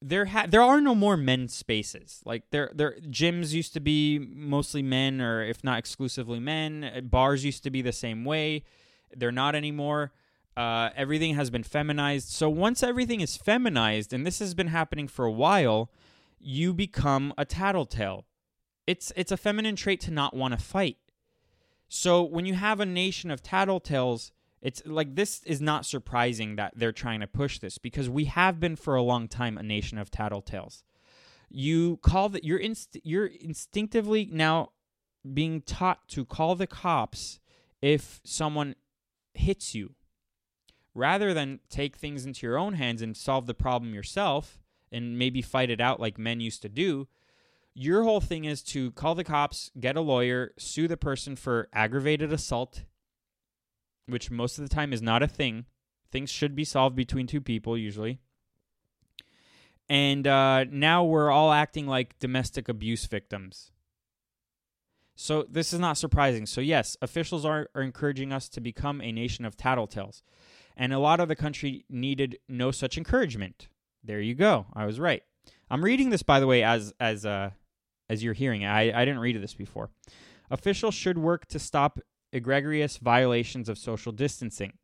there 0.00 0.26
ha- 0.26 0.46
there 0.48 0.62
are 0.62 0.80
no 0.80 0.94
more 0.94 1.16
men's 1.16 1.54
spaces. 1.54 2.20
Like 2.24 2.50
there 2.50 2.70
there 2.74 2.96
gyms 3.02 3.52
used 3.52 3.72
to 3.74 3.80
be 3.80 4.18
mostly 4.18 4.82
men 4.82 5.20
or 5.20 5.42
if 5.42 5.62
not 5.62 5.78
exclusively 5.78 6.40
men. 6.40 7.08
Bars 7.10 7.44
used 7.44 7.62
to 7.64 7.70
be 7.70 7.82
the 7.82 7.92
same 7.92 8.24
way. 8.24 8.64
They're 9.14 9.30
not 9.30 9.54
anymore. 9.54 10.12
Uh, 10.56 10.90
everything 10.94 11.34
has 11.34 11.50
been 11.50 11.62
feminized. 11.62 12.28
So 12.28 12.50
once 12.50 12.82
everything 12.82 13.20
is 13.20 13.36
feminized, 13.36 14.12
and 14.12 14.26
this 14.26 14.38
has 14.38 14.54
been 14.54 14.66
happening 14.68 15.08
for 15.08 15.24
a 15.24 15.32
while, 15.32 15.90
you 16.38 16.74
become 16.74 17.32
a 17.38 17.44
tattletale. 17.44 18.26
It's 18.86 19.12
it's 19.16 19.32
a 19.32 19.36
feminine 19.36 19.76
trait 19.76 20.00
to 20.02 20.10
not 20.10 20.34
want 20.34 20.52
to 20.52 20.62
fight. 20.62 20.98
So 21.88 22.22
when 22.22 22.46
you 22.46 22.54
have 22.54 22.80
a 22.80 22.86
nation 22.86 23.30
of 23.30 23.42
tattletales, 23.42 24.32
it's 24.60 24.82
like 24.84 25.14
this 25.14 25.42
is 25.44 25.60
not 25.60 25.86
surprising 25.86 26.56
that 26.56 26.72
they're 26.76 26.92
trying 26.92 27.20
to 27.20 27.26
push 27.26 27.58
this 27.58 27.78
because 27.78 28.10
we 28.10 28.26
have 28.26 28.60
been 28.60 28.76
for 28.76 28.94
a 28.94 29.02
long 29.02 29.28
time 29.28 29.56
a 29.56 29.62
nation 29.62 29.98
of 29.98 30.10
tattletales. 30.10 30.82
You 31.48 31.98
call 31.98 32.28
that 32.30 32.44
you're 32.44 32.58
inst- 32.58 32.98
you're 33.02 33.26
instinctively 33.26 34.28
now 34.30 34.70
being 35.32 35.62
taught 35.62 36.08
to 36.08 36.24
call 36.24 36.56
the 36.56 36.66
cops 36.66 37.40
if 37.80 38.20
someone 38.24 38.74
hits 39.34 39.74
you 39.74 39.94
rather 40.94 41.32
than 41.32 41.60
take 41.68 41.96
things 41.96 42.26
into 42.26 42.46
your 42.46 42.58
own 42.58 42.74
hands 42.74 43.02
and 43.02 43.16
solve 43.16 43.46
the 43.46 43.54
problem 43.54 43.94
yourself 43.94 44.58
and 44.90 45.18
maybe 45.18 45.40
fight 45.40 45.70
it 45.70 45.80
out 45.80 46.00
like 46.00 46.18
men 46.18 46.40
used 46.40 46.62
to 46.62 46.68
do 46.68 47.08
your 47.74 48.04
whole 48.04 48.20
thing 48.20 48.44
is 48.44 48.62
to 48.62 48.90
call 48.92 49.14
the 49.14 49.24
cops, 49.24 49.70
get 49.78 49.96
a 49.96 50.00
lawyer, 50.00 50.52
sue 50.58 50.88
the 50.88 50.96
person 50.96 51.36
for 51.36 51.68
aggravated 51.72 52.32
assault, 52.32 52.84
which 54.06 54.30
most 54.30 54.58
of 54.58 54.68
the 54.68 54.74
time 54.74 54.92
is 54.92 55.00
not 55.00 55.22
a 55.22 55.28
thing. 55.28 55.66
Things 56.10 56.30
should 56.30 56.54
be 56.54 56.64
solved 56.64 56.94
between 56.94 57.26
two 57.26 57.40
people 57.40 57.78
usually. 57.78 58.18
And 59.88 60.26
uh, 60.26 60.64
now 60.70 61.04
we're 61.04 61.30
all 61.30 61.52
acting 61.52 61.86
like 61.86 62.18
domestic 62.18 62.68
abuse 62.68 63.06
victims. 63.06 63.72
So 65.14 65.46
this 65.48 65.72
is 65.72 65.80
not 65.80 65.98
surprising. 65.98 66.46
So 66.46 66.60
yes, 66.60 66.96
officials 67.00 67.44
are, 67.44 67.68
are 67.74 67.82
encouraging 67.82 68.32
us 68.32 68.48
to 68.50 68.60
become 68.60 69.00
a 69.00 69.12
nation 69.12 69.44
of 69.44 69.56
tattletales. 69.56 70.22
And 70.76 70.92
a 70.92 70.98
lot 70.98 71.20
of 71.20 71.28
the 71.28 71.36
country 71.36 71.84
needed 71.88 72.38
no 72.48 72.70
such 72.70 72.96
encouragement. 72.96 73.68
There 74.02 74.20
you 74.20 74.34
go. 74.34 74.66
I 74.74 74.86
was 74.86 74.98
right. 74.98 75.22
I'm 75.70 75.84
reading 75.84 76.10
this, 76.10 76.22
by 76.22 76.40
the 76.40 76.46
way, 76.46 76.62
as 76.62 76.92
as 77.00 77.24
uh, 77.24 77.50
as 78.08 78.22
you're 78.22 78.34
hearing. 78.34 78.64
I, 78.64 78.92
I 79.00 79.04
didn't 79.04 79.20
read 79.20 79.40
this 79.40 79.54
before. 79.54 79.90
Officials 80.50 80.94
should 80.94 81.18
work 81.18 81.46
to 81.46 81.58
stop 81.58 81.98
egregious 82.32 82.98
violations 82.98 83.68
of 83.68 83.78
social 83.78 84.12
distancing. 84.12 84.74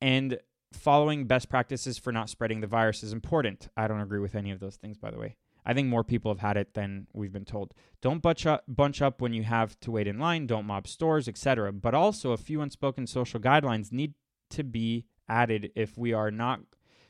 And 0.00 0.38
following 0.72 1.26
best 1.26 1.48
practices 1.48 1.98
for 1.98 2.12
not 2.12 2.28
spreading 2.28 2.60
the 2.60 2.66
virus 2.66 3.02
is 3.02 3.12
important. 3.12 3.68
I 3.76 3.88
don't 3.88 4.00
agree 4.00 4.18
with 4.18 4.34
any 4.34 4.50
of 4.50 4.60
those 4.60 4.76
things, 4.76 4.98
by 4.98 5.10
the 5.10 5.18
way. 5.18 5.36
I 5.64 5.74
think 5.74 5.88
more 5.88 6.04
people 6.04 6.30
have 6.30 6.40
had 6.40 6.56
it 6.56 6.74
than 6.74 7.08
we've 7.12 7.32
been 7.32 7.44
told. 7.44 7.74
Don't 8.00 8.22
bunch 8.22 8.46
up, 8.46 8.62
bunch 8.68 9.02
up 9.02 9.20
when 9.20 9.32
you 9.32 9.42
have 9.42 9.78
to 9.80 9.90
wait 9.90 10.06
in 10.06 10.18
line. 10.18 10.46
Don't 10.46 10.66
mob 10.66 10.86
stores, 10.86 11.26
etc. 11.26 11.72
But 11.72 11.94
also, 11.94 12.30
a 12.30 12.36
few 12.36 12.60
unspoken 12.60 13.06
social 13.06 13.40
guidelines 13.40 13.90
need 13.90 14.14
to 14.50 14.64
be 14.64 15.06
added 15.28 15.72
if 15.74 15.96
we 15.98 16.12
are 16.12 16.30
not 16.30 16.60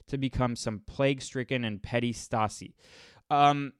to 0.08 0.18
become 0.18 0.56
some 0.56 0.80
plague-stricken 0.86 1.64
and 1.64 1.82
petty 1.82 2.12
Stasi. 2.12 2.74
Um, 3.28 3.72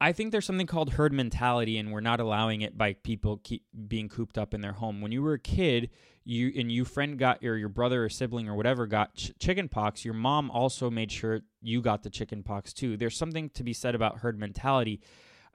I 0.00 0.12
think 0.12 0.32
there's 0.32 0.44
something 0.44 0.66
called 0.66 0.92
herd 0.92 1.12
mentality, 1.12 1.78
and 1.78 1.90
we're 1.90 2.00
not 2.00 2.20
allowing 2.20 2.60
it 2.60 2.76
by 2.76 2.92
people 2.92 3.40
keep 3.42 3.64
being 3.88 4.08
cooped 4.08 4.36
up 4.36 4.52
in 4.52 4.60
their 4.60 4.72
home. 4.72 5.00
When 5.00 5.12
you 5.12 5.22
were 5.22 5.34
a 5.34 5.38
kid, 5.38 5.90
you 6.24 6.52
and 6.56 6.70
your 6.70 6.84
friend 6.84 7.18
got 7.18 7.42
or 7.44 7.56
your 7.56 7.68
brother 7.68 8.04
or 8.04 8.08
sibling 8.08 8.48
or 8.48 8.54
whatever 8.54 8.86
got 8.86 9.14
ch- 9.14 9.32
chicken 9.38 9.68
pox. 9.68 10.04
Your 10.04 10.14
mom 10.14 10.50
also 10.50 10.90
made 10.90 11.12
sure 11.12 11.40
you 11.62 11.80
got 11.80 12.02
the 12.02 12.10
chicken 12.10 12.42
pox 12.42 12.72
too. 12.72 12.96
There's 12.96 13.16
something 13.16 13.50
to 13.50 13.62
be 13.62 13.72
said 13.72 13.94
about 13.94 14.18
herd 14.18 14.38
mentality. 14.38 15.00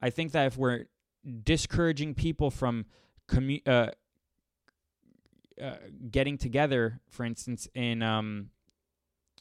I 0.01 0.09
think 0.09 0.31
that 0.31 0.47
if 0.47 0.57
we're 0.57 0.85
discouraging 1.43 2.15
people 2.15 2.49
from 2.49 2.85
commu- 3.27 3.67
uh, 3.67 3.91
uh, 5.61 5.75
getting 6.09 6.37
together, 6.37 7.01
for 7.09 7.25
instance, 7.25 7.67
in 7.73 8.01
um, 8.01 8.49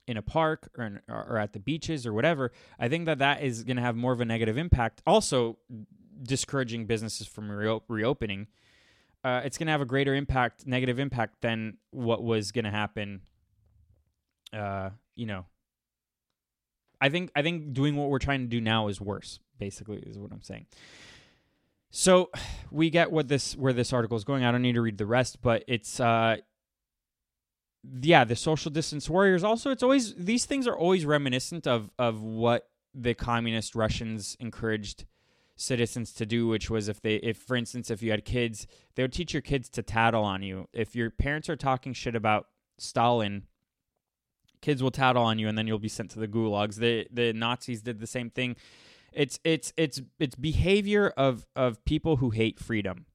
in 0.06 0.16
a 0.16 0.22
park 0.22 0.70
or, 0.76 0.84
in, 0.84 1.00
or 1.08 1.38
at 1.38 1.52
the 1.52 1.60
beaches 1.60 2.06
or 2.06 2.12
whatever, 2.12 2.50
I 2.78 2.88
think 2.88 3.06
that 3.06 3.18
that 3.18 3.42
is 3.42 3.62
going 3.62 3.76
to 3.76 3.82
have 3.82 3.94
more 3.94 4.12
of 4.12 4.20
a 4.20 4.24
negative 4.24 4.56
impact. 4.56 5.02
Also, 5.06 5.58
discouraging 6.22 6.86
businesses 6.86 7.26
from 7.26 7.50
re- 7.50 7.80
reopening. 7.88 8.46
Uh, 9.22 9.42
it's 9.44 9.58
going 9.58 9.66
to 9.66 9.72
have 9.72 9.80
a 9.80 9.86
greater 9.86 10.14
impact, 10.14 10.66
negative 10.66 10.98
impact 10.98 11.40
than 11.42 11.76
what 11.90 12.22
was 12.22 12.52
going 12.52 12.64
to 12.64 12.70
happen. 12.70 13.20
Uh, 14.52 14.90
you 15.14 15.26
know, 15.26 15.44
I 17.00 17.08
think 17.08 17.30
I 17.36 17.42
think 17.42 17.72
doing 17.72 17.96
what 17.96 18.08
we're 18.08 18.18
trying 18.18 18.40
to 18.40 18.46
do 18.46 18.60
now 18.60 18.88
is 18.88 19.00
worse. 19.00 19.40
Basically, 19.58 19.98
is 19.98 20.18
what 20.18 20.32
I'm 20.32 20.42
saying. 20.42 20.66
So 21.90 22.30
we 22.70 22.90
get 22.90 23.10
what 23.10 23.28
this 23.28 23.56
where 23.56 23.72
this 23.72 23.92
article 23.92 24.16
is 24.16 24.24
going. 24.24 24.44
I 24.44 24.52
don't 24.52 24.62
need 24.62 24.74
to 24.74 24.82
read 24.82 24.98
the 24.98 25.06
rest, 25.06 25.40
but 25.42 25.64
it's 25.66 26.00
uh, 26.00 26.36
yeah, 28.00 28.24
the 28.24 28.36
social 28.36 28.70
distance 28.70 29.08
warriors. 29.08 29.44
Also, 29.44 29.70
it's 29.70 29.82
always 29.82 30.14
these 30.14 30.46
things 30.46 30.66
are 30.66 30.76
always 30.76 31.04
reminiscent 31.04 31.66
of 31.66 31.90
of 31.98 32.22
what 32.22 32.68
the 32.94 33.14
communist 33.14 33.74
Russians 33.74 34.36
encouraged 34.40 35.04
citizens 35.56 36.12
to 36.14 36.24
do, 36.26 36.46
which 36.46 36.70
was 36.70 36.88
if 36.88 37.00
they, 37.00 37.16
if 37.16 37.36
for 37.36 37.56
instance, 37.56 37.90
if 37.90 38.02
you 38.02 38.10
had 38.10 38.24
kids, 38.24 38.66
they 38.94 39.02
would 39.02 39.12
teach 39.12 39.32
your 39.32 39.42
kids 39.42 39.68
to 39.70 39.82
tattle 39.82 40.24
on 40.24 40.42
you. 40.42 40.68
If 40.72 40.94
your 40.94 41.10
parents 41.10 41.48
are 41.48 41.56
talking 41.56 41.92
shit 41.92 42.14
about 42.14 42.46
Stalin, 42.78 43.44
kids 44.60 44.82
will 44.82 44.90
tattle 44.90 45.22
on 45.22 45.38
you, 45.38 45.48
and 45.48 45.58
then 45.58 45.66
you'll 45.66 45.78
be 45.78 45.88
sent 45.88 46.10
to 46.12 46.18
the 46.18 46.28
gulags. 46.28 46.76
The 46.76 47.06
the 47.12 47.32
Nazis 47.32 47.82
did 47.82 48.00
the 48.00 48.06
same 48.06 48.30
thing. 48.30 48.56
It's 49.12 49.38
it's 49.44 49.72
it's 49.76 50.00
it's 50.18 50.34
behavior 50.34 51.12
of 51.16 51.46
of 51.56 51.84
people 51.84 52.16
who 52.16 52.30
hate 52.30 52.58
freedom 52.58 53.06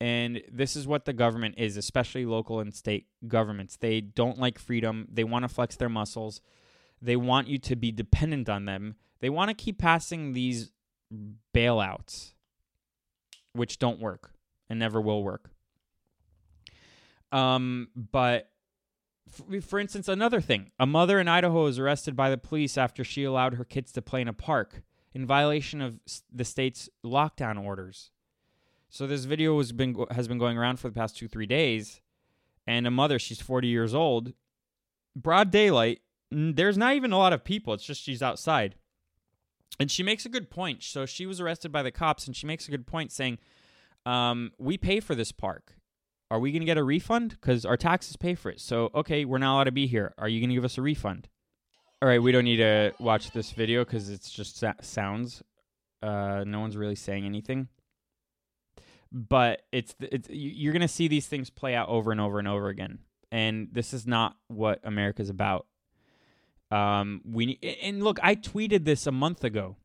and 0.00 0.42
this 0.50 0.76
is 0.76 0.86
what 0.86 1.04
the 1.04 1.12
government 1.12 1.56
is, 1.58 1.76
especially 1.76 2.24
local 2.24 2.58
and 2.58 2.74
state 2.74 3.06
governments. 3.28 3.76
They 3.76 4.00
don't 4.00 4.38
like 4.38 4.58
freedom. 4.58 5.06
They 5.12 5.24
want 5.24 5.42
to 5.42 5.48
flex 5.48 5.76
their 5.76 5.90
muscles. 5.90 6.40
They 7.02 7.16
want 7.16 7.48
you 7.48 7.58
to 7.58 7.76
be 7.76 7.92
dependent 7.92 8.48
on 8.48 8.64
them. 8.64 8.96
They 9.20 9.28
want 9.28 9.50
to 9.50 9.54
keep 9.54 9.78
passing 9.78 10.32
these 10.32 10.72
bailouts, 11.54 12.32
which 13.52 13.78
don't 13.78 14.00
work 14.00 14.32
and 14.70 14.78
never 14.78 15.00
will 15.00 15.22
work. 15.22 15.50
Um, 17.30 17.88
but 17.94 18.50
for, 19.28 19.60
for 19.60 19.78
instance, 19.78 20.08
another 20.08 20.40
thing 20.40 20.70
a 20.80 20.86
mother 20.86 21.20
in 21.20 21.28
Idaho 21.28 21.64
was 21.64 21.78
arrested 21.78 22.16
by 22.16 22.30
the 22.30 22.38
police 22.38 22.78
after 22.78 23.04
she 23.04 23.24
allowed 23.24 23.54
her 23.54 23.64
kids 23.64 23.92
to 23.92 24.02
play 24.02 24.22
in 24.22 24.28
a 24.28 24.32
park 24.32 24.82
in 25.12 25.26
violation 25.26 25.80
of 25.80 25.98
the 26.32 26.44
state's 26.44 26.88
lockdown 27.04 27.62
orders. 27.62 28.10
So 28.88 29.06
this 29.06 29.24
video 29.24 29.56
has 29.58 29.72
been 29.72 30.04
has 30.10 30.28
been 30.28 30.38
going 30.38 30.58
around 30.58 30.78
for 30.80 30.88
the 30.88 30.94
past 30.94 31.16
two 31.16 31.28
three 31.28 31.46
days, 31.46 32.00
and 32.66 32.86
a 32.86 32.90
mother, 32.90 33.18
she's 33.18 33.40
forty 33.40 33.68
years 33.68 33.94
old, 33.94 34.32
broad 35.14 35.50
daylight. 35.50 36.00
There's 36.30 36.78
not 36.78 36.94
even 36.94 37.12
a 37.12 37.18
lot 37.18 37.32
of 37.32 37.44
people. 37.44 37.72
It's 37.74 37.84
just 37.84 38.02
she's 38.02 38.22
outside, 38.22 38.74
and 39.78 39.90
she 39.90 40.02
makes 40.02 40.26
a 40.26 40.28
good 40.28 40.50
point. 40.50 40.82
So 40.82 41.06
she 41.06 41.26
was 41.26 41.40
arrested 41.40 41.70
by 41.70 41.82
the 41.82 41.92
cops, 41.92 42.26
and 42.26 42.34
she 42.34 42.46
makes 42.46 42.66
a 42.66 42.70
good 42.70 42.86
point 42.86 43.12
saying, 43.12 43.38
um, 44.06 44.52
"We 44.58 44.76
pay 44.76 45.00
for 45.00 45.14
this 45.14 45.32
park. 45.32 45.74
Are 46.30 46.38
we 46.38 46.52
going 46.52 46.62
to 46.62 46.66
get 46.66 46.78
a 46.78 46.84
refund? 46.84 47.30
Because 47.30 47.64
our 47.64 47.76
taxes 47.76 48.16
pay 48.16 48.34
for 48.34 48.50
it. 48.50 48.60
So 48.60 48.90
okay, 48.94 49.24
we're 49.24 49.38
not 49.38 49.54
allowed 49.54 49.64
to 49.64 49.72
be 49.72 49.86
here. 49.86 50.14
Are 50.18 50.28
you 50.28 50.40
going 50.40 50.50
to 50.50 50.54
give 50.54 50.64
us 50.64 50.78
a 50.78 50.82
refund?" 50.82 51.28
All 52.02 52.08
right, 52.08 52.22
we 52.22 52.32
don't 52.32 52.44
need 52.44 52.56
to 52.56 52.94
watch 52.98 53.30
this 53.32 53.50
video 53.50 53.84
because 53.84 54.08
it's 54.08 54.30
just 54.30 54.56
sa- 54.56 54.72
sounds. 54.80 55.42
Uh, 56.02 56.44
no 56.46 56.60
one's 56.60 56.76
really 56.76 56.94
saying 56.94 57.26
anything. 57.26 57.68
But 59.12 59.62
it's 59.70 59.94
it's 60.00 60.28
you're 60.30 60.72
to 60.72 60.88
see 60.88 61.08
these 61.08 61.26
things 61.26 61.50
play 61.50 61.74
out 61.74 61.90
over 61.90 62.10
and 62.10 62.20
over 62.20 62.38
and 62.38 62.48
over 62.48 62.68
again. 62.68 63.00
And 63.30 63.68
this 63.72 63.92
is 63.92 64.06
not 64.06 64.36
what 64.46 64.80
america's 64.84 65.28
about. 65.28 65.66
Um 66.70 67.20
we 67.24 67.58
and 67.82 68.02
look 68.04 68.20
i 68.22 68.36
tweeted 68.36 68.84
this 68.84 69.06
a 69.08 69.12
month 69.12 69.42
ago 69.42 69.76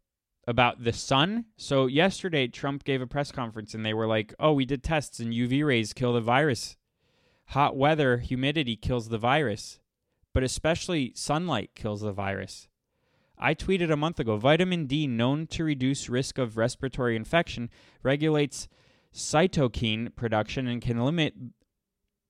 about 0.47 0.83
the 0.83 0.93
sun. 0.93 1.45
So 1.57 1.87
yesterday 1.87 2.47
trump 2.47 2.83
gave 2.83 3.01
a 3.01 3.07
press 3.07 3.31
conference 3.31 3.73
and 3.73 3.83
they 3.83 3.95
were 3.95 4.07
like 4.07 4.33
oh 4.39 4.53
we 4.53 4.65
did 4.65 4.83
tests 4.83 5.19
and 5.19 5.33
uv 5.33 5.65
rays 5.65 5.91
kill 5.91 6.13
the 6.13 6.21
virus. 6.21 6.77
Hot 7.47 7.75
weather 7.75 8.19
humidity 8.19 8.75
kills 8.75 9.09
the 9.09 9.17
virus 9.17 9.79
but 10.35 10.43
especially 10.43 11.11
sunlight 11.15 11.71
kills 11.73 12.01
the 12.01 12.11
virus 12.11 12.67
I 13.37 13.53
tweeted 13.53 13.91
a 13.91 13.97
month 13.97 14.19
ago 14.19 14.37
vitamin 14.37 14.85
D, 14.85 15.07
known 15.07 15.47
to 15.47 15.63
reduce 15.63 16.09
risk 16.09 16.37
of 16.37 16.57
respiratory 16.57 17.15
infection, 17.15 17.69
regulates 18.01 18.67
cytokine 19.13 20.15
production 20.15 20.67
and 20.67 20.81
can 20.81 21.03
limit 21.03 21.33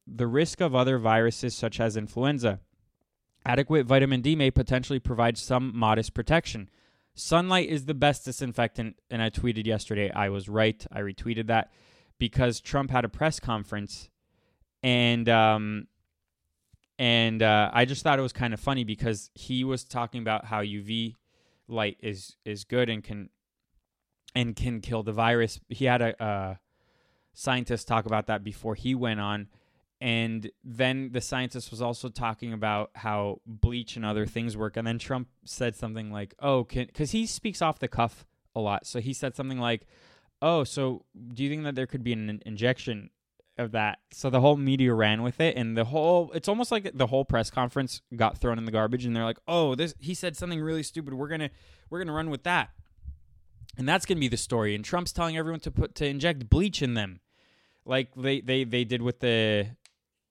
the 0.08 0.28
risk 0.28 0.62
of 0.62 0.76
other 0.76 0.98
viruses 0.98 1.56
such 1.56 1.80
as 1.80 1.98
influenza. 1.98 2.60
Adequate 3.46 3.86
vitamin 3.86 4.22
D 4.22 4.36
may 4.36 4.52
potentially 4.52 5.00
provide 5.00 5.38
some 5.38 5.72
modest 5.76 6.14
protection. 6.14 6.70
Sunlight 7.14 7.70
is 7.70 7.86
the 7.86 7.94
best 7.94 8.26
disinfectant, 8.26 8.98
and 9.10 9.22
I 9.22 9.30
tweeted 9.30 9.66
yesterday 9.66 10.12
I 10.12 10.30
was 10.30 10.50
right. 10.50 10.86
I 10.92 11.00
retweeted 11.00 11.48
that 11.48 11.72
because 12.18 12.60
Trump 12.60 12.92
had 12.92 13.06
a 13.06 13.10
press 13.10 13.40
conference, 13.40 14.10
and 14.84 15.30
um, 15.30 15.88
and 16.98 17.42
uh, 17.42 17.70
I 17.74 17.86
just 17.86 18.04
thought 18.04 18.20
it 18.20 18.22
was 18.22 18.34
kind 18.34 18.54
of 18.54 18.60
funny 18.60 18.84
because 18.84 19.30
he 19.34 19.64
was 19.64 19.84
talking 19.84 20.22
about 20.22 20.46
how 20.46 20.62
UV 20.62 21.16
light 21.68 21.98
is 22.02 22.38
is 22.46 22.64
good 22.64 22.90
and 22.90 23.04
can 23.04 23.30
and 24.34 24.56
can 24.56 24.82
kill 24.82 25.04
the 25.04 25.12
virus. 25.12 25.60
He 25.70 25.86
had 25.86 26.02
a, 26.02 26.24
a 26.24 26.60
scientists 27.34 27.86
talk 27.86 28.06
about 28.06 28.28
that 28.28 28.44
before 28.44 28.76
he 28.76 28.96
went 28.96 29.20
on. 29.20 29.48
And 30.02 30.52
then 30.64 31.12
the 31.14 31.22
scientist 31.22 31.72
was 31.72 31.82
also 31.82 32.10
talking 32.10 32.52
about 32.52 32.92
how 32.96 33.40
bleach 33.46 33.96
and 33.96 34.06
other 34.06 34.26
things 34.26 34.58
work. 34.58 34.76
And 34.76 34.86
then 34.86 35.00
Trump 35.00 35.30
said 35.46 35.76
something 35.76 36.12
like, 36.12 36.36
oh, 36.40 36.64
because 36.64 37.12
he 37.12 37.26
speaks 37.26 37.62
off 37.62 37.80
the 37.80 37.88
cuff 37.88 38.26
a 38.56 38.60
lot. 38.60 38.86
So 38.86 39.00
he 39.00 39.14
said 39.14 39.36
something 39.36 39.60
like, 39.60 39.86
"Oh, 40.42 40.64
so 40.64 41.06
do 41.34 41.44
you 41.44 41.50
think 41.50 41.64
that 41.64 41.76
there 41.76 41.88
could 41.88 42.04
be 42.04 42.14
an 42.14 42.30
in- 42.30 42.44
injection 42.46 43.10
of 43.58 43.72
that?" 43.72 44.00
So 44.12 44.30
the 44.30 44.42
whole 44.42 44.58
media 44.58 44.94
ran 44.94 45.24
with 45.24 45.40
it, 45.40 45.58
and 45.58 45.78
the 45.78 45.86
whole 45.86 46.32
it's 46.34 46.48
almost 46.48 46.72
like 46.72 46.92
the 46.94 47.08
whole 47.08 47.26
press 47.26 47.50
conference 47.50 48.02
got 48.16 48.38
thrown 48.38 48.58
in 48.58 48.66
the 48.66 48.72
garbage, 48.72 49.06
and 49.06 49.16
they're 49.16 49.24
like, 49.24 49.40
"Oh, 49.48 49.76
this 49.76 49.94
he 50.00 50.14
said 50.14 50.36
something 50.36 50.62
really 50.62 50.84
stupid. 50.84 51.14
We're 51.14 51.28
gonna 51.28 51.50
we're 51.90 52.00
gonna 52.00 52.14
run 52.14 52.30
with 52.30 52.44
that." 52.44 52.70
And 53.78 53.88
that's 53.88 54.06
gonna 54.06 54.20
be 54.20 54.28
the 54.28 54.38
story. 54.38 54.76
And 54.76 54.86
Trump's 54.86 55.12
telling 55.12 55.38
everyone 55.38 55.60
to 55.62 55.72
put 55.72 55.96
to 55.96 56.06
inject 56.06 56.50
bleach 56.50 56.82
in 56.82 56.94
them, 56.94 57.20
like 57.86 58.10
they 58.16 58.42
they 58.42 58.64
they 58.64 58.84
did 58.84 59.02
with 59.02 59.20
the 59.20 59.68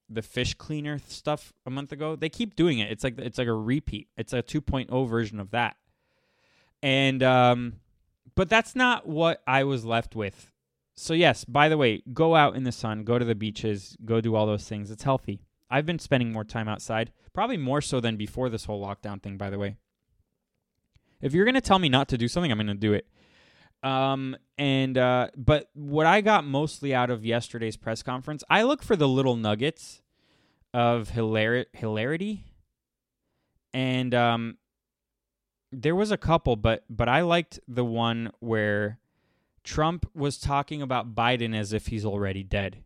the 0.08 0.22
fish 0.22 0.54
cleaner 0.54 0.98
stuff 0.98 1.52
a 1.66 1.70
month 1.70 1.92
ago. 1.92 2.16
They 2.16 2.28
keep 2.28 2.56
doing 2.56 2.78
it. 2.78 2.90
It's 2.90 3.04
like 3.04 3.18
it's 3.18 3.38
like 3.38 3.48
a 3.48 3.54
repeat. 3.54 4.08
It's 4.16 4.32
a 4.32 4.42
2.0 4.42 5.08
version 5.08 5.40
of 5.40 5.50
that. 5.50 5.76
And 6.82 7.22
um 7.22 7.74
but 8.34 8.48
that's 8.48 8.74
not 8.74 9.06
what 9.06 9.42
I 9.46 9.64
was 9.64 9.84
left 9.84 10.14
with. 10.14 10.50
So 10.96 11.14
yes, 11.14 11.44
by 11.44 11.68
the 11.68 11.76
way, 11.76 12.02
go 12.12 12.36
out 12.36 12.54
in 12.56 12.64
the 12.64 12.72
sun, 12.72 13.04
go 13.04 13.18
to 13.18 13.24
the 13.24 13.34
beaches, 13.34 13.96
go 14.04 14.20
do 14.20 14.34
all 14.34 14.46
those 14.46 14.68
things. 14.68 14.90
It's 14.90 15.02
healthy. 15.02 15.40
I've 15.70 15.86
been 15.86 15.98
spending 15.98 16.30
more 16.32 16.44
time 16.44 16.68
outside, 16.68 17.12
probably 17.32 17.56
more 17.56 17.80
so 17.80 18.00
than 18.00 18.16
before 18.16 18.48
this 18.48 18.66
whole 18.66 18.84
lockdown 18.84 19.20
thing, 19.20 19.36
by 19.36 19.50
the 19.50 19.58
way. 19.58 19.76
If 21.20 21.32
you're 21.32 21.44
going 21.44 21.54
to 21.54 21.60
tell 21.60 21.78
me 21.78 21.88
not 21.88 22.08
to 22.08 22.18
do 22.18 22.28
something, 22.28 22.52
I'm 22.52 22.58
going 22.58 22.66
to 22.68 22.74
do 22.74 22.92
it. 22.92 23.06
Um 23.82 24.34
and 24.56 24.96
uh 24.96 25.28
but 25.36 25.68
what 25.74 26.06
I 26.06 26.22
got 26.22 26.46
mostly 26.46 26.94
out 26.94 27.10
of 27.10 27.22
yesterday's 27.22 27.76
press 27.76 28.02
conference, 28.02 28.42
I 28.48 28.62
look 28.62 28.82
for 28.82 28.96
the 28.96 29.06
little 29.06 29.36
nuggets 29.36 30.00
of 30.72 31.10
hilar- 31.10 31.66
hilarity 31.74 32.44
and 33.74 34.14
um 34.14 34.56
there 35.70 35.94
was 35.94 36.10
a 36.10 36.16
couple 36.16 36.56
but 36.56 36.84
but 36.88 37.10
I 37.10 37.20
liked 37.20 37.60
the 37.68 37.84
one 37.84 38.30
where 38.40 39.00
Trump 39.64 40.06
was 40.14 40.38
talking 40.38 40.82
about 40.82 41.14
Biden 41.14 41.56
as 41.56 41.72
if 41.72 41.88
he's 41.88 42.04
already 42.04 42.42
dead. 42.42 42.84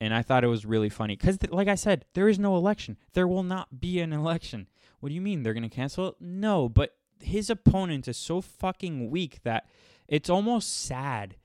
And 0.00 0.14
I 0.14 0.22
thought 0.22 0.44
it 0.44 0.48
was 0.48 0.64
really 0.64 0.88
funny 0.88 1.16
cuz 1.16 1.38
th- 1.38 1.52
like 1.52 1.68
I 1.68 1.74
said, 1.74 2.04
there 2.14 2.28
is 2.28 2.38
no 2.38 2.56
election. 2.56 2.96
There 3.14 3.26
will 3.26 3.42
not 3.42 3.80
be 3.80 4.00
an 4.00 4.12
election. 4.12 4.68
What 5.00 5.08
do 5.08 5.14
you 5.14 5.20
mean 5.20 5.42
they're 5.42 5.54
going 5.54 5.62
to 5.62 5.68
cancel 5.68 6.08
it? 6.08 6.14
No, 6.20 6.68
but 6.68 6.96
his 7.20 7.50
opponent 7.50 8.08
is 8.08 8.16
so 8.16 8.40
fucking 8.40 9.10
weak 9.10 9.42
that 9.42 9.68
it's 10.06 10.30
almost 10.30 10.84
sad. 10.84 11.36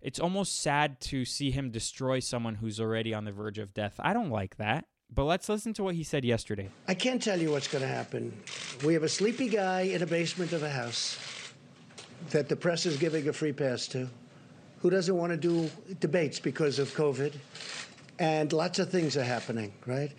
It's 0.00 0.20
almost 0.20 0.60
sad 0.60 1.00
to 1.02 1.24
see 1.24 1.50
him 1.50 1.70
destroy 1.70 2.20
someone 2.20 2.56
who's 2.56 2.80
already 2.80 3.12
on 3.12 3.24
the 3.24 3.32
verge 3.32 3.58
of 3.58 3.74
death. 3.74 3.94
I 3.98 4.12
don't 4.12 4.30
like 4.30 4.56
that. 4.56 4.86
But 5.10 5.24
let's 5.24 5.48
listen 5.48 5.72
to 5.74 5.82
what 5.82 5.94
he 5.94 6.04
said 6.04 6.24
yesterday. 6.24 6.68
I 6.86 6.94
can't 6.94 7.22
tell 7.22 7.40
you 7.40 7.50
what's 7.50 7.68
going 7.68 7.82
to 7.82 7.88
happen. 7.88 8.38
We 8.84 8.92
have 8.92 9.02
a 9.02 9.08
sleepy 9.08 9.48
guy 9.48 9.82
in 9.82 10.02
a 10.02 10.06
basement 10.06 10.52
of 10.52 10.62
a 10.62 10.68
house 10.68 11.16
that 12.30 12.48
the 12.48 12.56
press 12.56 12.86
is 12.86 12.96
giving 12.96 13.28
a 13.28 13.32
free 13.32 13.52
pass 13.52 13.86
to, 13.88 14.08
who 14.80 14.90
doesn't 14.90 15.16
want 15.16 15.32
to 15.32 15.36
do 15.36 15.70
debates 16.00 16.38
because 16.38 16.78
of 16.78 16.94
COVID. 16.94 17.32
And 18.18 18.52
lots 18.52 18.78
of 18.78 18.90
things 18.90 19.16
are 19.16 19.24
happening, 19.24 19.72
right? 19.86 20.12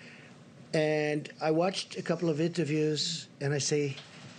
And 0.74 1.30
I 1.41 1.52
watched 1.52 1.97
a 1.97 2.02
couple 2.02 2.30
of 2.30 2.39
interviews 2.39 3.28
and 3.41 3.54
I 3.54 3.58
say, 3.58 3.95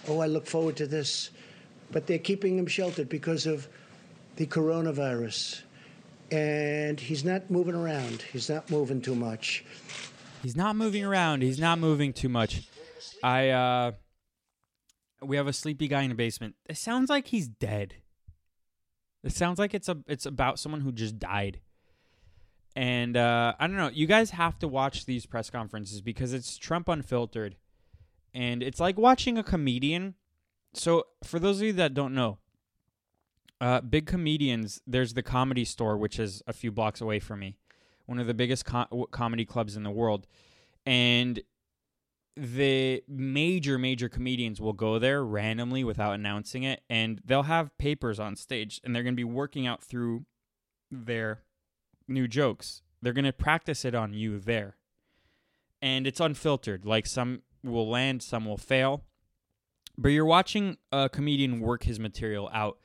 oh, 0.09 0.21
I 0.21 0.27
look 0.27 0.47
forward 0.47 0.77
to 0.77 0.87
this. 0.87 1.31
But 1.91 2.07
they're 2.07 2.19
keeping 2.19 2.59
him 2.59 2.67
sheltered 2.67 3.09
because 3.09 3.47
of 3.47 3.69
the 4.37 4.47
coronavirus. 4.47 5.63
And 6.31 7.01
he's 7.01 7.25
not 7.25 7.51
moving 7.51 7.75
around, 7.75 8.23
he's 8.23 8.49
not 8.49 8.71
moving 8.71 9.01
too 9.01 9.17
much. 9.17 9.65
He's 10.43 10.57
not 10.57 10.77
moving 10.77 11.05
around. 11.05 11.43
He's 11.43 11.59
not 11.59 11.79
moving 11.79 12.13
too 12.13 12.29
much. 12.29 12.67
I 13.23 13.51
uh 13.51 13.93
we 15.23 15.37
have 15.37 15.47
a 15.47 15.53
sleepy 15.53 15.89
guy 15.89 16.03
in 16.03 16.11
the 16.11 16.15
basement. 16.15 16.55
It 16.69 16.77
sounds 16.77 17.11
like 17.11 17.29
he's 17.29 17.49
dead. 17.49 17.95
It 19.23 19.33
sounds 19.33 19.59
like 19.59 19.75
it's 19.75 19.89
a 19.89 19.99
it's 20.07 20.27
about 20.27 20.59
someone 20.59 20.81
who 20.81 20.93
just 20.93 21.19
died. 21.19 21.61
And 22.75 23.17
uh 23.17 23.55
I 23.59 23.67
don't 23.67 23.77
know, 23.77 23.91
you 23.91 24.07
guys 24.07 24.31
have 24.31 24.59
to 24.61 24.69
watch 24.69 25.05
these 25.05 25.27
press 25.27 25.51
conferences 25.51 26.01
because 26.01 26.33
it's 26.33 26.57
Trump 26.57 26.89
unfiltered. 26.89 27.57
And 28.33 28.63
it's 28.63 28.81
like 28.81 28.97
watching 28.97 29.37
a 29.37 29.43
comedian. 29.43 30.15
So 30.73 31.05
for 31.25 31.39
those 31.39 31.59
of 31.59 31.67
you 31.67 31.73
that 31.75 31.95
don't 31.95 32.15
know, 32.15 32.39
uh 33.61 33.83
big 33.83 34.07
comedians, 34.07 34.81
there's 34.87 35.15
the 35.15 35.23
comedy 35.23 35.65
store 35.65 35.99
which 35.99 36.19
is 36.19 36.43
a 36.47 36.53
few 36.53 36.73
blocks 36.73 37.01
away 37.01 37.19
from 37.19 37.41
me 37.41 37.57
one 38.11 38.19
of 38.19 38.27
the 38.27 38.35
biggest 38.35 38.65
co- 38.65 39.07
comedy 39.13 39.45
clubs 39.45 39.77
in 39.77 39.85
the 39.85 39.91
world, 39.91 40.27
and 40.85 41.41
the 42.37 43.03
major 43.09 43.79
major 43.79 44.09
comedians 44.09 44.61
will 44.61 44.73
go 44.73 44.99
there 44.99 45.25
randomly 45.25 45.85
without 45.85 46.15
announcing 46.15 46.63
it, 46.63 46.83
and 46.89 47.21
they'll 47.25 47.45
have 47.45 47.77
papers 47.79 48.19
on 48.21 48.37
stage, 48.37 48.81
and 48.85 48.95
they're 48.95 49.03
going 49.03 49.15
to 49.15 49.21
be 49.21 49.25
working 49.25 49.67
out 49.67 49.83
through 49.83 50.25
their 50.91 51.43
new 52.09 52.29
jokes. 52.29 52.83
They're 53.03 53.13
going 53.13 53.25
to 53.25 53.33
practice 53.33 53.85
it 53.85 53.95
on 53.95 54.13
you 54.13 54.39
there, 54.39 54.77
and 55.83 56.07
it's 56.07 56.21
unfiltered. 56.21 56.85
Like 56.85 57.07
some 57.07 57.43
will 57.63 57.89
land, 57.89 58.23
some 58.23 58.45
will 58.45 58.57
fail, 58.57 59.05
but 59.99 60.09
you're 60.09 60.25
watching 60.25 60.79
a 60.93 61.09
comedian 61.09 61.61
work 61.61 61.85
his 61.85 61.99
material 62.01 62.49
out. 62.53 62.79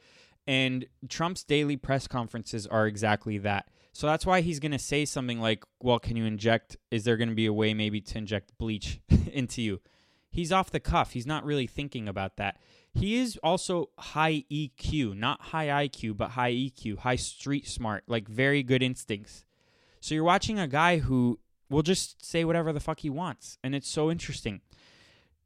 And 0.48 0.86
Trump's 1.10 1.44
daily 1.44 1.78
press 1.78 2.08
conferences 2.08 2.68
are 2.68 2.88
exactly 2.88 3.38
that. 3.40 3.70
So 3.94 4.08
that's 4.08 4.26
why 4.26 4.42
he's 4.42 4.60
going 4.60 4.74
to 4.74 4.80
say 4.80 5.06
something 5.06 5.40
like, 5.40 5.64
well, 5.82 6.00
can 6.00 6.18
you 6.18 6.26
inject? 6.26 6.78
Is 6.92 7.06
there 7.06 7.18
going 7.18 7.30
to 7.30 7.36
be 7.36 7.46
a 7.46 7.54
way 7.54 7.74
maybe 7.74 8.02
to 8.02 8.18
inject 8.18 8.58
bleach 8.58 9.00
into 9.32 9.62
you? 9.62 9.82
He's 10.30 10.52
off 10.52 10.70
the 10.70 10.82
cuff. 10.82 11.12
He's 11.12 11.26
not 11.26 11.46
really 11.46 11.66
thinking 11.66 12.10
about 12.10 12.36
that. 12.36 12.60
He 12.94 13.16
is 13.16 13.40
also 13.42 13.90
high 13.98 14.44
EQ, 14.52 15.18
not 15.18 15.42
high 15.42 15.88
IQ, 15.88 16.18
but 16.18 16.32
high 16.32 16.52
EQ, 16.52 17.00
high 17.00 17.16
street 17.16 17.68
smart, 17.68 18.04
like 18.08 18.28
very 18.28 18.64
good 18.64 18.84
instincts. 18.84 19.46
So 20.02 20.14
you're 20.14 20.24
watching 20.24 20.60
a 20.60 20.68
guy 20.68 21.00
who 21.00 21.40
will 21.70 21.82
just 21.82 22.24
say 22.24 22.44
whatever 22.46 22.72
the 22.72 22.80
fuck 22.80 23.00
he 23.00 23.10
wants. 23.10 23.58
And 23.64 23.74
it's 23.74 23.90
so 23.90 24.12
interesting 24.12 24.62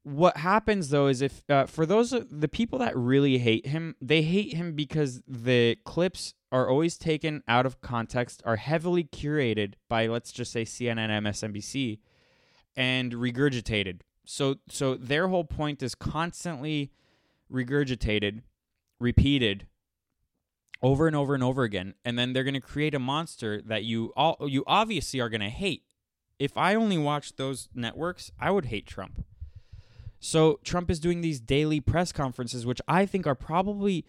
what 0.04 0.38
happens 0.38 0.90
though 0.90 1.08
is 1.08 1.22
if 1.22 1.44
uh, 1.50 1.66
for 1.66 1.86
those 1.86 2.14
the 2.32 2.48
people 2.48 2.80
that 2.80 2.96
really 2.96 3.38
hate 3.38 3.68
him 3.68 3.96
they 4.02 4.22
hate 4.22 4.54
him 4.54 4.74
because 4.74 5.22
the 5.28 5.78
clips 5.84 6.34
are 6.52 6.70
always 6.70 6.98
taken 6.98 7.44
out 7.48 7.66
of 7.66 7.82
context 7.82 8.42
are 8.46 8.56
heavily 8.56 9.04
curated 9.04 9.74
by 9.88 10.08
let's 10.08 10.32
just 10.32 10.52
say 10.52 10.64
CNN 10.64 11.10
MSNBC 11.10 12.00
and 12.76 13.14
regurgitated. 13.14 14.02
So 14.26 14.56
so 14.70 14.96
their 14.96 15.28
whole 15.28 15.44
point 15.44 15.84
is 15.84 15.96
constantly 15.96 16.92
regurgitated 17.52 18.42
repeated 19.00 19.68
over 20.82 21.08
and 21.08 21.16
over 21.16 21.34
and 21.34 21.44
over 21.44 21.64
again 21.64 21.94
and 22.06 22.18
then 22.18 22.32
they're 22.32 22.44
going 22.44 22.54
to 22.54 22.62
create 22.62 22.96
a 22.96 23.00
monster 23.00 23.62
that 23.62 23.84
you 23.84 24.14
all 24.16 24.38
you 24.48 24.64
obviously 24.66 25.20
are 25.20 25.30
going 25.30 25.42
to 25.42 25.50
hate. 25.50 25.84
If 26.40 26.56
i 26.56 26.74
only 26.74 26.98
watched 26.98 27.36
those 27.36 27.68
networks 27.76 28.32
i 28.40 28.50
would 28.50 28.66
hate 28.66 28.88
trump 28.88 29.26
so 30.20 30.60
Trump 30.64 30.92
is 30.92 31.00
doing 31.00 31.22
these 31.22 31.40
daily 31.40 31.80
press 31.80 32.12
conferences, 32.12 32.66
which 32.66 32.82
I 32.88 33.06
think 33.06 33.26
are 33.26 33.36
probably 33.36 34.06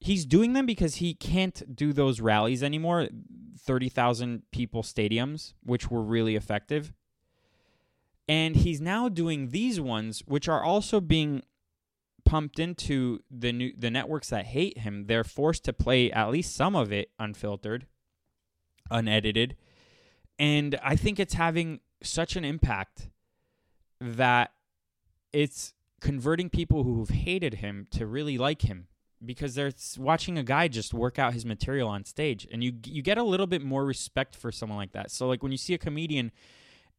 he's 0.00 0.24
doing 0.24 0.52
them 0.52 0.66
because 0.66 0.96
he 0.96 1.14
can't 1.14 1.76
do 1.76 1.92
those 1.92 2.20
rallies 2.20 2.62
anymore, 2.62 3.08
thirty 3.58 3.88
thousand 3.88 4.42
people 4.50 4.82
stadiums, 4.82 5.54
which 5.62 5.90
were 5.90 6.02
really 6.02 6.36
effective. 6.36 6.92
And 8.28 8.56
he's 8.56 8.80
now 8.80 9.08
doing 9.08 9.48
these 9.48 9.80
ones, 9.80 10.22
which 10.26 10.48
are 10.48 10.62
also 10.62 11.00
being 11.00 11.42
pumped 12.24 12.58
into 12.58 13.20
the 13.30 13.52
new 13.52 13.72
the 13.76 13.90
networks 13.90 14.30
that 14.30 14.46
hate 14.46 14.78
him. 14.78 15.06
They're 15.06 15.24
forced 15.24 15.64
to 15.64 15.72
play 15.72 16.10
at 16.10 16.30
least 16.30 16.56
some 16.56 16.74
of 16.74 16.92
it 16.92 17.10
unfiltered, 17.18 17.86
unedited, 18.90 19.56
and 20.38 20.78
I 20.82 20.96
think 20.96 21.20
it's 21.20 21.34
having 21.34 21.80
such 22.02 22.36
an 22.36 22.44
impact 22.44 23.08
that 24.00 24.52
it's 25.32 25.74
converting 26.00 26.50
people 26.50 26.82
who've 26.82 27.08
hated 27.08 27.54
him 27.54 27.86
to 27.90 28.06
really 28.06 28.36
like 28.36 28.62
him 28.62 28.88
because 29.24 29.54
they're 29.54 29.72
watching 29.96 30.36
a 30.36 30.42
guy 30.42 30.68
just 30.68 30.92
work 30.92 31.18
out 31.18 31.32
his 31.32 31.46
material 31.46 31.88
on 31.88 32.04
stage 32.04 32.46
and 32.50 32.64
you 32.64 32.72
you 32.84 33.02
get 33.02 33.18
a 33.18 33.22
little 33.22 33.46
bit 33.46 33.62
more 33.62 33.84
respect 33.84 34.34
for 34.34 34.50
someone 34.50 34.78
like 34.78 34.92
that. 34.92 35.10
So 35.10 35.28
like 35.28 35.42
when 35.42 35.52
you 35.52 35.58
see 35.58 35.74
a 35.74 35.78
comedian 35.78 36.32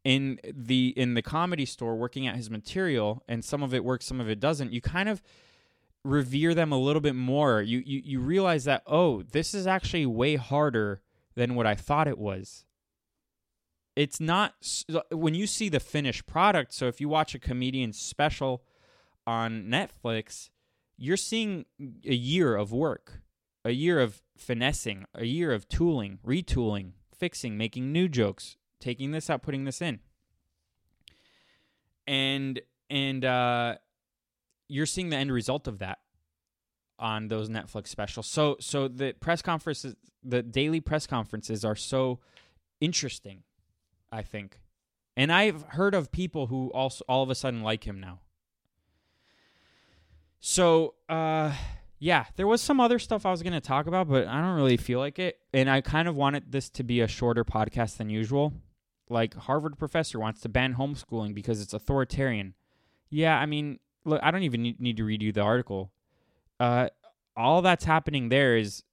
in 0.04 0.40
the 0.52 0.94
in 0.96 1.14
the 1.14 1.22
comedy 1.22 1.66
store 1.66 1.96
working 1.96 2.28
out 2.28 2.36
his 2.36 2.50
material 2.50 3.24
and 3.28 3.44
some 3.44 3.62
of 3.62 3.74
it 3.74 3.84
works 3.84 4.06
some 4.06 4.22
of 4.22 4.30
it 4.30 4.40
doesn't, 4.40 4.72
you 4.72 4.82
kind 4.82 5.10
of 5.10 5.22
revere 6.06 6.54
them 6.54 6.72
a 6.72 6.78
little 6.78 7.02
bit 7.02 7.16
more. 7.16 7.62
You 7.62 7.84
you 7.86 8.02
you 8.04 8.20
realize 8.20 8.64
that 8.66 8.84
oh, 8.88 9.24
this 9.24 9.54
is 9.54 9.68
actually 9.68 10.06
way 10.06 10.36
harder 10.36 11.02
than 11.36 11.56
what 11.56 11.66
I 11.66 11.76
thought 11.76 12.08
it 12.08 12.18
was 12.18 12.64
it's 13.96 14.20
not 14.20 14.54
when 15.12 15.36
you 15.36 15.48
see 15.48 15.70
the 15.70 15.80
finished 15.80 16.26
product. 16.26 16.74
So 16.74 16.88
if 16.88 17.02
you 17.02 17.10
watch 17.10 17.36
a 17.36 17.40
comedian's 17.40 18.00
special 18.00 18.64
on 19.28 19.66
Netflix, 19.66 20.50
you're 20.98 21.18
seeing 21.18 21.66
a 22.06 22.14
year 22.14 22.56
of 22.56 22.72
work, 22.72 23.22
a 23.66 23.72
year 23.72 24.00
of 24.00 24.24
finessing, 24.38 25.06
a 25.16 25.26
year 25.26 25.54
of 25.54 25.68
tooling, 25.70 26.20
retooling, 26.26 26.94
fixing, 27.18 27.58
making 27.58 27.92
new 27.92 28.08
jokes, 28.08 28.58
taking 28.80 29.12
this 29.12 29.30
out, 29.30 29.44
putting 29.44 29.66
this 29.66 29.82
in. 29.82 30.00
And 32.08 32.62
and 32.90 33.24
uh 33.26 33.76
you're 34.68 34.86
seeing 34.86 35.10
the 35.10 35.18
end 35.18 35.32
result 35.32 35.68
of 35.68 35.80
that. 35.80 36.00
on 37.00 37.28
those 37.28 37.50
Netflix 37.50 37.88
specials. 37.88 38.28
So 38.28 38.58
so 38.60 38.88
the 38.88 39.14
press 39.20 39.42
conferences, 39.42 39.96
the 40.24 40.44
daily 40.44 40.80
press 40.80 41.08
conferences 41.08 41.66
are 41.66 41.76
so 41.76 42.20
interesting. 42.80 43.44
I 44.14 44.22
think, 44.22 44.60
and 45.18 45.32
I've 45.32 45.64
heard 45.64 45.96
of 45.96 46.12
people 46.12 46.48
who 46.48 46.72
also 46.72 47.04
all 47.08 47.24
of 47.24 47.30
a 47.30 47.36
sudden 47.36 47.62
like 47.64 47.86
him 47.86 48.00
now. 48.00 48.20
So 50.40 50.96
uh, 51.10 51.54
yeah, 52.00 52.26
there 52.36 52.48
was 52.48 52.62
some 52.62 52.80
other 52.80 53.00
stuff 53.00 53.26
I 53.26 53.32
was 53.32 53.42
going 53.42 53.54
to 53.54 53.62
talk 53.62 53.88
about, 53.88 54.10
but 54.10 54.28
I 54.28 54.42
don't 54.42 54.56
really 54.56 54.78
feel 54.78 55.00
like 55.00 55.20
it, 55.20 55.40
and 55.54 55.70
I 55.70 55.82
kind 55.82 56.08
of 56.08 56.16
wanted 56.16 56.52
this 56.52 56.70
to 56.72 56.84
be 56.84 57.02
a 57.02 57.08
shorter 57.08 57.44
podcast 57.44 57.98
than 57.98 58.10
usual. 58.10 58.54
Like 59.10 59.34
Harvard 59.36 59.78
professor 59.78 60.20
wants 60.20 60.42
to 60.42 60.50
ban 60.50 60.76
homeschooling 60.76 61.34
because 61.34 61.62
it's 61.62 61.74
authoritarian. 61.74 62.54
Yeah, 63.10 63.38
I 63.38 63.46
mean, 63.46 63.80
look, 64.06 64.20
I 64.24 64.32
don't 64.32 64.44
even 64.44 64.76
need, 64.80 64.98
to 64.98 65.04
read 65.04 65.22
you 65.22 65.32
the 65.32 65.42
article. 65.42 65.92
Uh, 66.60 66.90
all 67.36 67.62
that's 67.62 67.86
happening 67.86 68.30
there 68.30 68.58
is 68.58 68.84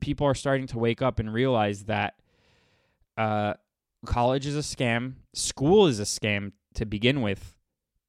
people 0.00 0.26
are 0.26 0.34
starting 0.34 0.66
to 0.68 0.78
wake 0.78 1.02
up 1.02 1.18
and 1.18 1.32
realize 1.32 1.84
that 1.84 2.14
uh, 3.16 3.54
college 4.04 4.46
is 4.46 4.56
a 4.56 4.60
scam, 4.60 5.14
school 5.34 5.86
is 5.86 6.00
a 6.00 6.04
scam 6.04 6.52
to 6.74 6.86
begin 6.86 7.22
with, 7.22 7.56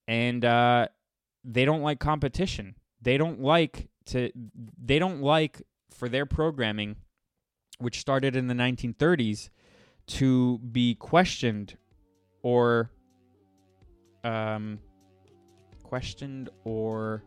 and 0.08 0.44
uh, 0.44 0.88
they 1.44 1.66
don't 1.66 1.82
like 1.82 2.00
competition. 2.00 2.76
They 3.02 3.18
don't 3.18 3.42
like 3.42 3.90
to. 4.08 4.32
They 4.84 5.00
don't 5.00 5.22
like 5.22 5.62
for 5.92 6.10
their 6.10 6.26
programming, 6.26 6.98
which 7.80 8.00
started 8.00 8.36
in 8.36 8.48
the 8.48 8.54
1930s, 8.54 9.50
to 10.08 10.60
be 10.60 10.96
questioned 10.96 11.78
or 12.42 12.92
um, 14.24 14.80
questioned 15.84 16.50
or 16.64 17.24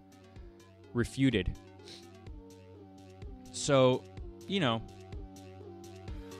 refuted. 0.92 1.56
So, 3.52 4.04
you 4.46 4.60
know, 4.60 4.82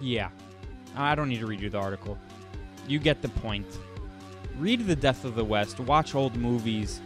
yeah. 0.01 0.31
I 0.97 1.15
don't 1.15 1.29
need 1.29 1.41
to 1.41 1.47
read 1.47 1.61
you 1.61 1.71
the 1.71 1.79
article. 1.79 2.19
You 2.87 2.99
get 2.99 3.23
the 3.23 3.29
point. 3.29 3.67
Read 4.59 4.87
The 4.87 4.97
Death 4.97 5.25
of 5.25 5.35
the 5.35 5.45
West, 5.45 5.79
watch 5.79 6.15
old 6.15 6.37
movies, 6.37 7.01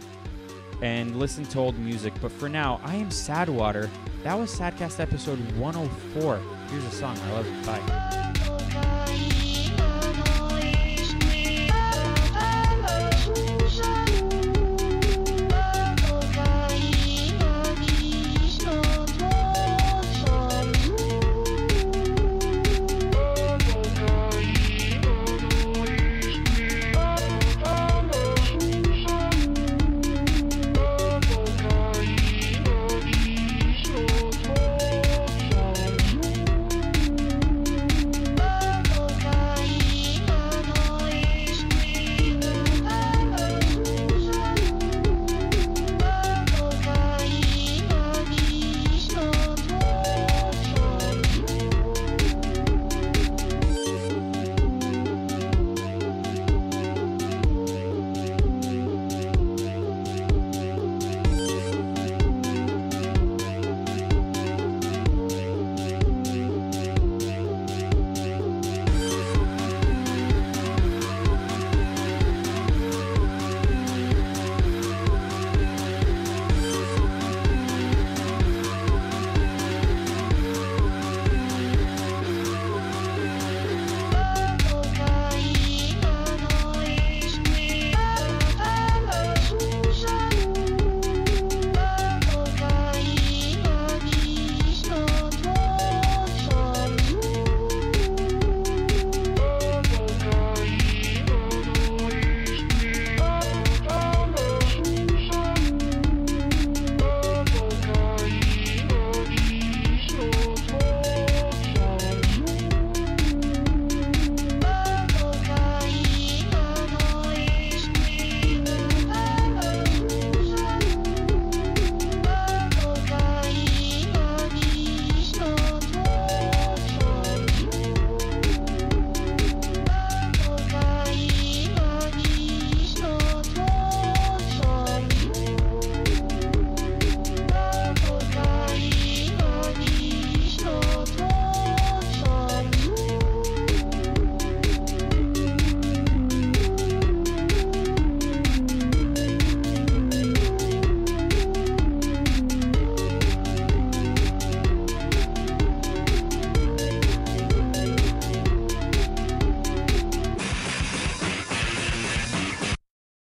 and 0.81 1.19
listen 1.19 1.45
to 1.45 1.59
old 1.59 1.77
music. 1.77 2.13
But 2.21 2.31
for 2.31 2.49
now, 2.49 2.81
I 2.83 2.95
am 2.95 3.09
Sadwater. 3.09 3.89
That 4.23 4.33
was 4.33 4.57
Sadcast 4.57 4.99
episode 4.99 5.39
104. 5.57 6.41
Here's 6.69 6.85
a 6.85 6.91
song. 6.91 7.17
I 7.17 7.31
love 7.31 7.47
it. 7.47 7.65
Bye. 7.65 8.22